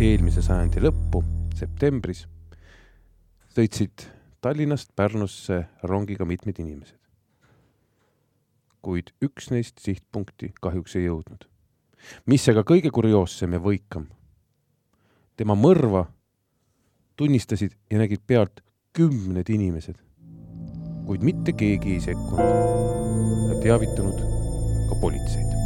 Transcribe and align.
eelmise 0.00 0.40
sajandi 0.40 0.80
lõppu, 0.80 1.20
septembris, 1.56 2.24
sõitsid 3.52 4.06
Tallinnast 4.40 4.94
Pärnusse 4.96 5.66
rongiga 5.84 6.24
mitmed 6.24 6.56
inimesed. 6.62 6.96
kuid 8.80 9.10
üks 9.20 9.50
neist 9.52 9.76
sihtpunkti 9.84 10.54
kahjuks 10.60 10.96
ei 10.96 11.04
jõudnud. 11.04 11.44
mis 12.26 12.48
aga 12.48 12.64
kõige 12.64 12.90
kurioossem 12.90 13.52
ja 13.52 13.60
võikam, 13.60 14.06
tema 15.36 15.54
mõrva 15.54 16.06
tunnistasid 17.16 17.76
ja 17.90 17.98
nägid 17.98 18.24
pealt 18.26 18.64
kümned 18.96 19.48
inimesed, 19.52 20.00
kuid 21.06 21.22
mitte 21.22 21.52
keegi 21.52 21.98
ei 21.98 22.00
sekkunud 22.00 23.52
ja 23.52 23.60
teavitanud 23.60 24.16
ka 24.88 25.00
politseid. 25.00 25.59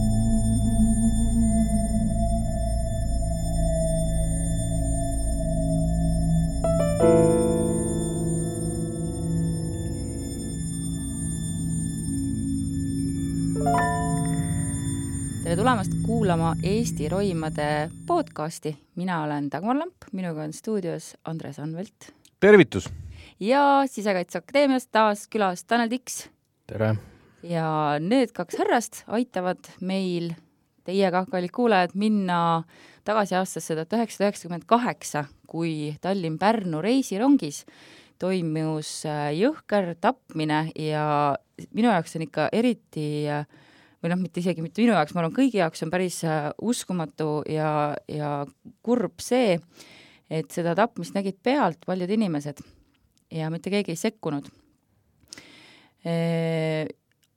Kuulama 16.25 16.55
Eesti 16.63 17.09
roimade 17.09 17.91
podcasti. 18.07 18.79
mina 18.97 19.23
olen 19.23 19.51
Dagmar 19.53 19.77
Lamp, 19.77 19.95
minuga 20.13 20.43
on 20.43 20.53
stuudios 20.53 21.17
Andres 21.25 21.59
Anvelt 21.59 22.15
tervitus! 22.41 22.89
ja 23.41 23.83
Sisekaitseakadeemiast 23.87 24.89
taas 24.93 25.27
külas 25.29 25.65
Tanel 25.65 25.89
Tiks. 25.89 26.31
tere! 26.67 26.95
ja 27.43 27.99
need 28.01 28.33
kaks 28.33 28.57
härrast 28.57 29.03
aitavad 29.07 29.69
meil 29.81 30.31
teiega, 30.85 31.27
kallid 31.29 31.53
kuulajad, 31.53 31.93
minna 31.95 32.39
tagasi 33.05 33.37
aastasse 33.37 33.77
tuhat 33.77 33.93
üheksasada 33.93 34.31
üheksakümmend 34.31 34.65
kaheksa, 34.65 35.27
kui 35.47 35.93
Tallinn-Pärnu 36.01 36.81
reisirongis 36.81 37.67
toimus 38.19 39.03
äh, 39.05 39.29
jõhker 39.37 39.93
tapmine 40.01 40.71
ja 40.73 41.37
minu 41.75 41.93
jaoks 41.93 42.17
on 42.17 42.25
ikka 42.31 42.49
eriti 42.53 43.29
äh, 43.29 43.45
või 44.05 44.13
noh, 44.13 44.21
mitte 44.21 44.43
isegi 44.43 44.61
mitte 44.61 44.83
minu 44.85 44.93
jaoks, 44.93 45.15
ma 45.17 45.23
arvan, 45.23 45.33
kõigi 45.33 45.63
jaoks 45.63 45.81
on 45.87 45.91
päris 45.93 46.19
äh, 46.29 46.51
uskumatu 46.61 47.39
ja, 47.49 47.95
ja 48.05 48.43
kurb 48.85 49.23
see, 49.25 49.57
et 50.29 50.51
seda 50.53 50.75
tapmist 50.77 51.17
nägid 51.17 51.39
pealt 51.45 51.87
paljud 51.89 52.11
inimesed 52.13 52.61
ja 53.33 53.49
mitte 53.53 53.73
keegi 53.73 53.95
ei 53.95 54.01
sekkunud 54.01 54.51
e,. 56.05 56.85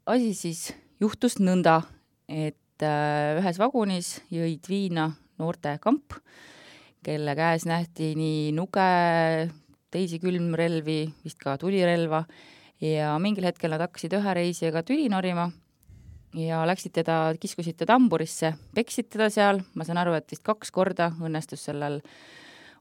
asi 0.08 0.34
siis 0.36 0.66
juhtus 1.00 1.38
nõnda, 1.40 1.80
et 2.28 2.84
äh, 2.84 3.38
ühes 3.40 3.60
vagunis 3.62 4.18
jõid 4.34 4.68
viina 4.68 5.08
noortekamp, 5.40 6.18
kelle 7.06 7.36
käes 7.38 7.64
nähti 7.70 8.12
nii 8.18 8.52
nuge, 8.58 8.90
teisi 9.94 10.20
külmrelvi, 10.20 11.00
vist 11.24 11.40
ka 11.40 11.56
tulirelva 11.62 12.26
ja 12.84 13.14
mingil 13.24 13.48
hetkel 13.48 13.72
nad 13.72 13.86
hakkasid 13.86 14.18
ühe 14.20 14.36
reisijaga 14.36 14.84
tüli 14.84 15.08
norima 15.14 15.48
ja 16.36 16.64
läksid 16.68 16.94
teda, 16.98 17.34
kiskusid 17.40 17.78
ta 17.80 17.88
tamburisse, 17.88 18.54
peksid 18.76 19.10
teda 19.14 19.30
seal, 19.34 19.62
ma 19.76 19.86
saan 19.88 20.02
aru, 20.02 20.16
et 20.18 20.28
vist 20.32 20.44
kaks 20.46 20.72
korda 20.76 21.12
õnnestus 21.24 21.64
sellel 21.70 22.02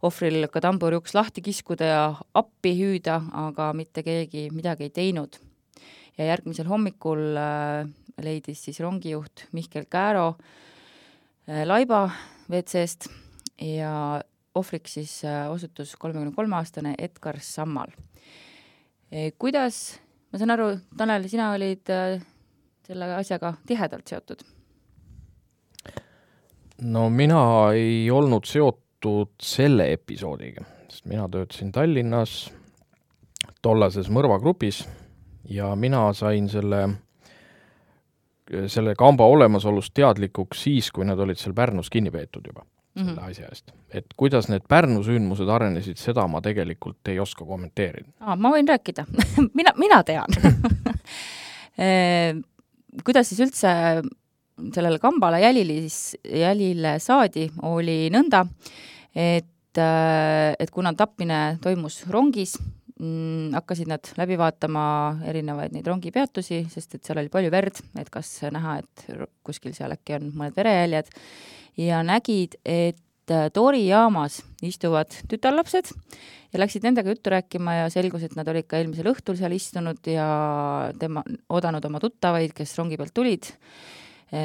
ohvril 0.06 0.48
ka 0.52 0.60
tamburi 0.64 0.98
uks 0.98 1.14
lahti 1.16 1.42
kiskuda 1.44 1.90
ja 1.90 2.02
appi 2.36 2.74
hüüda, 2.78 3.20
aga 3.46 3.70
mitte 3.76 4.04
keegi 4.06 4.48
midagi 4.54 4.88
ei 4.88 4.94
teinud. 4.94 5.38
ja 6.16 6.24
järgmisel 6.24 6.64
hommikul 6.64 7.36
äh, 7.36 7.88
leidis 8.24 8.62
siis 8.64 8.80
rongijuht 8.80 9.44
Mihkel 9.52 9.84
Kääro 9.84 10.36
äh, 10.38 11.66
laiba 11.66 12.10
WC-st 12.48 13.10
ja 13.60 14.22
ohvriks 14.54 14.94
siis 14.94 15.24
äh, 15.24 15.50
osutus 15.52 15.96
kolmekümne 15.96 16.32
kolme 16.34 16.56
aastane 16.56 16.94
Edgar 16.98 17.36
Sammal 17.40 17.92
kuidas, 19.38 20.00
ma 20.32 20.38
saan 20.40 20.50
aru, 20.50 20.70
Tanel, 20.98 21.28
sina 21.30 21.52
olid 21.54 21.92
selle 22.86 23.14
asjaga 23.14 23.54
tihedalt 23.66 24.06
seotud? 24.06 24.44
no 26.82 27.10
mina 27.10 27.40
ei 27.74 28.10
olnud 28.10 28.44
seotud 28.44 29.32
selle 29.42 29.92
episoodiga, 29.92 30.64
sest 30.88 31.06
mina 31.08 31.28
töötasin 31.32 31.72
Tallinnas 31.72 32.36
tollases 33.62 34.10
mõrvagrupis 34.12 34.84
ja 35.48 35.72
mina 35.76 36.04
sain 36.14 36.48
selle, 36.52 36.82
selle 38.66 38.94
kamba 38.98 39.26
olemasolust 39.26 39.94
teadlikuks 39.94 40.62
siis, 40.68 40.92
kui 40.92 41.08
nad 41.08 41.18
olid 41.18 41.40
seal 41.40 41.56
Pärnus 41.56 41.90
kinni 41.90 42.12
peetud 42.14 42.46
juba 42.46 42.66
selle 42.96 43.12
mm 43.12 43.16
-hmm. 43.16 43.30
asja 43.30 43.46
eest. 43.46 43.72
et 43.94 44.06
kuidas 44.16 44.48
need 44.48 44.62
Pärnu 44.68 45.02
sündmused 45.02 45.48
arenesid, 45.48 45.96
seda 45.96 46.26
ma 46.26 46.40
tegelikult 46.40 47.08
ei 47.08 47.20
oska 47.20 47.44
kommenteerida. 47.44 48.08
aa, 48.20 48.36
ma 48.36 48.50
võin 48.50 48.68
rääkida 48.68 49.04
mina, 49.58 49.72
mina 49.76 50.04
tean 50.04 50.26
kuidas 53.04 53.28
siis 53.30 53.42
üldse 53.44 53.72
sellele 54.74 54.98
kambale 55.02 55.40
jälile 55.42 55.80
siis, 55.84 56.16
jälile 56.24 56.96
saadi, 57.02 57.46
oli 57.68 58.06
nõnda, 58.12 58.44
et, 59.12 59.80
et 59.80 60.72
kuna 60.72 60.94
tapmine 60.96 61.58
toimus 61.62 62.02
rongis, 62.12 62.56
mm, 63.00 63.52
hakkasid 63.56 63.90
nad 63.90 64.12
läbi 64.18 64.38
vaatama 64.40 64.86
erinevaid 65.28 65.76
neid 65.76 65.88
rongipeatusi, 65.90 66.64
sest 66.72 66.96
et 66.96 67.04
seal 67.04 67.20
oli 67.20 67.32
palju 67.32 67.52
verd, 67.52 67.82
et 68.00 68.12
kas 68.12 68.32
näha, 68.54 68.78
et 68.80 69.06
kuskil 69.46 69.76
seal 69.76 69.94
äkki 69.96 70.16
on 70.18 70.30
mõned 70.32 70.56
verejäljed, 70.56 71.12
ja 71.80 72.00
nägid, 72.06 72.56
et 72.64 73.00
Tori 73.26 73.86
jaamas 73.88 74.40
istuvad 74.62 75.10
tütarlapsed 75.26 75.90
ja 76.52 76.60
läksid 76.60 76.84
nendega 76.86 77.10
juttu 77.10 77.32
rääkima 77.32 77.74
ja 77.80 77.88
selgus, 77.90 78.22
et 78.22 78.36
nad 78.38 78.48
olid 78.48 78.68
ka 78.70 78.78
eelmisel 78.78 79.10
õhtul 79.10 79.38
seal 79.38 79.54
istunud 79.56 79.98
ja 80.06 80.26
tema, 81.00 81.24
oodanud 81.50 81.84
oma 81.88 82.00
tuttavaid, 82.02 82.54
kes 82.54 82.76
rongi 82.78 82.98
pealt 83.00 83.14
tulid, 83.16 83.50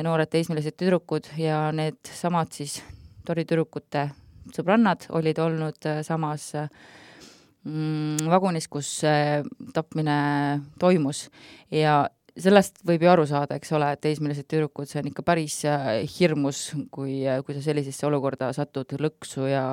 noored 0.05 0.31
teismelised 0.33 0.77
tüdrukud 0.81 1.29
ja 1.37 1.67
needsamad 1.75 2.51
siis 2.57 2.79
Tori 3.25 3.45
tüdrukute 3.45 4.07
sõbrannad 4.49 5.05
olid 5.13 5.37
olnud 5.43 5.87
samas 6.01 6.47
mm, 6.57 8.25
vagunis, 8.31 8.65
kus 8.65 8.89
tapmine 9.75 10.15
toimus. 10.81 11.27
Ja 11.69 12.07
sellest 12.39 12.79
võib 12.87 13.03
ju 13.03 13.11
aru 13.11 13.25
saada, 13.27 13.57
eks 13.59 13.71
ole, 13.75 13.91
et 13.93 14.01
teismelised 14.03 14.47
tüdrukud, 14.49 14.87
see 14.89 15.01
on 15.01 15.09
ikka 15.11 15.23
päris 15.27 15.57
hirmus, 16.15 16.63
kui, 16.93 17.21
kui 17.45 17.55
sa 17.57 17.63
sellisesse 17.65 18.07
olukorda 18.07 18.51
satud 18.55 18.93
lõksu 19.01 19.47
ja, 19.51 19.63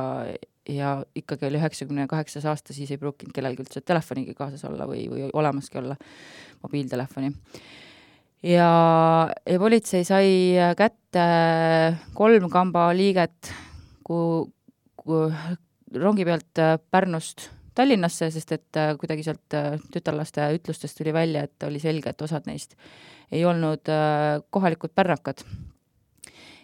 ja 0.69 0.95
ikkagi 1.19 1.49
oli 1.49 1.61
üheksakümne 1.61 2.09
kaheksas 2.11 2.49
aasta, 2.51 2.75
siis 2.77 2.91
ei 2.93 3.01
pruukinud 3.01 3.35
kellelgi 3.37 3.63
üldse 3.65 3.83
telefonigi 3.87 4.35
kaasas 4.39 4.65
olla 4.69 4.89
või, 4.91 5.07
või 5.11 5.29
olemaski 5.33 5.79
olla 5.81 5.99
mobiiltelefoni. 6.65 7.31
ja, 8.51 8.71
ja 9.47 9.61
politsei 9.63 10.07
sai 10.09 10.33
kätte 10.79 11.29
kolm 12.19 12.51
kamba 12.51 12.89
liiget, 12.97 13.53
kui, 14.07 14.49
kui 14.99 15.31
rongi 15.95 16.27
pealt 16.27 16.67
Pärnust 16.91 17.53
Tallinnasse, 17.79 18.31
sest 18.35 18.53
et 18.57 18.79
äh, 18.81 18.93
kuidagi 18.99 19.25
sealt 19.27 19.55
äh, 19.55 19.77
tütarlaste 19.95 20.49
ütlustest 20.57 20.99
tuli 20.99 21.13
välja, 21.15 21.45
et 21.47 21.67
oli 21.69 21.81
selge, 21.83 22.11
et 22.11 22.25
osad 22.27 22.49
neist 22.51 22.75
ei 23.31 23.45
olnud 23.47 23.91
äh, 23.93 24.41
kohalikud 24.51 24.95
pärnakad. 24.95 25.45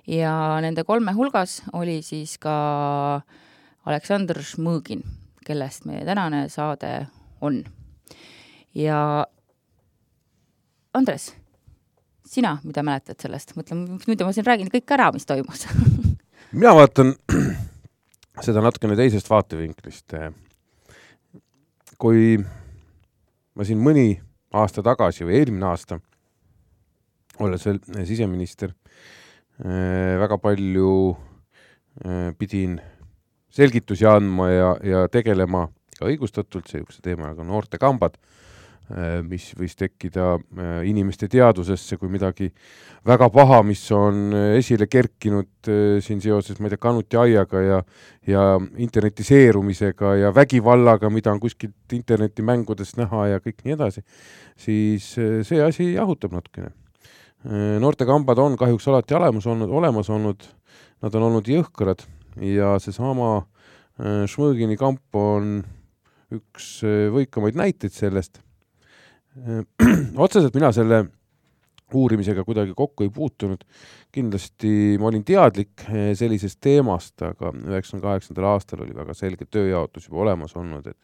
ja 0.06 0.32
nende 0.60 0.84
kolme 0.84 1.12
hulgas 1.16 1.62
oli 1.72 2.02
siis 2.02 2.36
ka 2.38 2.54
Aleksandr 3.84 4.42
Šmõgin, 4.42 5.04
kellest 5.46 5.86
meie 5.88 6.04
tänane 6.04 6.48
saade 6.48 7.06
on. 7.40 7.62
ja 8.74 9.26
Andres, 10.94 11.32
sina, 12.26 12.58
mida 12.64 12.82
mäletad 12.82 13.20
sellest, 13.20 13.56
mõtle, 13.56 13.78
muidu 14.06 14.26
ma 14.26 14.32
siin 14.32 14.46
räägin 14.46 14.70
kõik 14.72 14.92
ära, 14.98 15.12
mis 15.12 15.26
toimus 15.26 15.66
mina 16.54 16.74
vaatan 16.74 17.14
seda 18.42 18.62
natukene 18.64 18.96
teisest 18.98 19.30
vaatevinklist 19.30 20.14
kui 22.00 22.38
ma 23.54 23.66
siin 23.66 23.80
mõni 23.82 24.14
aasta 24.54 24.82
tagasi 24.84 25.26
või 25.26 25.38
eelmine 25.40 25.66
aasta 25.68 25.98
olles 27.42 27.64
veel 27.66 27.80
siseminister, 28.06 28.74
väga 30.20 30.38
palju 30.38 30.90
pidin 32.38 32.76
selgitusi 33.54 34.06
andma 34.06 34.48
ja, 34.50 34.70
ja 34.82 35.02
tegelema 35.10 35.66
ka 35.94 36.08
õigustatult, 36.10 36.70
see 36.70 37.02
teema 37.02 37.32
on 37.34 37.50
noortekambad 37.50 38.18
mis 39.24 39.46
võis 39.56 39.72
tekkida 39.80 40.34
äh, 40.36 40.82
inimeste 40.84 41.24
teadvusesse 41.32 41.96
kui 41.96 42.10
midagi 42.12 42.50
väga 43.08 43.30
paha, 43.32 43.62
mis 43.64 43.80
on 43.96 44.34
äh, 44.36 44.58
esile 44.58 44.88
kerkinud 44.92 45.70
siin 46.04 46.20
seoses, 46.20 46.58
ma 46.60 46.68
ei 46.68 46.74
tea, 46.74 46.82
kanutiaiaga 46.82 47.62
ja 47.64 47.78
ja 48.28 48.44
internetiseerumisega 48.60 50.14
ja 50.20 50.34
vägivallaga, 50.36 51.08
mida 51.12 51.32
on 51.32 51.40
kuskilt 51.40 51.96
internetimängudest 51.96 53.00
näha 53.00 53.26
ja 53.32 53.40
kõik 53.40 53.64
nii 53.64 53.76
edasi, 53.76 54.04
siis 54.56 55.10
see 55.16 55.64
asi 55.64 55.90
jahutab 55.94 56.36
natukene. 56.36 56.70
noortekambad 57.80 58.38
on 58.40 58.56
kahjuks 58.56 58.88
alati 58.88 59.16
olemas 59.16 59.46
olnud, 59.46 59.68
olemas 59.68 60.08
olnud, 60.10 60.48
nad 61.04 61.14
on 61.14 61.28
olnud 61.28 61.48
jõhkrad 61.48 62.04
ja 62.40 62.76
seesama 62.80 63.46
Šmõgini 64.28 64.76
kamp 64.76 65.14
on 65.16 65.60
üks 66.32 66.80
võikamaid 67.14 67.54
näiteid 67.60 67.92
sellest 67.92 68.40
otseselt 70.24 70.54
mina 70.54 70.72
selle 70.72 71.04
uurimisega 71.94 72.44
kuidagi 72.44 72.74
kokku 72.76 73.04
ei 73.04 73.10
puutunud. 73.10 73.62
kindlasti 74.14 74.94
ma 75.02 75.08
olin 75.10 75.24
teadlik 75.26 75.86
eh, 75.88 76.12
sellisest 76.14 76.60
teemast, 76.62 77.16
aga 77.22 77.50
üheksakümne 77.50 78.02
kaheksandal 78.04 78.50
aastal 78.52 78.84
oli 78.86 78.94
väga 78.94 79.14
selge 79.14 79.46
tööjaotus 79.50 80.06
juba 80.08 80.22
olemas 80.26 80.54
olnud, 80.56 80.86
et 80.86 80.98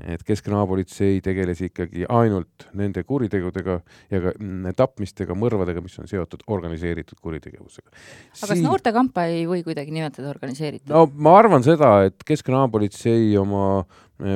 et 0.00 0.22
Keskkriminaalpolitsei 0.24 1.18
tegeles 1.24 1.60
ikkagi 1.66 2.06
ainult 2.08 2.66
nende 2.78 3.02
kuritegudega 3.04 3.74
ja 4.10 4.20
ka 4.24 4.32
mm, 4.32 4.72
tapmistega, 4.76 5.36
mõrvadega, 5.36 5.82
mis 5.84 5.98
on 6.00 6.08
seotud 6.08 6.46
organiseeritud 6.48 7.20
kuritegevusega. 7.20 7.90
aga 7.90 8.38
Siin... 8.38 8.48
kas 8.54 8.62
noortekampa 8.64 9.26
ei 9.28 9.44
või 9.48 9.60
kuidagi 9.66 9.92
nimetada 9.94 10.30
organiseeritud? 10.32 10.88
no 10.92 11.04
ma 11.12 11.36
arvan 11.42 11.64
seda, 11.66 11.92
et 12.08 12.24
Keskkriminaalpolitsei 12.24 13.36
oma 13.40 13.84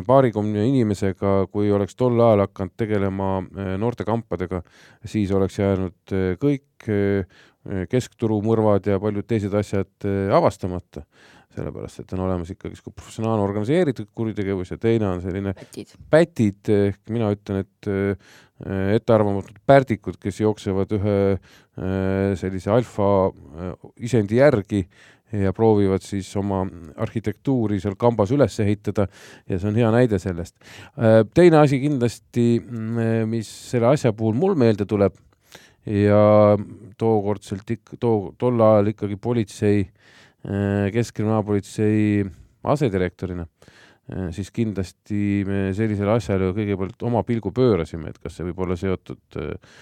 paarikümne 0.07 0.67
inimesega, 0.71 1.47
kui 1.53 1.71
oleks 1.73 1.97
tol 1.99 2.19
ajal 2.21 2.47
hakanud 2.47 2.75
tegelema 2.79 3.31
eh, 3.43 3.73
noortekampadega, 3.81 4.63
siis 5.07 5.33
oleks 5.35 5.61
jäänud 5.61 6.17
eh, 6.17 6.33
kõik 6.43 6.91
keskturumõrvad 7.91 8.85
ja 8.87 9.01
paljud 9.03 9.27
teised 9.27 9.55
asjad 9.59 10.05
avastamata. 10.37 11.01
Sellepärast 11.57 11.99
et 12.05 12.13
on 12.15 12.21
olemas 12.23 12.53
ikkagi 12.53 12.79
professionaalne 12.85 13.43
organiseeritud 13.43 14.13
kuritegevus 14.15 14.71
ja 14.71 14.79
teine 14.79 15.09
on 15.09 15.23
selline 15.25 15.55
pätid, 15.57 15.97
pätid, 16.13 16.71
ehk 16.77 17.11
mina 17.11 17.33
ütlen, 17.35 17.65
et 17.65 17.91
ettearvamatud 19.01 19.59
pärdikud, 19.67 20.21
kes 20.23 20.39
jooksevad 20.45 20.95
ühe 20.95 21.17
sellise 22.39 22.71
alfa 22.71 23.09
isendi 23.99 24.39
järgi 24.39 24.85
ja 25.33 25.53
proovivad 25.53 26.05
siis 26.07 26.29
oma 26.39 26.63
arhitektuuri 27.03 27.81
seal 27.83 27.97
kambas 27.99 28.31
üles 28.35 28.61
ehitada 28.63 29.09
ja 29.49 29.59
see 29.59 29.71
on 29.71 29.79
hea 29.81 29.91
näide 29.91 30.21
sellest. 30.23 30.55
teine 31.35 31.59
asi 31.59 31.81
kindlasti, 31.83 32.47
mis 33.27 33.51
selle 33.71 33.91
asja 33.91 34.13
puhul 34.13 34.39
mul 34.39 34.55
meelde 34.55 34.87
tuleb 34.87 35.17
ja 35.87 36.21
tookordselt 36.99 37.71
ikka, 37.71 37.99
too, 38.01 38.35
tol 38.39 38.63
ajal 38.63 38.95
ikkagi 38.95 39.19
politsei 39.23 39.81
äh, 39.83 40.07
Äh, 40.47 40.93
Keskkriminaalpolitsei 40.93 42.23
asedirektorina, 42.71 43.47
äh, 44.13 44.29
siis 44.31 44.53
kindlasti 44.55 45.43
me 45.49 45.73
sellisele 45.75 46.13
asjale 46.21 46.53
kõigepealt 46.55 47.03
oma 47.09 47.25
pilgu 47.27 47.51
pöörasime, 47.57 48.13
et 48.13 48.21
kas 48.23 48.37
see 48.37 48.47
võib 48.47 48.63
olla 48.63 48.77
seotud 48.79 49.41
äh, 49.43 49.81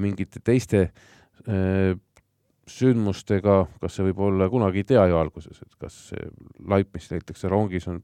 mingite 0.00 0.40
teiste 0.44 0.88
sündmustega, 2.68 3.60
kas 3.82 3.98
see 3.98 4.08
võib 4.10 4.24
olla, 4.28 4.48
kunagi 4.52 4.82
ei 4.82 4.88
tea 4.88 5.04
ju 5.10 5.18
alguses, 5.18 5.62
et 5.64 5.76
kas 5.80 6.00
see 6.12 6.30
laip, 6.68 6.90
mis 6.94 7.10
leitakse 7.12 7.50
rongis, 7.52 7.88
on 7.90 8.02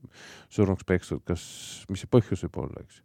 surnuks 0.52 0.87
pekstud, 0.88 1.25
kas, 1.28 1.43
mis 1.90 2.05
see 2.05 2.11
põhjus 2.11 2.46
võib 2.46 2.64
olla, 2.66 2.84
eks 2.84 3.02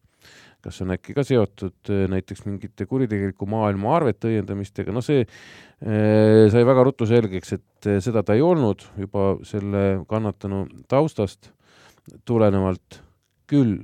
kas 0.64 0.82
on 0.84 0.92
äkki 0.96 1.16
ka 1.16 1.24
seotud 1.24 1.92
äh, 1.94 2.06
näiteks 2.12 2.44
mingite 2.48 2.88
kuritegeliku 2.90 3.48
maailma 3.50 3.96
arvete 3.96 4.32
õiendamistega, 4.32 4.94
no 4.96 5.04
see 5.06 5.22
äh, 5.24 6.48
sai 6.52 6.66
väga 6.68 6.84
ruttu 6.88 7.08
selgeks, 7.10 7.56
et 7.56 7.88
äh, 7.88 8.00
seda 8.04 8.24
ta 8.26 8.36
ei 8.36 8.44
olnud 8.44 8.84
juba 9.00 9.32
selle 9.48 10.04
kannatanu 10.10 10.66
taustast 10.92 11.54
tulenevalt 12.26 13.04
küll. 13.50 13.82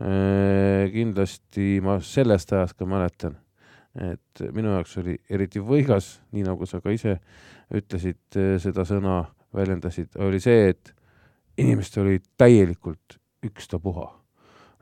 kindlasti 0.00 1.74
ma 1.84 1.98
sellest 2.00 2.54
ajast 2.56 2.78
ka 2.78 2.86
mäletan, 2.88 3.34
et 3.98 4.44
minu 4.54 4.76
jaoks 4.76 4.96
oli 5.02 5.16
eriti 5.30 5.62
võigas, 5.64 6.20
nii 6.30 6.46
nagu 6.46 6.66
sa 6.66 6.78
ka 6.84 6.92
ise 6.94 7.16
ütlesid, 7.74 8.22
seda 8.62 8.86
sõna 8.86 9.24
väljendasid, 9.56 10.14
oli 10.22 10.38
see, 10.42 10.70
et 10.70 10.94
inimestel 11.58 12.06
oli 12.06 12.22
täielikult 12.38 13.18
ükstapuha 13.46 14.20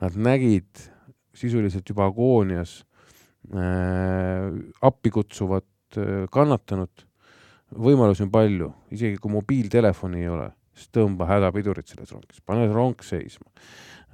nad 0.01 0.15
nägid 0.15 0.87
sisuliselt 1.35 1.89
juba 1.89 2.07
agoonias 2.09 2.79
äh, 3.53 4.49
appi 4.81 5.11
kutsuvat 5.13 5.97
äh, 5.97 6.25
kannatanut, 6.31 7.05
võimalusi 7.75 8.25
on 8.25 8.31
palju, 8.33 8.71
isegi 8.95 9.19
kui 9.21 9.33
mobiiltelefoni 9.33 10.23
ei 10.23 10.31
ole, 10.31 10.49
siis 10.73 10.91
tõmba 10.95 11.27
hädapidurit 11.29 11.91
selles 11.91 12.11
rongis, 12.15 12.41
pane 12.45 12.67
rong 12.71 13.03
seisma. 13.05 13.49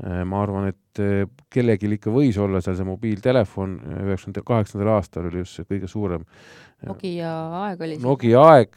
Ma 0.04 0.42
arvan, 0.44 0.70
et 0.74 1.00
äh, 1.00 1.24
kellelgi 1.54 1.88
ikka 1.96 2.12
võis 2.12 2.36
olla 2.42 2.60
seal 2.64 2.76
see 2.76 2.88
mobiiltelefon, 2.88 3.76
üheksakümne 4.06 4.44
kaheksandal 4.48 4.90
aastal 4.98 5.30
oli 5.30 5.44
just 5.44 5.60
see 5.60 5.70
kõige 5.70 5.88
suurem 5.88 6.26
äh, 6.26 6.90
Nokia 6.90 7.32
aeg 7.62 7.86
oli 7.88 8.00
Nokia 8.04 8.42
aeg. 8.52 8.76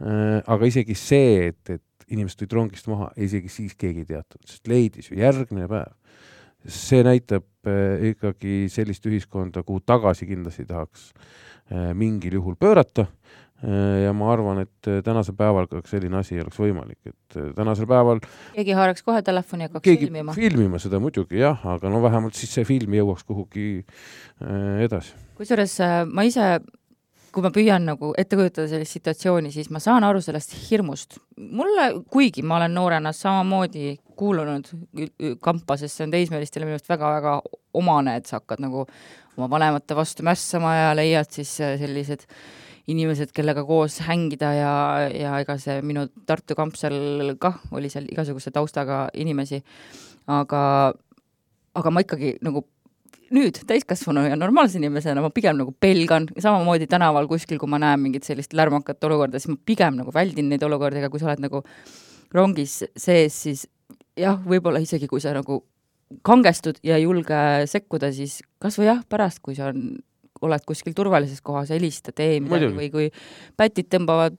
Äh,, 0.00 0.40
aga 0.44 0.68
isegi 0.68 0.96
see, 0.98 1.48
et, 1.50 1.72
et 1.78 2.12
inimesed 2.12 2.42
tulid 2.42 2.58
rongist 2.58 2.90
maha, 2.92 3.08
isegi 3.16 3.48
siis 3.52 3.72
keegi 3.78 4.04
ei 4.04 4.10
teadnud, 4.12 4.44
sest 4.48 4.68
leidis 4.68 5.10
ju 5.10 5.18
järgmine 5.20 5.68
päev. 5.70 5.96
See 6.60 7.00
näitab 7.00 7.46
ikkagi 8.04 8.66
sellist 8.68 9.06
ühiskonda, 9.08 9.62
kuhu 9.64 9.80
tagasi 9.80 10.26
kindlasti 10.28 10.66
tahaks 10.68 11.06
mingil 11.96 12.34
juhul 12.36 12.58
pöörata 12.60 13.06
ja 14.04 14.12
ma 14.16 14.30
arvan, 14.32 14.62
et 14.64 14.90
tänasel 15.04 15.36
päeval 15.36 15.66
ka 15.68 15.82
selline 15.84 16.16
asi 16.20 16.36
ei 16.36 16.40
oleks 16.44 16.60
võimalik, 16.60 16.98
et 17.10 17.38
tänasel 17.56 17.88
päeval 17.90 18.22
keegi 18.54 18.76
haaraks 18.78 19.04
kohe 19.04 19.20
telefoni 19.22 19.66
ja 19.66 19.68
hakkaks 19.68 19.84
keegi 19.84 20.06
filmima. 20.08 20.34
filmima 20.36 20.80
seda 20.80 21.00
muidugi 21.02 21.42
jah, 21.42 21.60
aga 21.74 21.92
no 21.92 22.00
vähemalt 22.02 22.38
siis 22.38 22.54
see 22.56 22.64
film 22.68 22.96
jõuaks 22.96 23.26
kuhugi 23.28 23.66
edasi. 24.86 25.12
kusjuures 25.36 25.76
ma 26.08 26.24
ise 26.24 26.54
kui 27.30 27.44
ma 27.44 27.50
püüan 27.54 27.84
nagu 27.86 28.10
ette 28.18 28.38
kujutada 28.38 28.66
sellist 28.70 28.96
situatsiooni, 28.96 29.52
siis 29.54 29.70
ma 29.70 29.80
saan 29.82 30.04
aru 30.06 30.22
sellest 30.24 30.54
hirmust. 30.66 31.18
mulle, 31.36 32.02
kuigi 32.10 32.42
ma 32.42 32.58
olen 32.58 32.74
noorena 32.74 33.12
samamoodi 33.16 33.98
kuulunud 34.18 34.68
kampa, 35.42 35.76
sest 35.80 35.96
see 35.96 36.06
on 36.08 36.14
teismelistele 36.14 36.66
minu 36.66 36.76
arust 36.76 36.90
väga-väga 36.90 37.36
omane, 37.80 38.16
et 38.18 38.26
sa 38.26 38.40
hakkad 38.40 38.62
nagu 38.64 38.84
oma 39.36 39.48
vanemate 39.50 39.96
vastu 39.96 40.26
mässama 40.26 40.74
ja 40.76 40.90
leiad 40.98 41.30
siis 41.30 41.54
äh, 41.62 41.78
sellised 41.80 42.26
inimesed, 42.90 43.32
kellega 43.36 43.64
koos 43.68 44.00
hängida 44.06 44.50
ja, 44.56 44.74
ja 45.12 45.36
ega 45.42 45.56
see 45.60 45.80
minu 45.84 46.06
Tartu 46.26 46.56
kamp 46.58 46.78
seal 46.80 47.34
kah 47.40 47.60
oli 47.76 47.90
seal 47.92 48.08
igasuguse 48.10 48.52
taustaga 48.54 49.08
inimesi, 49.14 49.60
aga, 50.30 50.62
aga 51.76 51.92
ma 51.92 52.04
ikkagi 52.04 52.38
nagu 52.46 52.64
nüüd 53.30 53.60
täiskasvanu 53.68 54.24
ja 54.26 54.36
normaalse 54.38 54.80
inimesena 54.80 55.22
ma 55.22 55.30
pigem 55.34 55.58
nagu 55.60 55.74
pelgan, 55.78 56.26
samamoodi 56.34 56.88
tänaval 56.90 57.28
kuskil, 57.30 57.60
kui 57.62 57.70
ma 57.70 57.78
näen 57.78 58.00
mingit 58.02 58.26
sellist 58.26 58.56
lärmakat 58.58 59.04
olukorda, 59.06 59.38
siis 59.38 59.52
ma 59.52 59.60
pigem 59.66 60.00
nagu 60.00 60.14
väldin 60.14 60.50
neid 60.50 60.64
olukordi, 60.66 60.98
aga 60.98 61.12
kui 61.12 61.22
sa 61.22 61.30
oled 61.30 61.44
nagu 61.44 61.62
rongis 62.34 62.80
sees, 62.98 63.36
siis 63.44 63.66
jah, 64.18 64.38
võib-olla 64.42 64.82
isegi 64.82 65.06
kui 65.10 65.22
sa 65.22 65.34
nagu 65.36 65.62
kangestud 66.26 66.80
ja 66.82 66.98
ei 66.98 67.06
julge 67.06 67.38
sekkuda, 67.70 68.10
siis 68.14 68.40
kas 68.62 68.78
või 68.80 68.90
jah, 68.90 69.04
pärast, 69.08 69.38
kui 69.44 69.54
sa 69.54 69.70
on, 69.70 70.00
oled 70.42 70.64
kuskil 70.66 70.94
turvalises 70.96 71.42
kohas, 71.44 71.72
helista, 71.74 72.12
tee 72.12 72.38
midagi 72.40 72.70
Muidugi. 72.70 72.78
või 72.78 72.90
kui 72.94 73.56
pätid 73.60 73.90
tõmbavad 73.92 74.38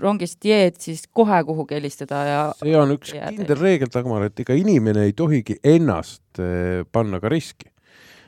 rongist 0.00 0.44
jeed, 0.44 0.78
siis 0.80 1.04
kohe 1.12 1.42
kuhugi 1.44 1.76
helistada 1.76 2.22
ja 2.24 2.40
see 2.62 2.76
on 2.78 2.94
üks 2.94 3.12
kindel 3.12 3.58
reegel, 3.60 3.90
Dagmar, 3.92 4.24
et 4.30 4.40
ega 4.40 4.56
inimene 4.56 5.04
ei 5.08 5.12
tohigi 5.16 5.58
ennast 5.74 6.40
eh, 6.40 6.80
panna 6.92 7.20
ka 7.20 7.32
riski 7.32 7.68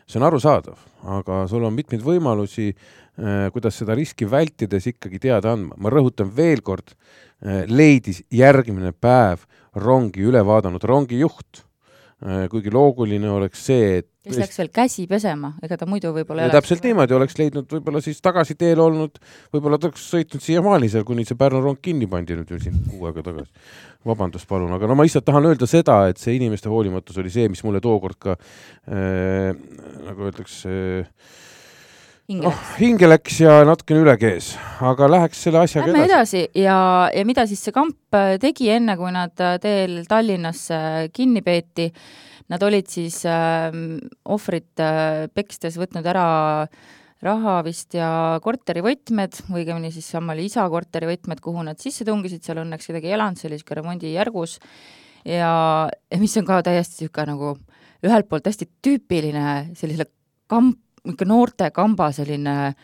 see 0.04 0.20
on 0.20 0.26
arusaadav, 0.28 0.80
aga 1.16 1.44
sul 1.48 1.64
on 1.64 1.72
mitmeid 1.72 2.02
võimalusi, 2.04 2.74
äh, 3.16 3.46
kuidas 3.54 3.78
seda 3.80 3.96
riski 3.96 4.28
vältides 4.28 4.90
ikkagi 4.92 5.20
teada 5.22 5.54
andma. 5.56 5.78
ma 5.80 5.92
rõhutan 5.92 6.28
veel 6.36 6.60
kord, 6.60 6.92
äh, 7.40 7.64
leidis 7.68 8.22
järgmine 8.30 8.92
päev 8.92 9.46
rongi 9.74 10.20
üle 10.28 10.44
vaadanud 10.44 10.84
rongijuht 10.84 11.64
kuigi 12.24 12.70
loogiline 12.72 13.28
oleks 13.28 13.66
see, 13.66 13.98
et 14.00 14.08
kes 14.24 14.40
läks 14.40 14.60
veel 14.60 14.70
käsi 14.74 15.06
pesema, 15.10 15.52
ega 15.64 15.78
ta 15.80 15.88
muidu 15.88 16.12
võib-olla 16.16 16.48
täpselt 16.52 16.80
või... 16.82 16.92
niimoodi, 16.92 17.16
oleks 17.18 17.38
leidnud 17.40 17.70
võib-olla 17.76 18.02
siis 18.04 18.20
tagasiteel 18.24 18.82
olnud, 18.84 19.20
võib-olla 19.54 19.78
ta 19.80 19.90
oleks 19.90 20.08
sõitnud 20.14 20.44
siiamaani 20.44 20.90
seal, 20.92 21.06
kuni 21.08 21.26
see 21.28 21.38
Pärnu 21.38 21.62
rong 21.64 21.80
kinni 21.84 22.08
pandi 22.10 22.38
nüüd 22.38 22.50
ju 22.54 22.60
siin 22.62 22.80
kuu 22.88 23.08
aega 23.10 23.24
tagasi. 23.26 23.52
vabandust, 24.04 24.48
palun, 24.48 24.72
aga 24.76 24.88
no 24.88 24.98
ma 24.98 25.06
lihtsalt 25.06 25.24
tahan 25.24 25.46
öelda 25.48 25.68
seda, 25.68 26.02
et 26.12 26.20
see 26.20 26.36
inimeste 26.36 26.68
hoolimatus 26.68 27.16
oli 27.22 27.32
see, 27.32 27.48
mis 27.52 27.64
mulle 27.64 27.80
tookord 27.84 28.20
ka 28.20 28.36
äh, 28.36 29.54
nagu 30.04 30.28
öeldakse 30.28 30.74
äh, 30.74 31.32
hinge 32.28 32.46
noh 32.46 32.54
läks, 32.54 32.76
hinge 32.80 33.08
läks 33.08 33.38
ja 33.42 33.54
natukene 33.68 34.00
üle 34.04 34.14
kees, 34.20 34.54
aga 34.84 35.08
läheks 35.12 35.42
selle 35.44 35.60
asjaga 35.60 35.90
Lähme 35.90 36.06
edasi. 36.08 36.44
edasi 36.46 36.62
ja, 36.64 36.76
ja 37.12 37.24
mida 37.28 37.44
siis 37.50 37.64
see 37.66 37.74
kamp 37.74 38.16
äh, 38.16 38.36
tegi 38.40 38.70
enne, 38.72 38.96
kui 38.96 39.12
nad 39.12 39.44
äh, 39.44 39.58
teel 39.60 39.98
Tallinnasse 40.08 40.78
äh, 40.78 41.10
kinni 41.12 41.44
peeti, 41.44 41.90
nad 42.52 42.62
olid 42.66 42.90
siis 42.90 43.22
äh, 43.28 43.70
ohvrit 44.24 44.82
äh, 44.82 45.24
pekstes 45.34 45.78
võtnud 45.80 46.06
ära 46.06 46.26
raha 47.24 47.54
vist 47.64 47.94
ja 47.96 48.08
korterivõtmed, 48.44 49.38
õigemini 49.54 49.92
siis 49.94 50.10
sama 50.12 50.34
oli 50.34 50.48
isa 50.50 50.66
korterivõtmed, 50.68 51.40
kuhu 51.44 51.64
nad 51.64 51.80
sisse 51.80 52.04
tungisid, 52.04 52.42
seal 52.44 52.60
õnneks 52.64 52.90
kedagi 52.90 53.08
ei 53.08 53.16
elanud, 53.16 53.40
see 53.40 53.48
oli 53.48 53.56
niisugune 53.56 53.80
remondijärgus 53.80 54.58
ja, 55.24 55.52
mis 56.20 56.36
on 56.40 56.48
ka 56.48 56.60
täiesti 56.66 57.04
niisugune 57.04 57.32
nagu 57.32 57.54
ühelt 58.04 58.28
poolt 58.28 58.50
hästi 58.50 58.68
tüüpiline 58.84 59.46
sellisele 59.78 60.10
kamp, 60.52 60.76
niisugune 61.04 61.32
noorte 61.32 61.70
kamba 61.74 62.10
selline 62.12 62.74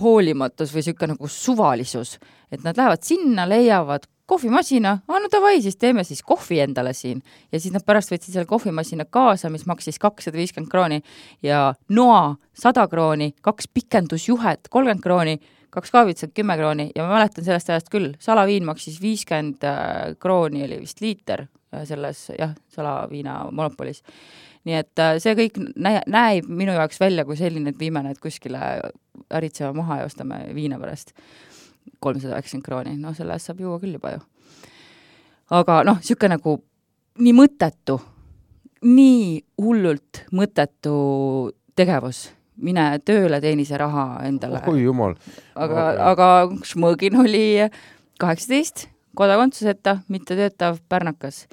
hoolimatus 0.00 0.72
või 0.72 0.84
niisugune 0.84 1.14
nagu 1.14 1.32
suvalisus, 1.32 2.16
et 2.52 2.64
nad 2.64 2.78
lähevad 2.78 3.04
sinna, 3.04 3.44
leiavad 3.48 4.08
kohvimasina, 4.26 4.98
aa 5.08 5.18
no 5.22 5.28
davai, 5.32 5.60
siis 5.62 5.76
teeme 5.78 6.04
siis 6.04 6.22
kohvi 6.26 6.60
endale 6.60 6.92
siin. 6.92 7.22
ja 7.52 7.60
siis 7.60 7.74
nad 7.74 7.84
pärast 7.86 8.10
võtsid 8.10 8.34
selle 8.34 8.46
kohvimasina 8.46 9.06
kaasa, 9.10 9.50
mis 9.50 9.66
maksis 9.66 9.98
kakssada 10.02 10.38
viiskümmend 10.38 10.70
krooni 10.70 11.02
ja 11.42 11.74
noa 11.88 12.36
sada 12.54 12.88
krooni, 12.90 13.32
kaks 13.40 13.68
pikendusjuhet 13.74 14.68
kolmkümmend 14.70 15.02
krooni, 15.02 15.38
kaks 15.70 15.94
kaabitsat 15.94 16.34
kümme 16.34 16.56
krooni 16.58 16.90
ja 16.96 17.06
ma 17.06 17.18
mäletan 17.18 17.46
sellest 17.46 17.70
ajast 17.70 17.92
küll, 17.92 18.14
salaviin 18.22 18.66
maksis 18.66 18.98
viiskümmend 19.02 19.66
äh, 19.66 20.16
krooni 20.18 20.64
oli 20.66 20.80
vist 20.82 21.00
liiter 21.04 21.46
äh, 21.46 21.86
selles 21.86 22.26
jah, 22.38 22.56
salaviina 22.74 23.44
monopolis. 23.52 24.02
nii 24.66 24.74
et 24.74 24.98
äh, 24.98 25.16
see 25.22 25.38
kõik 25.38 25.62
näe-, 25.78 26.02
näib 26.10 26.50
minu 26.50 26.74
jaoks 26.74 26.98
välja 27.00 27.24
kui 27.24 27.38
selline, 27.38 27.70
et 27.70 27.78
viime 27.78 28.02
need 28.02 28.18
kuskile 28.18 28.62
äritsema 29.30 29.72
maha 29.76 30.02
ja 30.02 30.10
ostame 30.10 30.48
viina 30.54 30.82
pärast 30.82 31.14
kolmsada 32.00 32.36
üheksakümmend 32.36 32.66
krooni, 32.66 32.96
noh 33.00 33.14
selle 33.16 33.36
eest 33.36 33.50
saab 33.50 33.60
juua 33.60 33.80
küll 33.82 33.96
juba 33.98 34.16
ju. 34.16 34.22
aga 35.56 35.82
noh, 35.86 36.00
niisugune 36.02 36.36
nagu 36.36 36.56
nii 37.22 37.36
mõttetu, 37.36 38.00
nii 38.86 39.38
hullult 39.62 40.24
mõttetu 40.36 40.96
tegevus, 41.76 42.26
mine 42.56 42.88
tööle, 43.04 43.40
teeni 43.40 43.66
see 43.68 43.78
raha 43.80 44.06
endale. 44.26 44.62
oi 44.68 44.82
jumal, 44.84 45.16
aga 45.54 45.86
Okei., 45.86 46.04
aga 46.10 46.28
Šmõgin 46.70 47.18
oli 47.22 47.46
kaheksateist, 48.20 48.86
kodakondsuseta, 49.16 50.00
mittetöötav 50.08 50.78
pärnakas. 50.88 51.46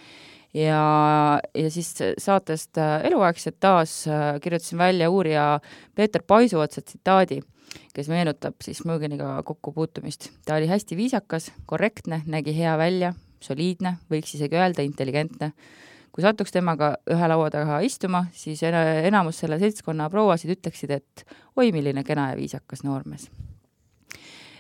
ja, 0.53 1.39
ja 1.55 1.69
siis 1.71 1.95
saatest 2.17 2.77
Eluaegset 2.77 3.57
taas 3.59 4.03
äh, 4.07 4.39
kirjutasin 4.41 4.77
välja 4.77 5.09
uurija 5.09 5.59
Peeter 5.95 6.21
Paisuotsa 6.27 6.81
tsitaadi, 6.81 7.41
kes 7.94 8.10
meenutab 8.12 8.60
siis 8.63 8.82
Šmõginiga 8.84 9.36
kokkupuutumist. 9.46 10.32
ta 10.46 10.56
oli 10.56 10.68
hästi 10.68 10.98
viisakas, 10.98 11.51
korrektne, 11.65 12.22
nägi 12.25 12.56
hea 12.58 12.77
välja, 12.77 13.13
soliidne, 13.44 13.98
võiks 14.12 14.36
isegi 14.36 14.60
öelda 14.60 14.86
intelligentne 14.86 15.53
kui 16.13 16.22
satuks 16.22 16.53
temaga 16.53 16.92
ühe 17.10 17.27
laua 17.27 17.50
taga 17.50 17.80
istuma, 17.82 18.27
siis 18.38 18.62
ena- 18.63 19.01
enamus 19.08 19.39
selle 19.42 19.58
seltskonna 19.60 20.12
prouasid 20.13 20.51
ütleksid, 20.53 20.92
et 20.94 21.24
oi, 21.58 21.72
milline 21.74 22.03
kena 22.06 22.30
ja 22.32 22.38
viisakas 22.38 22.84
noormees. 22.86 23.32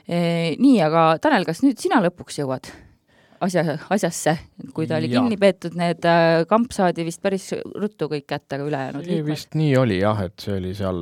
nii, 0.07 0.81
aga 0.81 1.19
Tanel, 1.21 1.45
kas 1.45 1.61
nüüd 1.63 1.77
sina 1.79 2.01
lõpuks 2.03 2.41
jõuad 2.41 2.67
asja, 3.43 3.77
asjasse, 3.93 4.33
kui 4.75 4.87
ta 4.89 4.97
oli 4.99 5.11
Jaa. 5.11 5.21
kinni 5.21 5.37
peetud, 5.39 5.77
need 5.79 6.05
äh, 6.07 6.43
kamp 6.49 6.73
saadi 6.75 7.05
vist 7.07 7.21
päris 7.23 7.49
ruttu 7.53 8.09
kõik 8.11 8.25
kätte, 8.27 8.57
aga 8.57 8.67
ülejäänud 8.67 9.07
liikmed. 9.07 9.29
vist 9.31 9.57
nii 9.59 9.75
oli 9.79 9.99
jah, 10.01 10.25
et 10.27 10.43
see 10.43 10.57
oli 10.57 10.73
seal 10.77 10.99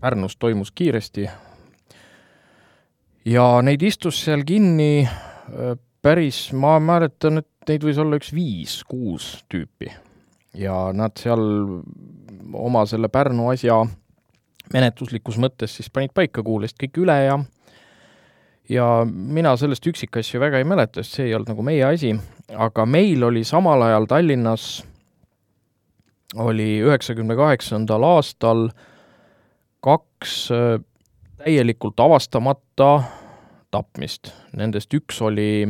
Pärnus 0.00 0.36
toimus 0.36 0.70
kiiresti. 0.70 1.28
Ja 3.24 3.46
neid 3.62 3.82
istus 3.82 4.20
seal 4.24 4.44
kinni 4.46 5.04
äh, 5.04 5.76
päris, 6.02 6.48
ma 6.52 6.78
mäletan, 6.80 7.42
et 7.42 7.68
neid 7.68 7.84
võis 7.84 7.98
olla 8.00 8.18
üks 8.20 8.30
viis-kuus 8.34 9.30
tüüpi. 9.52 9.90
Ja 10.58 10.88
nad 10.96 11.18
seal 11.20 11.42
oma 12.56 12.86
selle 12.88 13.10
Pärnu 13.12 13.50
asja 13.52 13.82
menetluslikus 14.72 15.38
mõttes 15.40 15.76
siis 15.76 15.90
panid 15.92 16.14
paika, 16.16 16.42
kuulasid 16.44 16.78
kõik 16.80 17.02
üle 17.04 17.16
ja 17.24 17.38
ja 18.68 18.86
mina 19.08 19.54
sellest 19.56 19.86
üksikasju 19.88 20.40
väga 20.40 20.60
ei 20.60 20.66
mäleta, 20.68 21.02
sest 21.02 21.18
see 21.18 21.28
ei 21.28 21.34
olnud 21.36 21.54
nagu 21.54 21.64
meie 21.64 21.84
asi, 21.88 22.12
aga 22.52 22.84
meil 22.86 23.24
oli 23.24 23.44
samal 23.48 23.82
ajal 23.86 24.08
Tallinnas 24.10 24.68
oli 26.36 26.82
üheksakümne 26.84 27.36
kaheksandal 27.36 28.04
aastal 28.04 28.68
kaks 30.18 30.50
äh, 30.50 30.80
täielikult 31.38 32.00
avastamata 32.00 33.02
tapmist. 33.70 34.32
Nendest 34.56 34.92
üks 34.94 35.20
oli 35.22 35.68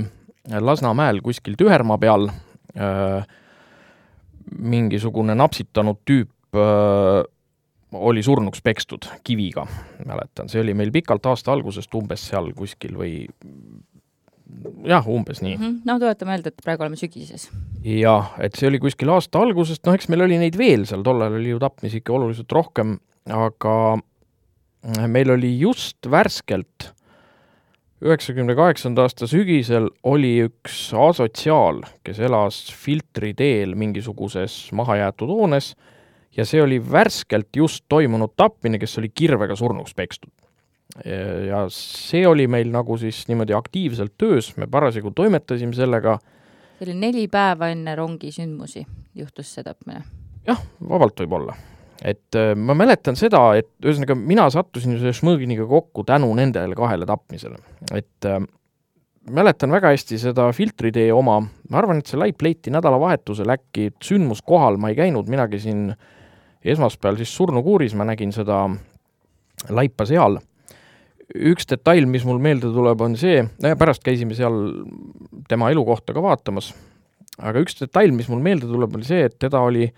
Lasnamäel 0.48 1.20
kuskil 1.20 1.58
Tühermaa 1.58 1.98
peal 1.98 2.28
äh, 2.28 3.26
mingisugune 4.58 5.34
napsitanud 5.36 6.00
tüüp 6.08 6.56
äh, 6.56 7.24
oli 7.92 8.22
surnuks 8.22 8.62
pekstud 8.64 9.06
kiviga, 9.24 9.66
mäletan, 10.04 10.48
see 10.48 10.60
oli 10.60 10.74
meil 10.76 10.90
pikalt 10.92 11.24
aasta 11.26 11.54
algusest 11.54 11.94
umbes 11.96 12.26
seal 12.28 12.50
kuskil 12.56 12.96
või 13.00 13.12
jah, 14.84 15.08
umbes 15.08 15.40
nii. 15.44 15.56
Mhm. 15.56 15.78
no 15.88 15.96
tuletame 16.00 16.34
meelde, 16.34 16.52
et 16.52 16.64
praegu 16.64 16.84
oleme 16.84 17.00
sügises. 17.00 17.48
jah, 17.84 18.34
et 18.40 18.56
see 18.56 18.68
oli 18.68 18.80
kuskil 18.80 19.12
aasta 19.12 19.40
algusest, 19.40 19.84
noh 19.88 19.96
eks 19.96 20.08
meil 20.12 20.26
oli 20.28 20.40
neid 20.40 20.56
veel 20.60 20.84
seal, 20.88 21.04
tollal 21.04 21.40
oli 21.40 21.54
ju 21.54 21.60
tapmisi 21.62 22.02
ikka 22.02 22.16
oluliselt 22.16 22.52
rohkem, 22.52 22.98
aga 23.28 23.74
meil 24.82 25.30
oli 25.34 25.52
just 25.60 26.10
värskelt 26.10 26.92
üheksakümne 28.04 28.54
kaheksanda 28.54 29.08
aasta 29.08 29.26
sügisel 29.26 29.88
oli 30.06 30.36
üks 30.46 30.92
asotsiaal, 30.94 31.82
kes 32.06 32.20
elas 32.22 32.60
Filtri 32.70 33.32
teel 33.34 33.74
mingisuguses 33.78 34.68
mahajäetud 34.78 35.32
hoones 35.32 35.72
ja 36.36 36.46
see 36.46 36.62
oli 36.62 36.78
värskelt 36.78 37.50
just 37.56 37.84
toimunud 37.90 38.36
tapmine, 38.36 38.78
kes 38.78 38.98
oli 39.00 39.10
kirvega 39.10 39.56
surnuks 39.58 39.94
pekstud. 39.98 40.30
ja 41.48 41.66
see 41.74 42.26
oli 42.26 42.46
meil 42.48 42.70
nagu 42.72 42.96
siis 42.98 43.26
niimoodi 43.28 43.52
aktiivselt 43.52 44.14
töös, 44.18 44.54
me 44.56 44.66
parasjagu 44.66 45.10
toimetasime 45.10 45.74
sellega 45.74 46.18
see 46.78 46.86
oli 46.86 46.94
neli 46.94 47.26
päeva 47.28 47.68
enne 47.74 47.94
rongi 47.98 48.30
sündmusi 48.32 48.86
juhtus 49.18 49.50
see 49.54 49.66
tapmine. 49.66 50.04
jah, 50.46 50.62
vabalt 50.88 51.18
võib 51.20 51.34
olla. 51.40 51.56
Et 52.04 52.38
äh, 52.38 52.52
ma 52.54 52.76
mäletan 52.78 53.18
seda, 53.18 53.40
et 53.58 53.70
ühesõnaga 53.82 54.14
mina 54.18 54.46
sattusin 54.54 54.98
selle 54.98 55.14
Šmõginiga 55.16 55.66
kokku 55.68 56.04
tänu 56.06 56.30
nendele 56.38 56.76
kahele 56.78 57.08
tapmisele, 57.08 57.58
et 57.90 58.28
äh, 58.28 58.38
mäletan 59.30 59.72
väga 59.72 59.92
hästi 59.92 60.18
seda 60.20 60.48
filtritee 60.56 61.08
oma, 61.12 61.40
ma 61.42 61.80
arvan, 61.80 62.00
et 62.00 62.10
see 62.10 62.20
laip 62.20 62.42
leiti 62.44 62.72
nädalavahetusel 62.74 63.50
äkki 63.54 63.90
sündmuskohal, 64.04 64.78
ma 64.80 64.92
ei 64.92 64.98
käinud, 64.98 65.28
mina 65.30 65.48
käisin 65.50 65.90
esmaspäeval 66.64 67.18
siis 67.20 67.34
surnukuuris, 67.36 67.94
ma 67.98 68.06
nägin 68.08 68.32
seda 68.34 68.64
laipa 69.74 70.06
seal. 70.08 70.38
üks 71.28 71.66
detail, 71.68 72.06
mis 72.08 72.24
mul 72.24 72.38
meelde 72.40 72.70
tuleb, 72.72 73.02
on 73.04 73.16
see, 73.20 73.42
pärast 73.78 74.00
käisime 74.04 74.32
seal 74.36 74.54
tema 75.48 75.68
elukohta 75.68 76.14
ka 76.16 76.22
vaatamas, 76.24 76.70
aga 77.36 77.60
üks 77.60 77.76
detail, 77.82 78.14
mis 78.16 78.30
mul 78.32 78.40
meelde 78.40 78.68
tuleb, 78.70 78.94
oli 78.96 79.04
see, 79.04 79.26
et 79.28 79.36
teda 79.38 79.60
oli 79.60 79.90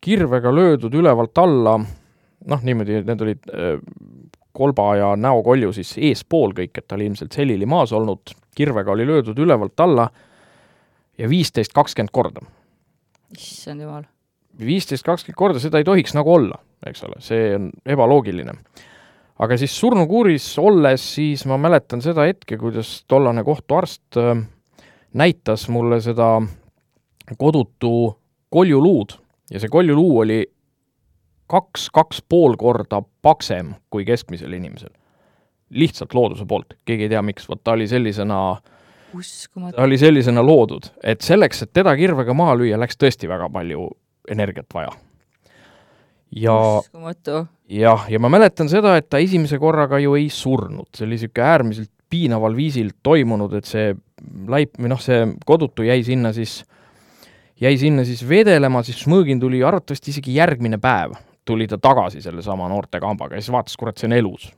kirvega 0.00 0.52
löödud 0.54 0.94
ülevalt 0.94 1.38
alla, 1.38 1.78
noh 2.48 2.62
niimoodi, 2.64 3.02
need 3.06 3.24
olid 3.24 3.50
äh, 3.50 3.78
kolba 4.52 4.90
ja 4.96 5.14
näokolju 5.16 5.72
siis 5.76 5.94
eespool 6.10 6.54
kõik, 6.56 6.78
et 6.78 6.86
ta 6.88 6.96
oli 6.98 7.08
ilmselt 7.10 7.34
selili 7.34 7.66
maas 7.66 7.92
olnud, 7.92 8.34
kirvega 8.56 8.92
oli 8.92 9.06
löödud 9.06 9.38
ülevalt 9.38 9.80
alla 9.80 10.08
ja 11.18 11.28
viisteist, 11.30 11.74
kakskümmend 11.74 12.14
korda 12.14 12.46
issand 13.36 13.82
jumal. 13.82 14.04
viisteist, 14.58 15.04
kakskümmend 15.06 15.38
korda, 15.38 15.62
seda 15.62 15.80
ei 15.80 15.86
tohiks 15.86 16.14
nagu 16.16 16.32
olla, 16.32 16.58
eks 16.86 17.04
ole, 17.06 17.20
see 17.24 17.50
on 17.56 17.70
ebaloogiline. 17.86 18.54
aga 19.38 19.58
siis 19.60 19.74
surnukuuris 19.80 20.46
olles, 20.58 21.04
siis 21.14 21.44
ma 21.46 21.58
mäletan 21.60 22.02
seda 22.02 22.26
hetke, 22.26 22.58
kuidas 22.58 23.02
tollane 23.08 23.44
kohtuarst 23.44 24.18
äh, 24.18 24.34
näitas 25.12 25.68
mulle 25.68 26.00
seda 26.04 26.36
kodutu 27.38 28.16
koljuluud 28.50 29.18
ja 29.50 29.60
see 29.60 29.70
koljuluu 29.72 30.18
oli 30.24 30.40
kaks, 31.48 31.88
kaks 31.94 32.22
pool 32.28 32.56
korda 32.60 33.02
paksem 33.22 33.74
kui 33.90 34.04
keskmisel 34.08 34.52
inimesel. 34.52 34.92
lihtsalt 35.70 36.14
looduse 36.16 36.46
poolt, 36.48 36.78
keegi 36.88 37.04
ei 37.04 37.12
tea, 37.12 37.22
miks, 37.22 37.44
vot 37.48 37.60
ta 37.64 37.74
oli 37.76 37.88
sellisena 37.88 38.38
uskumatu. 39.14 39.76
ta 39.76 39.82
oli 39.82 39.98
sellisena 39.98 40.44
loodud, 40.44 40.88
et 41.02 41.20
selleks, 41.20 41.62
et 41.62 41.72
teda 41.72 41.96
kirvega 41.96 42.34
maha 42.34 42.54
lüüa, 42.56 42.78
läks 42.80 42.96
tõesti 42.96 43.28
väga 43.28 43.50
palju 43.52 43.90
energiat 44.28 44.66
vaja. 44.74 44.94
ja 46.32 46.56
jah, 47.68 48.08
ja 48.08 48.20
ma 48.20 48.32
mäletan 48.32 48.68
seda, 48.68 48.96
et 48.96 49.10
ta 49.10 49.20
esimese 49.20 49.58
korraga 49.60 50.00
ju 50.00 50.16
ei 50.16 50.28
surnud, 50.32 50.88
see 50.94 51.06
oli 51.06 51.16
niisugune 51.16 51.48
äärmiselt 51.52 51.92
piinaval 52.08 52.56
viisil 52.56 52.94
toimunud, 53.04 53.52
et 53.58 53.68
see 53.68 53.92
laip 54.48 54.78
või 54.80 54.92
noh, 54.92 55.00
see 55.00 55.26
kodutu 55.46 55.84
jäi 55.84 56.00
sinna 56.06 56.32
siis, 56.36 56.62
jäi 57.60 57.78
sinna 57.78 58.04
siis 58.04 58.22
vedelema, 58.28 58.82
siis 58.86 59.02
Šmõgin 59.04 59.40
tuli 59.40 59.62
arvatavasti 59.64 60.12
isegi 60.14 60.36
järgmine 60.38 60.78
päev 60.82 61.16
tuli 61.48 61.66
ta 61.68 61.78
tagasi 61.78 62.20
sellesama 62.22 62.68
noortekambaga 62.68 63.38
ja 63.38 63.42
siis 63.42 63.52
vaatas, 63.52 63.76
kurat, 63.80 63.96
see 63.96 64.08
on 64.10 64.16
elus. 64.18 64.50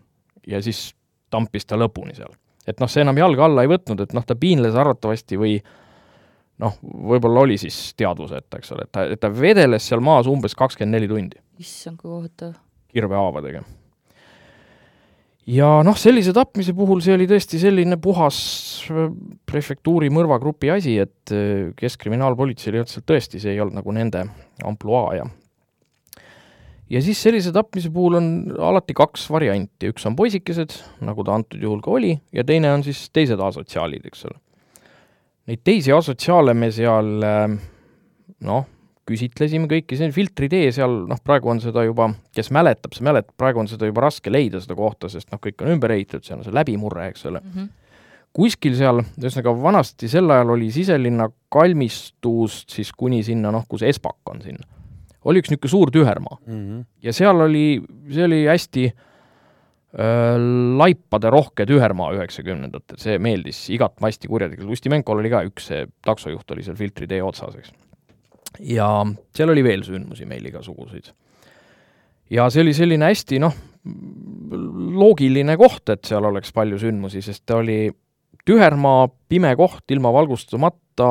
ja 0.47 0.63
siis 0.63 0.91
tampis 1.31 1.67
ta 1.67 1.79
lõpuni 1.79 2.17
seal. 2.17 2.33
et 2.67 2.81
noh, 2.81 2.91
see 2.91 3.05
enam 3.05 3.19
jalga 3.19 3.47
alla 3.47 3.63
ei 3.65 3.71
võtnud, 3.71 4.03
et 4.03 4.17
noh, 4.17 4.27
ta 4.27 4.35
piinles 4.37 4.75
arvatavasti 4.75 5.39
või 5.39 5.59
noh, 6.61 6.79
võib-olla 6.83 7.47
oli 7.47 7.59
siis 7.59 7.79
teadvuseta, 7.97 8.59
eks 8.59 8.73
ole, 8.75 8.89
et 8.89 8.93
ta, 8.93 9.07
et 9.15 9.21
ta 9.23 9.31
vedeles 9.33 9.87
seal 9.87 10.03
maas 10.05 10.29
umbes 10.31 10.57
kakskümmend 10.59 10.99
neli 10.99 11.11
tundi 11.11 11.39
issand, 11.61 12.01
kui 12.01 12.11
kohutav. 12.11 12.57
kirvehaavadega. 12.91 13.63
Ja 15.51 15.69
noh, 15.87 15.99
sellise 15.99 16.35
tapmise 16.37 16.75
puhul 16.77 17.03
see 17.05 17.17
oli 17.17 17.27
tõesti 17.31 17.61
selline 17.63 17.99
puhas 18.03 18.39
äh, 18.93 19.11
prefektuuri 19.49 20.11
mõrvagrupi 20.15 20.71
asi, 20.75 20.97
et 21.03 21.35
äh, 21.35 21.71
Keskkriminaalpolitseil 21.79 22.77
ei 22.77 22.83
olnud 22.83 22.95
seal 22.95 23.07
tõesti, 23.09 23.43
see 23.43 23.55
ei 23.55 23.63
olnud 23.63 23.81
nagu 23.81 23.95
nende 23.97 24.25
ampluaa 24.67 25.15
ja 25.19 25.29
ja 26.91 27.03
siis 27.05 27.23
sellise 27.23 27.53
tapmise 27.55 27.91
puhul 27.95 28.19
on 28.19 28.31
alati 28.59 28.95
kaks 28.99 29.29
varianti, 29.31 29.91
üks 29.93 30.07
on 30.11 30.17
poisikesed, 30.19 30.75
nagu 31.07 31.25
ta 31.27 31.39
antud 31.39 31.63
juhul 31.63 31.83
ka 31.85 31.95
oli, 31.95 32.17
ja 32.35 32.45
teine 32.47 32.73
on 32.75 32.85
siis 32.87 33.07
teised 33.15 33.41
asotsiaalid, 33.41 34.07
eks 34.11 34.27
ole. 34.27 34.39
Neid 35.51 35.63
teisi 35.67 35.95
asotsiaale 35.95 36.55
me 36.55 36.71
seal 36.75 37.27
äh, 37.27 37.47
noh, 38.47 38.67
küsitlesime 39.09 39.69
kõiki, 39.71 39.99
see 39.99 40.13
filtritee 40.15 40.71
seal, 40.75 41.03
noh, 41.11 41.21
praegu 41.25 41.51
on 41.53 41.61
seda 41.63 41.85
juba, 41.87 42.11
kes 42.37 42.51
mäletab, 42.55 42.95
see 42.97 43.07
mäletab, 43.07 43.35
praegu 43.41 43.63
on 43.63 43.71
seda 43.71 43.89
juba 43.89 44.05
raske 44.07 44.33
leida, 44.33 44.61
seda 44.63 44.77
kohta, 44.79 45.11
sest 45.13 45.31
noh, 45.33 45.41
kõik 45.43 45.65
on 45.65 45.75
ümber 45.75 45.95
ehitatud, 45.97 46.27
seal 46.27 46.41
on 46.41 46.47
see 46.47 46.57
läbimurre, 46.57 47.09
eks 47.11 47.27
ole 47.31 47.43
mm. 47.43 47.53
-hmm. 47.55 47.69
kuskil 48.37 48.77
seal, 48.79 49.03
ühesõnaga 49.19 49.55
vanasti 49.63 50.11
sel 50.13 50.31
ajal 50.31 50.55
oli 50.57 50.71
siselinna 50.75 51.31
kalmistust 51.53 52.77
siis 52.77 52.93
kuni 52.93 53.23
sinna, 53.27 53.53
noh, 53.55 53.67
kus 53.69 53.87
Espak 53.89 54.35
on 54.35 54.43
sinna, 54.45 54.67
oli 55.25 55.43
üks 55.43 55.53
niisugune 55.53 55.75
suur 55.77 55.95
tühermaa 55.95 56.39
mm. 56.47 56.59
-hmm. 56.59 56.85
ja 57.03 57.17
seal 57.17 57.47
oli, 57.49 57.83
see 58.13 58.25
oli 58.29 58.45
hästi 58.47 58.87
äh, 58.87 60.39
laipade 60.79 61.31
rohke 61.31 61.67
tühermaa 61.67 62.13
üheksakümnendatel, 62.21 63.01
see 63.01 63.19
meeldis 63.19 63.67
igat 63.75 63.99
masti 64.01 64.29
kurjategijale, 64.29 64.77
Ustimenkol 64.77 65.25
oli 65.25 65.33
ka 65.33 65.43
üks, 65.49 65.73
see 65.73 65.87
taksojuht 66.05 66.51
oli 66.51 66.63
seal 66.63 66.79
filtritee 66.79 67.23
otsas, 67.25 67.57
eks 67.57 67.73
ja 68.59 68.89
seal 69.37 69.53
oli 69.53 69.65
veel 69.65 69.85
sündmusi 69.87 70.27
meil 70.29 70.47
igasuguseid. 70.51 71.13
ja 72.31 72.49
see 72.51 72.65
oli 72.65 72.75
selline 72.75 73.11
hästi 73.11 73.41
noh, 73.43 73.55
loogiline 75.01 75.57
koht, 75.61 75.89
et 75.93 76.05
seal 76.09 76.27
oleks 76.29 76.53
palju 76.53 76.79
sündmusi, 76.81 77.23
sest 77.25 77.45
ta 77.49 77.61
oli 77.63 77.89
tühermaa, 78.47 79.07
pime 79.29 79.53
koht, 79.57 79.85
ilma 79.93 80.13
valgustamata, 80.13 81.11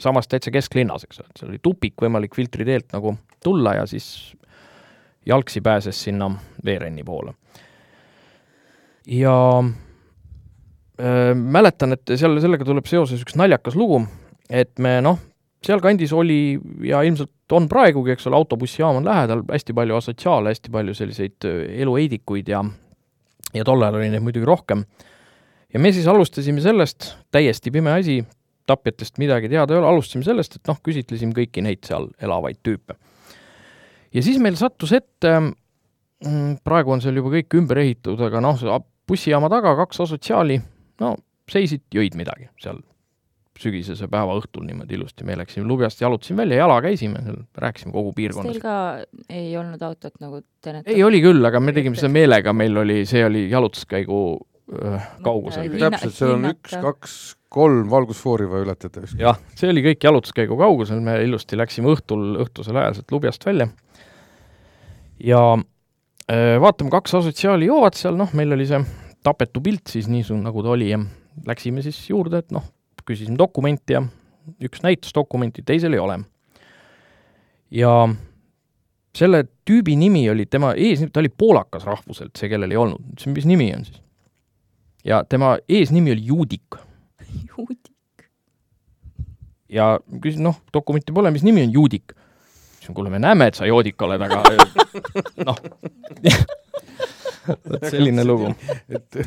samas 0.00 0.28
täitsa 0.28 0.52
kesklinnas, 0.54 1.06
eks 1.06 1.20
ole, 1.20 1.30
et 1.30 1.40
seal 1.40 1.52
oli 1.52 1.60
tupik 1.62 2.02
võimalik 2.02 2.34
filtri 2.36 2.66
teelt 2.66 2.90
nagu 2.94 3.14
tulla 3.44 3.76
ja 3.78 3.86
siis 3.88 4.34
jalgsi 5.26 5.62
pääses 5.64 6.02
sinna 6.04 6.30
veerenni 6.64 7.04
poole. 7.04 7.34
ja 9.06 9.36
äh, 11.00 11.32
mäletan, 11.34 11.92
et 11.92 12.16
seal, 12.16 12.40
sellega 12.40 12.64
tuleb 12.64 12.88
seoses 12.88 13.22
üks 13.22 13.36
naljakas 13.38 13.76
lugu, 13.76 14.02
et 14.50 14.78
me 14.78 14.98
noh, 15.04 15.20
sealkandis 15.64 16.12
oli 16.12 16.58
ja 16.84 17.02
ilmselt 17.06 17.52
on 17.52 17.68
praegugi, 17.68 18.14
eks 18.14 18.26
ole, 18.28 18.38
autobussijaam 18.38 19.00
on 19.00 19.08
lähedal, 19.08 19.44
hästi 19.50 19.76
palju 19.76 19.96
asotsiaale, 19.96 20.52
hästi 20.54 20.72
palju 20.74 20.94
selliseid 20.96 21.48
elueidikuid 21.84 22.48
ja 22.52 22.64
ja 23.54 23.64
tol 23.66 23.82
ajal 23.82 24.00
oli 24.00 24.10
neid 24.12 24.24
muidugi 24.24 24.46
rohkem. 24.48 24.84
ja 25.72 25.80
me 25.80 25.92
siis 25.92 26.06
alustasime 26.10 26.60
sellest, 26.60 27.14
täiesti 27.34 27.70
pime 27.74 27.92
asi, 27.92 28.20
tapjatest 28.66 29.18
midagi 29.18 29.48
teada 29.52 29.74
ei 29.74 29.80
ole, 29.80 29.90
alustasime 29.90 30.24
sellest, 30.24 30.56
et 30.56 30.70
noh, 30.70 30.78
küsitlesime 30.84 31.34
kõiki 31.36 31.62
neid 31.64 31.84
seal 31.86 32.08
elavaid 32.22 32.62
tüüpe. 32.66 32.96
ja 34.14 34.22
siis 34.22 34.40
meil 34.42 34.58
sattus 34.60 34.94
ette, 34.96 35.36
mm, 35.40 36.56
praegu 36.64 36.94
on 36.94 37.04
seal 37.04 37.20
juba 37.20 37.36
kõik 37.36 37.60
ümber 37.60 37.82
ehitatud, 37.84 38.26
aga 38.26 38.42
noh, 38.44 38.66
bussijaama 39.08 39.50
taga 39.52 39.76
kaks 39.84 40.00
asotsiaali, 40.06 40.60
no 41.00 41.14
seisid, 41.50 41.84
jõid 41.92 42.16
midagi 42.18 42.48
seal 42.62 42.80
sügisese 43.60 44.08
päeva 44.10 44.34
õhtul 44.38 44.64
niimoodi 44.66 44.96
ilusti, 44.98 45.26
me 45.26 45.36
läksime 45.38 45.66
Lubjast, 45.68 46.00
jalutasime 46.02 46.42
välja, 46.42 46.62
jala 46.64 46.80
käisime 46.84 47.22
seal, 47.24 47.38
rääkisime 47.60 47.94
kogu 47.94 48.10
piirkonnas. 48.16 48.56
Teil 48.56 48.64
ka 48.64 49.36
ei 49.36 49.54
olnud 49.58 49.84
autot 49.86 50.18
nagu 50.22 50.42
Tenet? 50.64 50.88
ei, 50.90 51.04
oli 51.06 51.20
küll, 51.24 51.44
aga 51.46 51.60
me 51.62 51.74
tegime 51.76 51.98
seda 51.98 52.10
meelega, 52.14 52.54
meil 52.56 52.82
oli, 52.82 53.04
see 53.08 53.22
oli 53.26 53.46
jalutuskäigu 53.52 54.20
äh, 54.80 55.08
kaugusel. 55.24 55.70
täpselt, 55.78 56.16
seal 56.18 56.34
on 56.38 56.50
üks, 56.50 56.74
kaks, 56.82 57.16
kolm 57.54 57.86
valgusfoori 57.92 58.48
vaja 58.50 58.66
ületada. 58.66 59.06
jah, 59.20 59.38
see 59.54 59.70
oli 59.70 59.86
kõik 59.86 60.08
jalutuskäigu 60.08 60.58
kaugusel, 60.58 61.02
me 61.04 61.20
ilusti 61.22 61.58
läksime 61.60 61.94
õhtul, 61.94 62.34
õhtusel 62.46 62.80
ajal 62.82 62.98
sealt 62.98 63.14
Lubjast 63.14 63.46
välja 63.46 63.70
ja 65.22 65.42
äh, 66.30 66.60
vaatame, 66.60 66.90
kaks 66.90 67.14
asotsiaali 67.20 67.70
joovad 67.70 67.96
seal, 67.98 68.18
noh, 68.18 68.32
meil 68.36 68.52
oli 68.56 68.66
see 68.68 68.82
tapetu 69.24 69.62
pilt 69.64 69.88
siis 69.92 70.08
nii, 70.10 70.26
nagu 70.42 70.64
ta 70.64 70.74
oli 70.74 70.90
ja 70.90 71.00
läksime 71.46 71.82
siis 71.84 71.98
juurde, 72.10 72.42
et 72.44 72.54
noh, 72.54 72.66
küsisime 73.08 73.38
dokumenti 73.38 73.96
ja 73.96 74.02
üks 74.64 74.82
näitas 74.84 75.14
dokumenti, 75.16 75.64
teisel 75.66 75.96
ei 75.96 76.02
ole. 76.02 76.18
ja 77.70 77.92
selle 79.14 79.44
tüübi 79.68 79.96
nimi 79.98 80.24
oli, 80.30 80.46
tema 80.46 80.72
eesnimi, 80.74 81.12
ta 81.12 81.22
oli 81.22 81.30
poolakas 81.30 81.86
rahvuselt, 81.86 82.34
see, 82.36 82.50
kellel 82.52 82.74
ei 82.74 82.80
olnud. 82.80 83.02
ütlesin, 83.14 83.36
mis 83.36 83.48
nimi 83.48 83.70
on 83.76 83.86
siis? 83.86 84.00
ja 85.04 85.22
tema 85.28 85.56
eesnimi 85.68 86.12
oli 86.12 86.26
Juudik. 86.26 86.78
Juudik. 87.50 88.28
ja 89.68 89.98
küsin, 90.20 90.44
noh, 90.48 90.60
dokumenti 90.74 91.12
pole, 91.12 91.32
mis 91.34 91.46
nimi 91.46 91.66
on 91.66 91.72
Juudik? 91.72 92.12
ütlesin, 92.14 92.94
kuule, 92.94 93.10
me 93.10 93.22
näeme, 93.22 93.48
et 93.48 93.60
sa 93.60 93.68
joodik 93.68 94.02
oled, 94.02 94.20
aga 94.28 94.42
noh 95.46 95.58
vot 97.70 97.88
selline 97.90 98.24
lugu. 98.26 98.52
et 98.94 99.20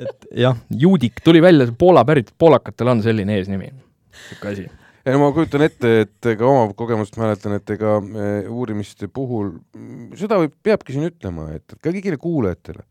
et 0.00 0.28
jah, 0.42 0.58
juudik 0.70 1.22
tuli 1.24 1.42
välja, 1.42 1.68
Poola 1.78 2.04
pärit, 2.08 2.32
poolakatel 2.38 2.94
on 2.94 3.02
selline 3.04 3.38
eesnimi, 3.38 3.70
niisugune 3.70 4.52
asi. 4.52 4.68
Ei 5.00 5.14
no 5.16 5.22
ma 5.22 5.30
kujutan 5.32 5.64
ette, 5.64 5.90
et 6.04 6.26
ka 6.36 6.44
oma 6.44 6.74
kogemust 6.76 7.14
mäletan, 7.16 7.54
et 7.56 7.70
ega 7.72 7.96
eh, 8.04 8.48
uurimiste 8.52 9.08
puhul, 9.08 9.54
seda 10.20 10.36
võib, 10.42 10.52
peabki 10.60 10.92
siin 10.92 11.08
ütlema, 11.08 11.46
et 11.56 11.72
ka 11.78 11.88
kõigile 11.88 12.18
kuulajatele, 12.20 12.84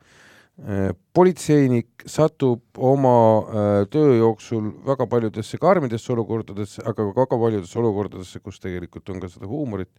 eh, 0.66 0.88
politseinik 1.14 2.08
satub 2.10 2.82
oma 2.82 3.14
eh, 3.46 3.84
töö 3.94 4.18
jooksul 4.24 4.72
väga 4.90 5.06
paljudesse 5.12 5.62
karmidesse 5.62 6.10
olukordadesse, 6.16 6.82
aga 6.82 6.98
ka 6.98 7.14
väga 7.22 7.40
paljudesse 7.46 7.80
olukordadesse, 7.84 8.42
kus 8.42 8.58
tegelikult 8.64 9.14
on 9.14 9.22
ka 9.22 9.30
seda 9.30 9.50
huumorit 9.52 9.94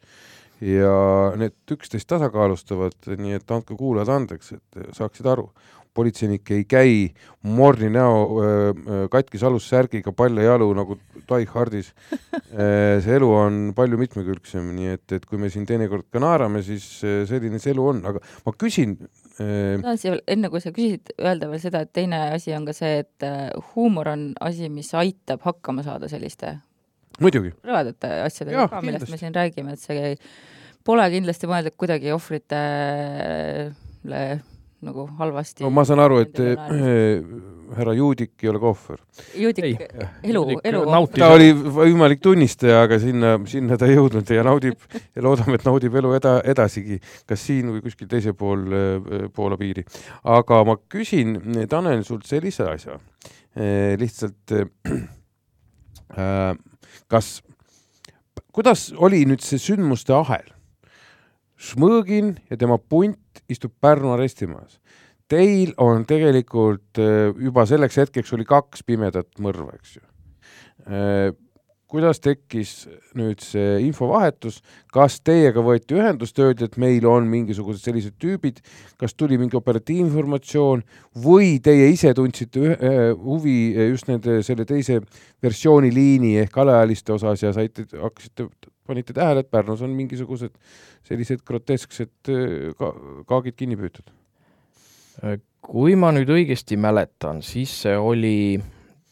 ja 0.61 0.95
need 1.41 1.73
üksteist 1.73 2.09
tasakaalustavad, 2.11 2.97
nii 3.17 3.39
et 3.39 3.53
andke 3.55 3.77
kuulajad 3.79 4.15
andeks, 4.17 4.57
et 4.59 4.97
saaksid 4.97 5.29
aru. 5.31 5.51
politseinik 5.95 6.51
ei 6.55 6.65
käi 6.71 6.93
morni 7.43 7.89
näo 7.91 8.45
katkis 9.11 9.43
alussärgiga 9.43 10.13
paljajalu 10.15 10.69
nagu 10.79 10.97
Die 11.27 11.47
Hardis. 11.51 11.93
see 13.03 13.17
elu 13.17 13.31
on 13.35 13.59
palju 13.75 13.99
mitmekülgsem, 13.99 14.71
nii 14.77 14.93
et, 14.95 15.13
et 15.13 15.27
kui 15.27 15.39
me 15.39 15.51
siin 15.51 15.67
teinekord 15.67 16.07
ka 16.13 16.23
naerame, 16.23 16.63
siis 16.63 16.87
selline 17.03 17.59
see 17.59 17.75
elu 17.75 17.89
on, 17.91 18.05
aga 18.07 18.23
ma 18.47 18.55
küsin 18.55 18.97
siia 19.41 20.15
veel, 20.15 20.23
enne 20.29 20.51
kui 20.53 20.63
sa 20.63 20.71
küsid, 20.77 21.13
öelda 21.19 21.51
veel 21.51 21.63
seda, 21.63 21.83
et 21.83 21.93
teine 21.97 22.23
asi 22.37 22.55
on 22.55 22.67
ka 22.69 22.77
see, 22.77 23.03
et 23.03 23.29
huumor 23.73 24.13
on 24.15 24.27
asi, 24.41 24.69
mis 24.71 24.95
aitab 24.95 25.43
hakkama 25.47 25.83
saada 25.87 26.11
selliste. 26.13 26.59
Rõvedate 27.21 28.09
asjadega 28.27 28.69
ka, 28.73 28.79
millest 28.85 29.09
me 29.13 29.19
siin 29.21 29.35
räägime, 29.37 29.71
et 29.77 29.83
see 29.83 30.15
pole 30.87 31.05
kindlasti 31.13 31.45
mõeldud 31.51 31.75
kuidagi 31.81 32.09
ohvritele 32.17 34.23
nagu 34.81 35.05
halvasti. 35.19 35.65
no 35.65 35.71
ma 35.75 35.83
saan 35.85 36.01
aru, 36.01 36.21
et 36.25 36.39
äh, 36.41 37.21
härra 37.77 37.93
Juudik 37.95 38.43
ei 38.43 38.49
ole 38.49 38.59
ka 38.63 38.67
ohver. 38.71 38.99
Juudik, 39.37 39.83
elu, 40.25 40.45
elu. 40.65 40.85
ta 41.17 41.29
oli 41.35 41.53
võimalik 41.53 42.21
tunnistaja, 42.25 42.83
aga 42.87 42.99
sinna, 43.03 43.35
sinna 43.51 43.77
ta 43.81 43.87
ei 43.91 43.97
jõudnud 43.99 44.33
ja 44.33 44.45
naudib 44.47 44.79
ja 45.17 45.21
loodame, 45.27 45.55
et 45.61 45.67
naudib 45.69 45.93
elu 46.01 46.11
eda-, 46.17 46.41
edasigi, 46.55 46.97
kas 47.29 47.41
siin 47.45 47.67
või 47.75 47.81
kuskil 47.85 48.09
teisel 48.11 48.35
pool 48.39 48.61
äh, 48.73 49.29
Poola 49.37 49.57
piiri. 49.61 49.85
aga 50.25 50.63
ma 50.69 50.75
küsin, 50.91 51.37
Tanel, 51.69 52.01
sult 52.09 52.25
sellise 52.31 52.65
asja 52.73 52.95
äh, 53.61 53.93
lihtsalt 54.01 54.45
äh, 54.57 54.65
kas, 57.11 57.41
kuidas 58.55 58.91
oli 58.97 59.25
nüüd 59.29 59.43
see 59.45 59.61
sündmuste 59.61 60.15
ahel? 60.17 60.47
Šmõgin 61.61 62.37
ja 62.49 62.57
tema 62.57 62.79
punt 62.81 63.43
istub 63.53 63.75
Pärnu 63.83 64.15
arestimajas. 64.15 64.79
Teil 65.31 65.75
on 65.79 66.07
tegelikult 66.09 66.99
äh, 66.99 67.29
juba 67.39 67.67
selleks 67.69 68.01
hetkeks 68.01 68.33
oli 68.35 68.47
kaks 68.49 68.83
pimedat 68.87 69.29
mõrva, 69.43 69.77
eks 69.77 69.99
ju. 69.99 70.07
Kuidas 71.91 72.21
tekkis 72.23 72.87
nüüd 73.19 73.41
see 73.43 73.81
infovahetus, 73.83 74.61
kas 74.95 75.17
teiega 75.27 75.63
võeti 75.67 75.97
ühendust, 75.99 76.39
öeldi, 76.39 76.69
et 76.69 76.77
meil 76.79 77.07
on 77.11 77.27
mingisugused 77.27 77.83
sellised 77.83 78.15
tüübid, 78.23 78.61
kas 79.01 79.17
tuli 79.19 79.39
mingi 79.41 79.59
operatiivinformatsioon? 79.59 80.85
Või 81.25 81.57
teie 81.65 81.89
ise 81.91 82.15
tundsite 82.15 82.77
äh, 82.77 83.01
huvi 83.19 83.57
just 83.91 84.07
nende, 84.07 84.39
selle 84.47 84.69
teise 84.71 85.01
versiooni 85.43 85.91
liini 85.95 86.37
ehk 86.45 86.61
alaealiste 86.63 87.17
osas 87.17 87.43
ja 87.43 87.51
saite, 87.57 87.89
hakkasite 87.91 88.47
panite 88.87 89.15
tähele, 89.17 89.43
et 89.43 89.51
Pärnus 89.51 89.83
on 89.83 89.91
mingisugused 89.95 90.55
sellised 91.11 91.43
grotesksed 91.47 92.31
äh, 92.31 92.71
ka 92.79 92.95
kaagid 93.27 93.59
kinni 93.59 93.79
püütud? 93.81 94.15
kui 95.61 95.97
ma 95.99 96.09
nüüd 96.15 96.31
õigesti 96.33 96.79
mäletan, 96.81 97.43
siis 97.45 97.73
see 97.83 97.97
oli 97.99 98.61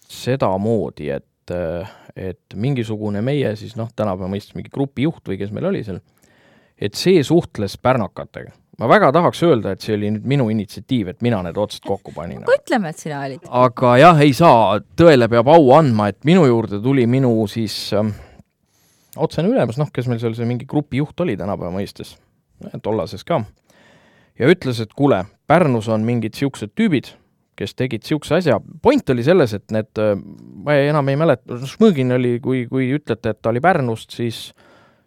sedamoodi, 0.08 1.10
et, 1.12 1.27
et 1.50 2.54
mingisugune 2.54 3.22
meie 3.24 3.54
siis 3.58 3.76
noh, 3.78 3.90
tänapäeva 3.96 4.30
mõistes 4.32 4.56
mingi 4.56 4.72
grupijuht 4.74 5.28
või 5.28 5.38
kes 5.40 5.52
meil 5.54 5.68
oli 5.70 5.82
seal, 5.87 6.00
et 6.78 6.98
see 6.98 7.22
suhtles 7.26 7.76
pärnakatega. 7.82 8.52
ma 8.78 8.87
väga 8.87 9.11
tahaks 9.12 9.42
öelda, 9.42 9.72
et 9.74 9.82
see 9.82 9.96
oli 9.96 10.12
nüüd 10.14 10.26
minu 10.30 10.48
initsiatiiv, 10.54 11.08
et 11.11 11.22
mina 11.26 11.40
need 11.42 11.56
otsad 11.58 11.82
kokku 11.87 12.12
panin. 12.14 12.44
aga 12.44 12.56
ütleme, 12.61 12.92
et 12.94 13.04
sina 13.04 13.24
olid. 13.26 13.50
aga 13.64 13.96
jah, 13.98 14.22
ei 14.22 14.32
saa, 14.32 14.80
tõele 14.96 15.28
peab 15.28 15.50
au 15.54 15.72
andma, 15.76 16.08
et 16.12 16.24
minu 16.28 16.46
juurde 16.46 16.82
tuli 16.82 17.06
minu 17.06 17.32
siis 17.50 17.92
ähm, 17.96 18.14
otsene 19.16 19.50
ülemus, 19.50 19.78
noh, 19.80 19.90
kes 19.92 20.11
meil 20.11 20.22
seal 20.22 20.37
see 20.38 20.48
mingi 20.48 20.68
grupijuht 20.68 21.20
oli 21.24 21.37
tänapäeva 21.38 21.72
mõistes, 21.74 22.16
tollases 22.82 23.24
ka, 23.26 23.42
ja 24.38 24.50
ütles, 24.50 24.82
et 24.82 24.94
kuule, 24.94 25.24
Pärnus 25.48 25.88
on 25.88 26.02
mingid 26.04 26.34
niisugused 26.37 26.74
tüübid, 26.76 27.14
kes 27.59 27.75
tegid 27.75 28.05
niisuguse 28.05 28.38
asja, 28.38 28.61
point 28.83 29.11
oli 29.11 29.25
selles, 29.27 29.53
et 29.57 29.75
need, 29.75 29.99
ma 30.64 30.79
ei, 30.79 30.92
enam 30.92 31.11
ei 31.11 31.18
mäleta, 31.18 31.59
Šmõgin 31.66 32.14
oli, 32.14 32.37
kui, 32.44 32.64
kui 32.71 32.92
ütlete, 32.94 33.35
et 33.35 33.40
ta 33.42 33.51
oli 33.51 33.62
Pärnust, 33.64 34.14
siis 34.14 34.47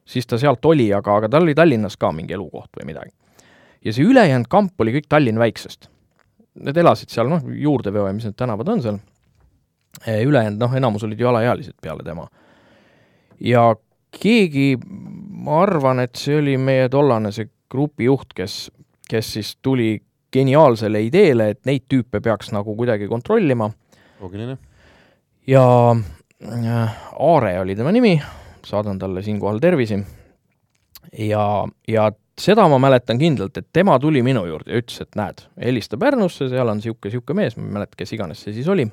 siis 0.05 0.27
ta 0.27 0.37
sealt 0.37 0.65
oli, 0.65 0.89
aga, 0.93 1.15
aga 1.21 1.29
tal 1.31 1.45
oli 1.45 1.55
Tallinnas 1.55 1.97
ka 1.99 2.11
mingi 2.15 2.35
elukoht 2.35 2.79
või 2.79 2.91
midagi. 2.91 3.13
ja 3.85 3.93
see 3.93 4.05
ülejäänud 4.05 4.49
kamp 4.49 4.81
oli 4.81 4.93
kõik 4.97 5.07
Tallinna 5.09 5.41
väiksest. 5.41 5.87
Need 6.61 6.77
elasid 6.77 7.09
seal, 7.09 7.29
noh, 7.31 7.45
juurdeveo 7.47 8.07
ja 8.07 8.13
mis 8.13 8.27
need 8.27 8.37
tänavad 8.37 8.67
on 8.69 8.83
seal, 8.83 8.99
ülejäänud, 10.05 10.59
noh, 10.59 10.75
enamus 10.77 11.05
olid 11.07 11.19
ju 11.19 11.29
alaealised 11.31 11.77
peale 11.81 12.03
tema. 12.03 12.27
ja 13.39 13.71
keegi, 14.11 14.75
ma 15.45 15.61
arvan, 15.63 16.03
et 16.03 16.15
see 16.19 16.37
oli 16.37 16.57
meie 16.57 16.89
tollane 16.89 17.31
see 17.31 17.49
grupijuht, 17.71 18.33
kes, 18.35 18.69
kes 19.09 19.33
siis 19.37 19.55
tuli 19.61 20.01
geniaalsele 20.33 21.03
ideele, 21.07 21.49
et 21.53 21.65
neid 21.65 21.87
tüüpe 21.91 22.21
peaks 22.23 22.51
nagu 22.55 22.75
kuidagi 22.75 23.07
kontrollima 23.11 23.69
loogiline. 24.21 24.57
ja 25.47 25.65
äh, 25.91 26.97
Aare 27.19 27.59
oli 27.59 27.75
tema 27.75 27.91
nimi, 27.91 28.15
saadan 28.65 28.99
talle 28.99 29.23
siinkohal 29.23 29.59
tervisi, 29.59 29.99
ja, 31.17 31.45
ja 31.87 32.11
seda 32.39 32.67
ma 32.71 32.79
mäletan 32.81 33.19
kindlalt, 33.19 33.57
et 33.57 33.67
tema 33.73 33.99
tuli 33.99 34.23
minu 34.23 34.45
juurde 34.47 34.73
ja 34.73 34.81
ütles, 34.81 35.01
et 35.03 35.17
näed, 35.19 35.45
helista 35.61 35.97
Pärnusse, 35.97 36.49
seal 36.49 36.69
on 36.69 36.79
niisugune, 36.79 37.11
niisugune 37.11 37.41
mees, 37.41 37.57
ma 37.57 37.67
ei 37.67 37.77
mäleta, 37.79 37.97
kes 37.99 38.13
iganes 38.17 38.43
see 38.45 38.55
siis 38.55 38.69
oli, 38.71 38.87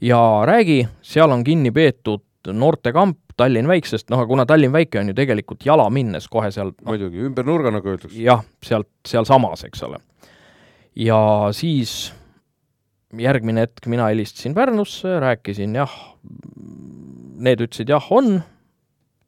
ja 0.00 0.20
räägi, 0.48 0.82
seal 1.02 1.34
on 1.34 1.44
kinni 1.44 1.74
peetud 1.74 2.24
noortekamp 2.52 3.18
Tallinn 3.38 3.68
väiksest, 3.70 4.08
noh, 4.10 4.24
kuna 4.26 4.42
Tallinn 4.50 4.74
väike 4.74 4.98
on 4.98 5.12
ju 5.12 5.14
tegelikult 5.14 5.62
jala 5.66 5.84
minnes 5.94 6.24
kohe 6.30 6.50
seal 6.50 6.72
no, 6.72 6.88
muidugi, 6.90 7.20
ümber 7.28 7.46
nurga, 7.46 7.70
nagu 7.70 7.92
öeldakse. 7.92 8.18
jah, 8.18 8.42
sealt, 8.66 8.90
sealsamas, 9.06 9.62
eks 9.68 9.84
ole. 9.86 10.00
Ja 10.98 11.18
siis 11.54 12.12
järgmine 13.18 13.66
hetk 13.66 13.86
mina 13.90 14.08
helistasin 14.10 14.54
Pärnusse, 14.54 15.18
rääkisin 15.22 15.76
jah, 15.78 15.92
need 17.38 17.62
ütlesid 17.64 17.90
jah, 17.92 18.06
on 18.12 18.40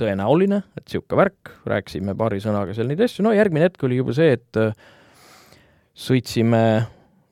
tõenäoline, 0.00 0.62
et 0.78 0.86
niisugune 0.86 1.20
värk, 1.20 1.52
rääkisime 1.68 2.14
paari 2.18 2.40
sõnaga 2.42 2.74
seal 2.76 2.88
neid 2.90 3.02
asju, 3.04 3.24
no 3.26 3.34
järgmine 3.36 3.68
hetk 3.68 3.84
oli 3.86 4.00
juba 4.00 4.14
see, 4.16 4.32
et 4.38 4.60
äh, 4.60 4.72
sõitsime, 5.94 6.62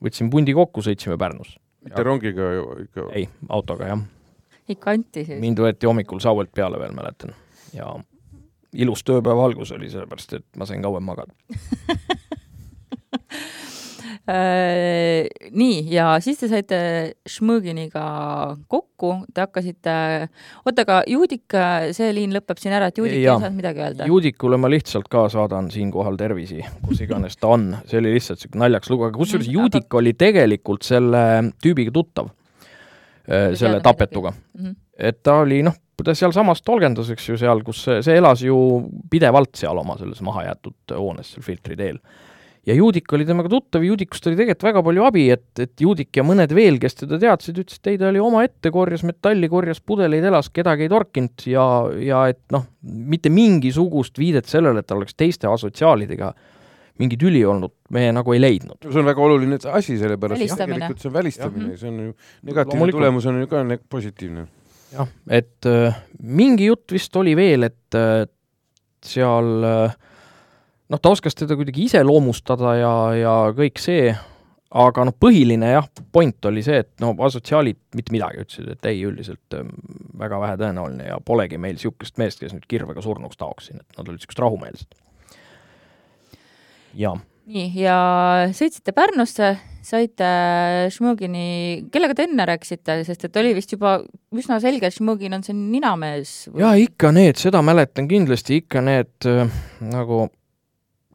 võtsime 0.05 0.33
pundi 0.33 0.55
kokku, 0.57 0.85
sõitsime 0.85 1.18
Pärnusse. 1.20 1.59
mitte 1.88 2.05
rongiga 2.05 2.53
ikka. 2.85 3.09
ei, 3.16 3.29
autoga 3.48 3.92
jah. 3.92 4.05
ikka 4.68 4.96
anti 4.96 5.24
siis. 5.24 5.40
mind 5.40 5.64
võeti 5.64 5.88
hommikul 5.88 6.20
Sauelt 6.22 6.53
peale 6.55 6.81
veel, 6.81 6.94
mäletan. 6.96 7.35
ja 7.72 7.94
ilus 8.72 9.05
tööpäeva 9.05 9.48
algus 9.48 9.72
oli, 9.72 9.90
sellepärast 9.90 10.40
et 10.40 10.48
ma 10.57 10.68
sain 10.68 10.85
kauem 10.85 11.09
magada. 11.09 11.33
Äh, 14.29 15.27
nii, 15.57 15.79
ja 15.92 16.11
siis 16.25 16.40
te 16.40 16.49
saite 16.51 16.79
Šmõginiga 17.29 18.05
kokku, 18.71 19.12
te 19.35 19.44
hakkasite, 19.44 19.94
oota, 20.64 20.85
aga 20.85 20.99
Juudik, 21.09 21.57
see 21.97 22.11
liin 22.16 22.35
lõpeb 22.37 22.61
siin 22.61 22.77
ära, 22.77 22.90
et 22.92 22.99
Juudik 23.01 23.18
ei 23.21 23.27
saanud 23.29 23.57
midagi 23.57 23.85
öelda? 23.85 24.09
Juudikule 24.11 24.59
ma 24.61 24.71
lihtsalt 24.73 25.09
ka 25.12 25.27
saadan 25.33 25.71
siinkohal 25.75 26.18
tervisi, 26.21 26.61
kus 26.85 27.03
iganes 27.05 27.38
ta 27.40 27.55
on, 27.57 27.71
see 27.88 28.01
oli 28.03 28.14
lihtsalt 28.16 28.38
niisugune 28.42 28.64
naljakas 28.64 28.92
lugu, 28.92 29.09
aga 29.09 29.18
kusjuures 29.18 29.49
Mhm, 29.49 29.57
Juudik 29.59 29.94
oli 30.01 30.12
tegelikult 30.18 30.83
selle 30.87 31.25
tüübiga 31.62 31.92
tuttav, 31.94 32.31
selle 33.29 33.57
teadnud 33.59 33.85
tapetuga. 33.85 34.33
Mhm. 34.59 34.77
et 34.99 35.23
ta 35.23 35.40
oli 35.42 35.62
noh, 35.62 35.75
ta 36.05 36.14
sealsamas 36.14 36.62
tolgendas, 36.62 37.11
eks 37.11 37.29
ju, 37.29 37.37
seal, 37.38 37.62
kus 37.66 37.83
see, 37.85 38.03
see 38.07 38.16
elas 38.18 38.42
ju 38.42 38.57
pidevalt 39.11 39.55
seal 39.59 39.79
oma 39.79 39.97
selles 39.99 40.21
mahajäetud 40.23 40.94
hoones 40.97 41.33
seal 41.35 41.42
Filtri 41.47 41.77
teel. 41.77 41.99
Ja 42.68 42.76
Juudik 42.76 43.12
oli 43.16 43.24
temaga 43.28 43.50
tuttav, 43.52 43.85
Juudikust 43.87 44.26
oli 44.28 44.37
tegelikult 44.38 44.66
väga 44.68 44.83
palju 44.85 45.07
abi, 45.09 45.24
et, 45.35 45.46
et 45.62 45.72
Juudik 45.81 46.20
ja 46.20 46.24
mõned 46.26 46.52
veel, 46.57 46.76
kes 46.83 47.00
teda 47.00 47.18
teadsid, 47.22 47.62
ütlesid, 47.62 47.81
et 47.83 47.92
ei, 47.94 48.00
ta 48.00 48.11
oli 48.11 48.20
omaette, 48.22 48.72
korjas 48.74 49.04
metalli, 49.09 49.48
korjas 49.52 49.81
pudeleid, 49.81 50.26
elas, 50.28 50.50
kedagi 50.54 50.87
ei 50.87 50.92
torkinud 50.92 51.46
ja, 51.48 51.64
ja 52.04 52.26
et 52.33 52.42
noh, 52.54 52.68
mitte 52.83 53.33
mingisugust 53.33 54.20
viidet 54.20 54.50
sellele, 54.50 54.83
et 54.83 54.88
ta 54.88 54.98
oleks 54.98 55.16
teiste 55.18 55.48
asotsiaalidega 55.50 56.33
mingi 56.98 57.18
tüli 57.18 57.44
olnud, 57.46 57.72
me 57.94 58.09
nagu 58.14 58.35
ei 58.35 58.40
leidnud. 58.42 58.83
see 58.83 59.00
on 59.00 59.07
väga 59.07 59.22
oluline 59.22 59.59
asi, 59.70 59.96
sellepärast 60.00 60.42
et 60.42 60.54
tegelikult 60.59 61.02
see 61.02 61.11
on 61.11 61.14
välistamine, 61.14 61.76
see 61.78 61.90
on 61.92 62.00
ju 62.02 62.09
negatiivne 62.11 62.74
Loomulikult. 62.74 62.98
tulemus 62.98 63.28
on 63.31 63.40
ju 63.40 63.50
ka 63.50 63.62
ne- 63.64 63.78
positiivne. 63.78 64.44
jah, 64.96 65.12
et 65.31 65.70
äh, 65.70 66.02
mingi 66.18 66.66
jutt 66.66 66.92
vist 66.92 67.16
oli 67.16 67.37
veel, 67.38 67.68
et 67.70 67.96
äh, 67.96 68.26
seal 69.07 69.68
äh, 69.68 69.96
noh, 70.88 71.01
ta 71.01 71.12
oskas 71.12 71.37
teda 71.38 71.57
kuidagi 71.59 71.87
iseloomustada 71.88 72.74
ja, 72.79 72.92
ja 73.18 73.37
kõik 73.57 73.81
see, 73.83 74.12
aga 74.68 75.07
noh, 75.09 75.16
põhiline 75.16 75.72
jah, 75.72 75.88
point 76.12 76.51
oli 76.51 76.64
see, 76.66 76.83
et 76.85 76.92
no 77.05 77.14
asotsiaalid 77.29 77.81
mitte 77.98 78.14
midagi 78.14 78.44
ütlesid, 78.44 78.68
et 78.74 78.90
ei, 78.90 79.01
üldiselt 79.09 79.57
äh, 79.57 79.66
väga 80.18 80.42
vähe 80.44 80.61
tõenäoline 80.61 81.11
ja 81.11 81.18
polegi 81.24 81.61
meil 81.61 81.79
niisugust 81.79 82.20
meest, 82.20 82.42
kes 82.42 82.57
nüüd 82.57 82.68
kirvega 82.70 83.05
surnuks 83.05 83.40
taoks 83.40 83.70
siin, 83.70 83.83
et 83.83 83.98
nad 83.98 84.07
olid 84.07 84.20
niisugused 84.20 84.44
rahumeelsed. 84.44 85.03
jaa 86.98 87.18
nii, 87.48 87.68
ja 87.81 87.98
sõitsite 88.57 88.92
Pärnusse, 88.96 89.53
saite 89.85 90.29
Šmõgini, 90.92 91.88
kellega 91.92 92.16
te 92.16 92.27
enne 92.29 92.44
rääkisite, 92.48 93.01
sest 93.09 93.29
et 93.29 93.38
oli 93.40 93.55
vist 93.57 93.72
juba 93.72 93.98
üsna 94.37 94.59
selge, 94.62 94.88
et 94.88 94.96
Šmõgin 94.96 95.37
on 95.38 95.44
see 95.46 95.57
ninamees. 95.57 96.35
jaa, 96.59 96.74
ikka 96.81 97.12
need, 97.16 97.40
seda 97.40 97.62
mäletan 97.64 98.09
kindlasti, 98.11 98.62
ikka 98.64 98.85
need 98.85 99.29
äh, 99.29 99.46
nagu 99.85 100.27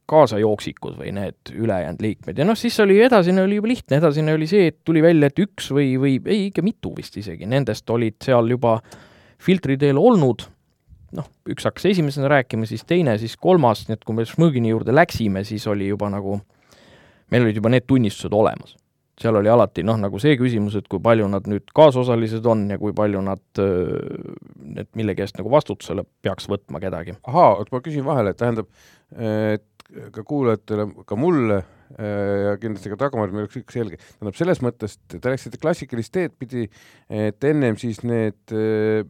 kaasajooksikud 0.10 0.98
või 1.00 1.14
need 1.16 1.54
ülejäänud 1.56 2.02
liikmed. 2.04 2.40
Ja 2.40 2.48
noh, 2.48 2.58
siis 2.60 2.76
oli 2.84 3.00
edasine 3.02 3.46
oli 3.46 3.60
juba 3.60 3.72
lihtne, 3.72 4.00
edasine 4.02 4.36
oli 4.36 4.48
see, 4.50 4.68
et 4.72 4.82
tuli 4.86 5.04
välja, 5.04 5.30
et 5.32 5.40
üks 5.40 5.70
või, 5.74 5.94
või 6.02 6.18
ei, 6.26 6.48
ikka 6.50 6.66
mitu 6.66 6.92
vist 6.98 7.16
isegi, 7.20 7.48
nendest 7.50 7.90
olid 7.94 8.20
seal 8.24 8.52
juba 8.52 8.78
filtri 9.44 9.78
teel 9.80 10.00
olnud, 10.00 10.46
noh, 11.18 11.28
üks 11.50 11.68
hakkas 11.68 11.90
esimesena 11.94 12.32
rääkima, 12.32 12.68
siis 12.70 12.86
teine, 12.90 13.16
siis 13.22 13.36
kolmas, 13.40 13.86
nii 13.88 13.98
et 13.98 14.06
kui 14.08 14.18
me 14.18 14.28
Šmõgini 14.28 14.74
juurde 14.74 14.96
läksime, 14.96 15.44
siis 15.48 15.66
oli 15.72 15.90
juba 15.92 16.10
nagu, 16.14 16.40
meil 17.32 17.46
olid 17.46 17.60
juba 17.60 17.72
need 17.74 17.88
tunnistused 17.90 18.34
olemas. 18.36 18.78
Seal 19.22 19.38
oli 19.38 19.50
alati 19.52 19.84
noh, 19.86 20.00
nagu 20.02 20.18
see 20.20 20.34
küsimus, 20.40 20.74
et 20.80 20.88
kui 20.90 20.98
palju 21.04 21.28
nad 21.30 21.46
nüüd 21.46 21.68
kaasosalised 21.78 22.48
on 22.50 22.66
ja 22.74 22.80
kui 22.82 22.96
palju 22.98 23.22
nad, 23.22 23.44
need 23.62 24.90
millegi 24.98 25.22
eest 25.22 25.38
nagu 25.38 25.52
vastutusele 25.54 26.02
peaks 26.26 26.50
võtma 26.50 26.82
kedagi. 26.82 27.14
ahaa, 27.30 27.60
ma 27.72 27.82
küsin 27.86 28.08
vahele, 28.08 28.34
et 28.34 28.42
tähendab, 28.42 28.72
et 29.14 29.68
ka 30.14 30.24
kuulajatele, 30.26 30.88
ka 31.08 31.18
mulle 31.20 31.60
äh, 31.60 32.06
ja 32.48 32.54
kindlasti 32.62 32.92
ka 32.94 33.00
Dagmarile 33.06 33.44
oleks 33.44 33.58
kõik 33.58 33.74
selge, 33.76 34.00
tähendab 34.02 34.38
selles 34.40 34.62
mõttes, 34.66 34.98
te 35.12 35.22
läksite 35.22 35.60
klassikalist 35.62 36.14
teed 36.16 36.38
pidi, 36.40 36.68
et 37.10 37.50
ennem 37.50 37.78
siis 37.82 38.02
need 38.08 38.56
äh, 38.56 39.04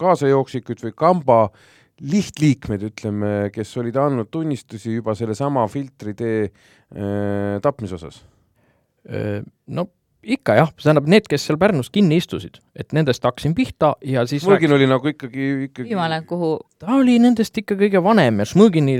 kaasajooksikud 0.00 0.84
või 0.86 0.94
kamba 0.96 1.40
lihtliikmed, 2.04 2.82
ütleme, 2.90 3.34
kes 3.54 3.70
olid 3.80 3.96
andnud 4.00 4.28
tunnistusi 4.32 4.98
juba 4.98 5.14
sellesama 5.16 5.64
filtri 5.72 6.12
tee 6.16 6.40
äh, 6.46 7.56
tapmise 7.64 7.96
osas. 8.00 8.24
no 9.06 9.84
ikka 10.26 10.56
jah, 10.58 10.70
tähendab 10.80 11.08
need, 11.10 11.26
kes 11.30 11.44
seal 11.46 11.58
Pärnus 11.60 11.90
kinni 11.92 12.18
istusid, 12.20 12.58
et 12.78 12.92
nendest 12.96 13.24
hakkasin 13.26 13.54
pihta 13.56 13.92
ja 14.06 14.24
siis 14.28 14.44
Smõgin 14.44 14.74
oli 14.74 14.88
nagu 14.90 15.10
ikkagi, 15.10 15.46
ikkagi 15.68 15.86
viimane, 15.90 16.18
kuhu, 16.28 16.56
ta 16.82 16.96
oli 16.98 17.18
nendest 17.22 17.56
ikka 17.62 17.76
kõige 17.78 18.02
vanem 18.04 18.42
ja 18.42 18.48
Šmõgini 18.48 18.96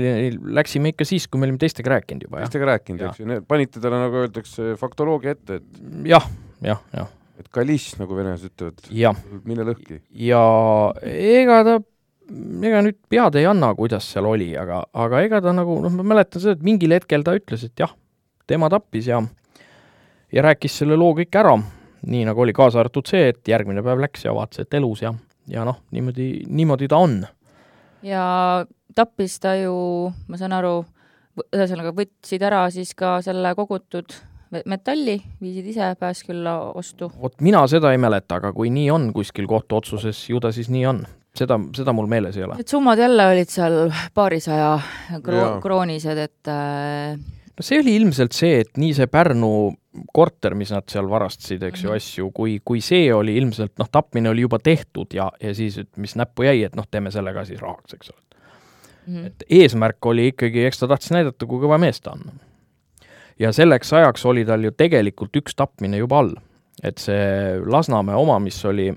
läksime 0.57 0.93
ikka 0.93 1.07
siis, 1.07 1.27
kui 1.27 1.41
me 1.41 1.49
olime 1.49 1.59
teistega 1.61 1.95
rääkinud 1.97 2.27
juba 2.27 2.41
jah. 2.41 2.47
teistega 2.47 2.71
rääkinud, 2.71 3.03
eks 3.09 3.21
ju, 3.23 3.41
panite 3.49 3.83
talle 3.83 4.01
nagu 4.05 4.23
öeldakse 4.23 4.77
faktoloogia 4.79 5.35
ette, 5.35 5.59
et, 5.61 5.83
jah, 6.13 6.29
jah, 6.65 6.81
jah, 6.95 7.11
et 7.41 7.51
kaliss, 7.53 7.97
nagu 7.99 8.17
venelased 8.17 8.53
ütlevad, 8.53 8.87
mine 9.47 9.67
lõhki. 9.67 10.01
ja 10.29 10.43
ega 11.03 11.61
ta, 11.67 11.79
ega 12.71 12.83
nüüd 12.85 12.99
pead 13.11 13.39
ei 13.41 13.49
anna, 13.49 13.73
kuidas 13.77 14.07
seal 14.13 14.29
oli, 14.29 14.53
aga, 14.59 14.85
aga 14.95 15.25
ega 15.27 15.43
ta 15.43 15.55
nagu, 15.55 15.81
noh, 15.83 15.97
ma 15.99 16.07
mäletan 16.15 16.43
seda, 16.43 16.55
et 16.55 16.63
mingil 16.67 16.95
hetkel 16.95 17.25
ta 17.27 17.35
ütles, 17.35 17.67
et 17.67 17.83
jah, 17.83 17.91
tema 18.47 18.71
tappis 18.71 19.11
ja 19.11 19.19
ja 20.33 20.43
rääkis 20.45 20.77
selle 20.81 20.97
loo 20.99 21.13
kõik 21.17 21.35
ära, 21.39 21.55
nii 22.07 22.25
nagu 22.27 22.43
oli, 22.43 22.53
kaasa 22.55 22.81
arvatud 22.83 23.07
see, 23.09 23.31
et 23.33 23.47
järgmine 23.47 23.83
päev 23.85 24.01
läks 24.03 24.25
ja 24.27 24.35
vaatas, 24.35 24.65
et 24.65 24.79
elus 24.79 25.03
ja, 25.05 25.13
ja 25.51 25.65
noh, 25.67 25.81
niimoodi, 25.95 26.29
niimoodi 26.47 26.89
ta 26.91 27.01
on. 27.03 27.19
ja 28.05 28.23
tappis 28.95 29.39
ta 29.43 29.55
ju, 29.57 29.75
ma 30.27 30.39
saan 30.39 30.55
aru, 30.57 30.79
ühesõnaga 31.53 31.93
võtsid 31.95 32.43
ära 32.43 32.65
siis 32.73 32.93
ka 32.97 33.19
selle 33.25 33.53
kogutud 33.57 34.15
metalli, 34.65 35.17
viisid 35.41 35.65
ise 35.73 35.91
Pääskülla 35.99 36.57
ostu. 36.79 37.11
vot 37.21 37.41
mina 37.41 37.65
seda 37.67 37.91
ei 37.91 37.99
mäleta, 38.01 38.39
aga 38.39 38.53
kui 38.55 38.71
nii 38.73 38.89
on 38.91 39.09
kuskil 39.13 39.47
kohtuotsuses, 39.47 40.21
ju 40.29 40.39
ta 40.43 40.51
siis 40.55 40.69
nii 40.73 40.85
on. 40.87 41.05
seda, 41.37 41.59
seda 41.75 41.93
mul 41.93 42.07
meeles 42.09 42.37
ei 42.37 42.47
ole. 42.47 42.55
Need 42.57 42.71
summad 42.71 42.97
jälle 42.97 43.27
olid 43.29 43.51
seal 43.53 43.91
paarisaja 44.17 44.71
kro 45.23 45.49
kroonised, 45.61 46.17
et 46.17 46.49
äh, 46.49 47.19
no 47.57 47.65
see 47.65 47.81
oli 47.83 47.93
ilmselt 47.99 48.33
see, 48.33 48.63
et 48.63 48.79
nii 48.79 48.95
see 48.97 49.09
Pärnu 49.11 49.51
korter, 50.13 50.53
mis 50.55 50.71
nad 50.71 50.85
seal 50.91 51.07
varastasid, 51.09 51.63
eks 51.63 51.83
ju, 51.83 51.89
Mhm. 51.89 51.95
asju, 51.97 52.31
kui, 52.31 52.59
kui 52.65 52.81
see 52.81 53.13
oli 53.13 53.37
ilmselt, 53.37 53.73
noh, 53.79 53.89
tapmine 53.91 54.29
oli 54.29 54.41
juba 54.45 54.59
tehtud 54.59 55.13
ja, 55.13 55.31
ja 55.41 55.53
siis, 55.55 55.77
et 55.77 55.97
mis 55.97 56.15
näppu 56.15 56.43
jäi, 56.47 56.63
et 56.65 56.75
noh, 56.75 56.85
teeme 56.91 57.11
selle 57.11 57.33
ka 57.33 57.45
siis 57.45 57.61
rahaks, 57.61 57.93
eks 57.93 58.09
ole. 58.13 58.21
mm, 59.07 59.25
et 59.25 59.43
eesmärk 59.49 60.05
oli 60.05 60.27
ikkagi, 60.33 60.65
eks 60.67 60.79
ta 60.79 60.87
tahtis 60.87 61.11
näidata, 61.15 61.45
kui 61.45 61.59
kõva 61.63 61.79
mees 61.79 62.01
ta 62.01 62.11
on. 62.11 62.39
ja 63.39 63.51
selleks 63.53 63.93
ajaks 63.93 64.25
oli 64.25 64.45
tal 64.45 64.63
ju 64.63 64.71
tegelikult 64.71 65.35
üks 65.37 65.55
tapmine 65.55 65.97
juba 65.97 66.19
all. 66.19 66.33
et 66.83 66.97
see 67.01 67.59
Lasnamäe 67.65 68.15
oma, 68.15 68.39
mis 68.39 68.57
oli 68.65 68.91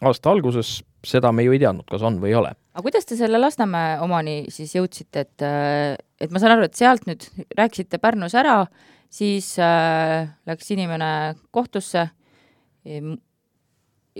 aasta 0.00 0.30
alguses, 0.30 0.82
seda 1.04 1.32
me 1.32 1.42
ju 1.44 1.52
ei 1.52 1.58
teadnud, 1.58 1.84
kas 1.90 2.02
on 2.02 2.20
või 2.20 2.28
ei 2.32 2.34
ole. 2.38 2.52
aga 2.74 2.82
kuidas 2.82 3.04
te 3.06 3.16
selle 3.16 3.38
Lasnamäe 3.38 3.98
omani 4.00 4.44
siis 4.48 4.74
jõudsite, 4.76 5.20
et, 5.26 5.42
et 6.20 6.30
ma 6.30 6.38
saan 6.38 6.52
aru, 6.56 6.68
et 6.68 6.74
sealt 6.78 7.06
nüüd 7.06 7.26
rääkisite 7.58 7.98
Pärnus 7.98 8.34
ära, 8.38 8.66
siis 9.10 9.54
äh, 9.58 10.28
läks 10.46 10.70
inimene 10.70 11.34
kohtusse. 11.50 12.08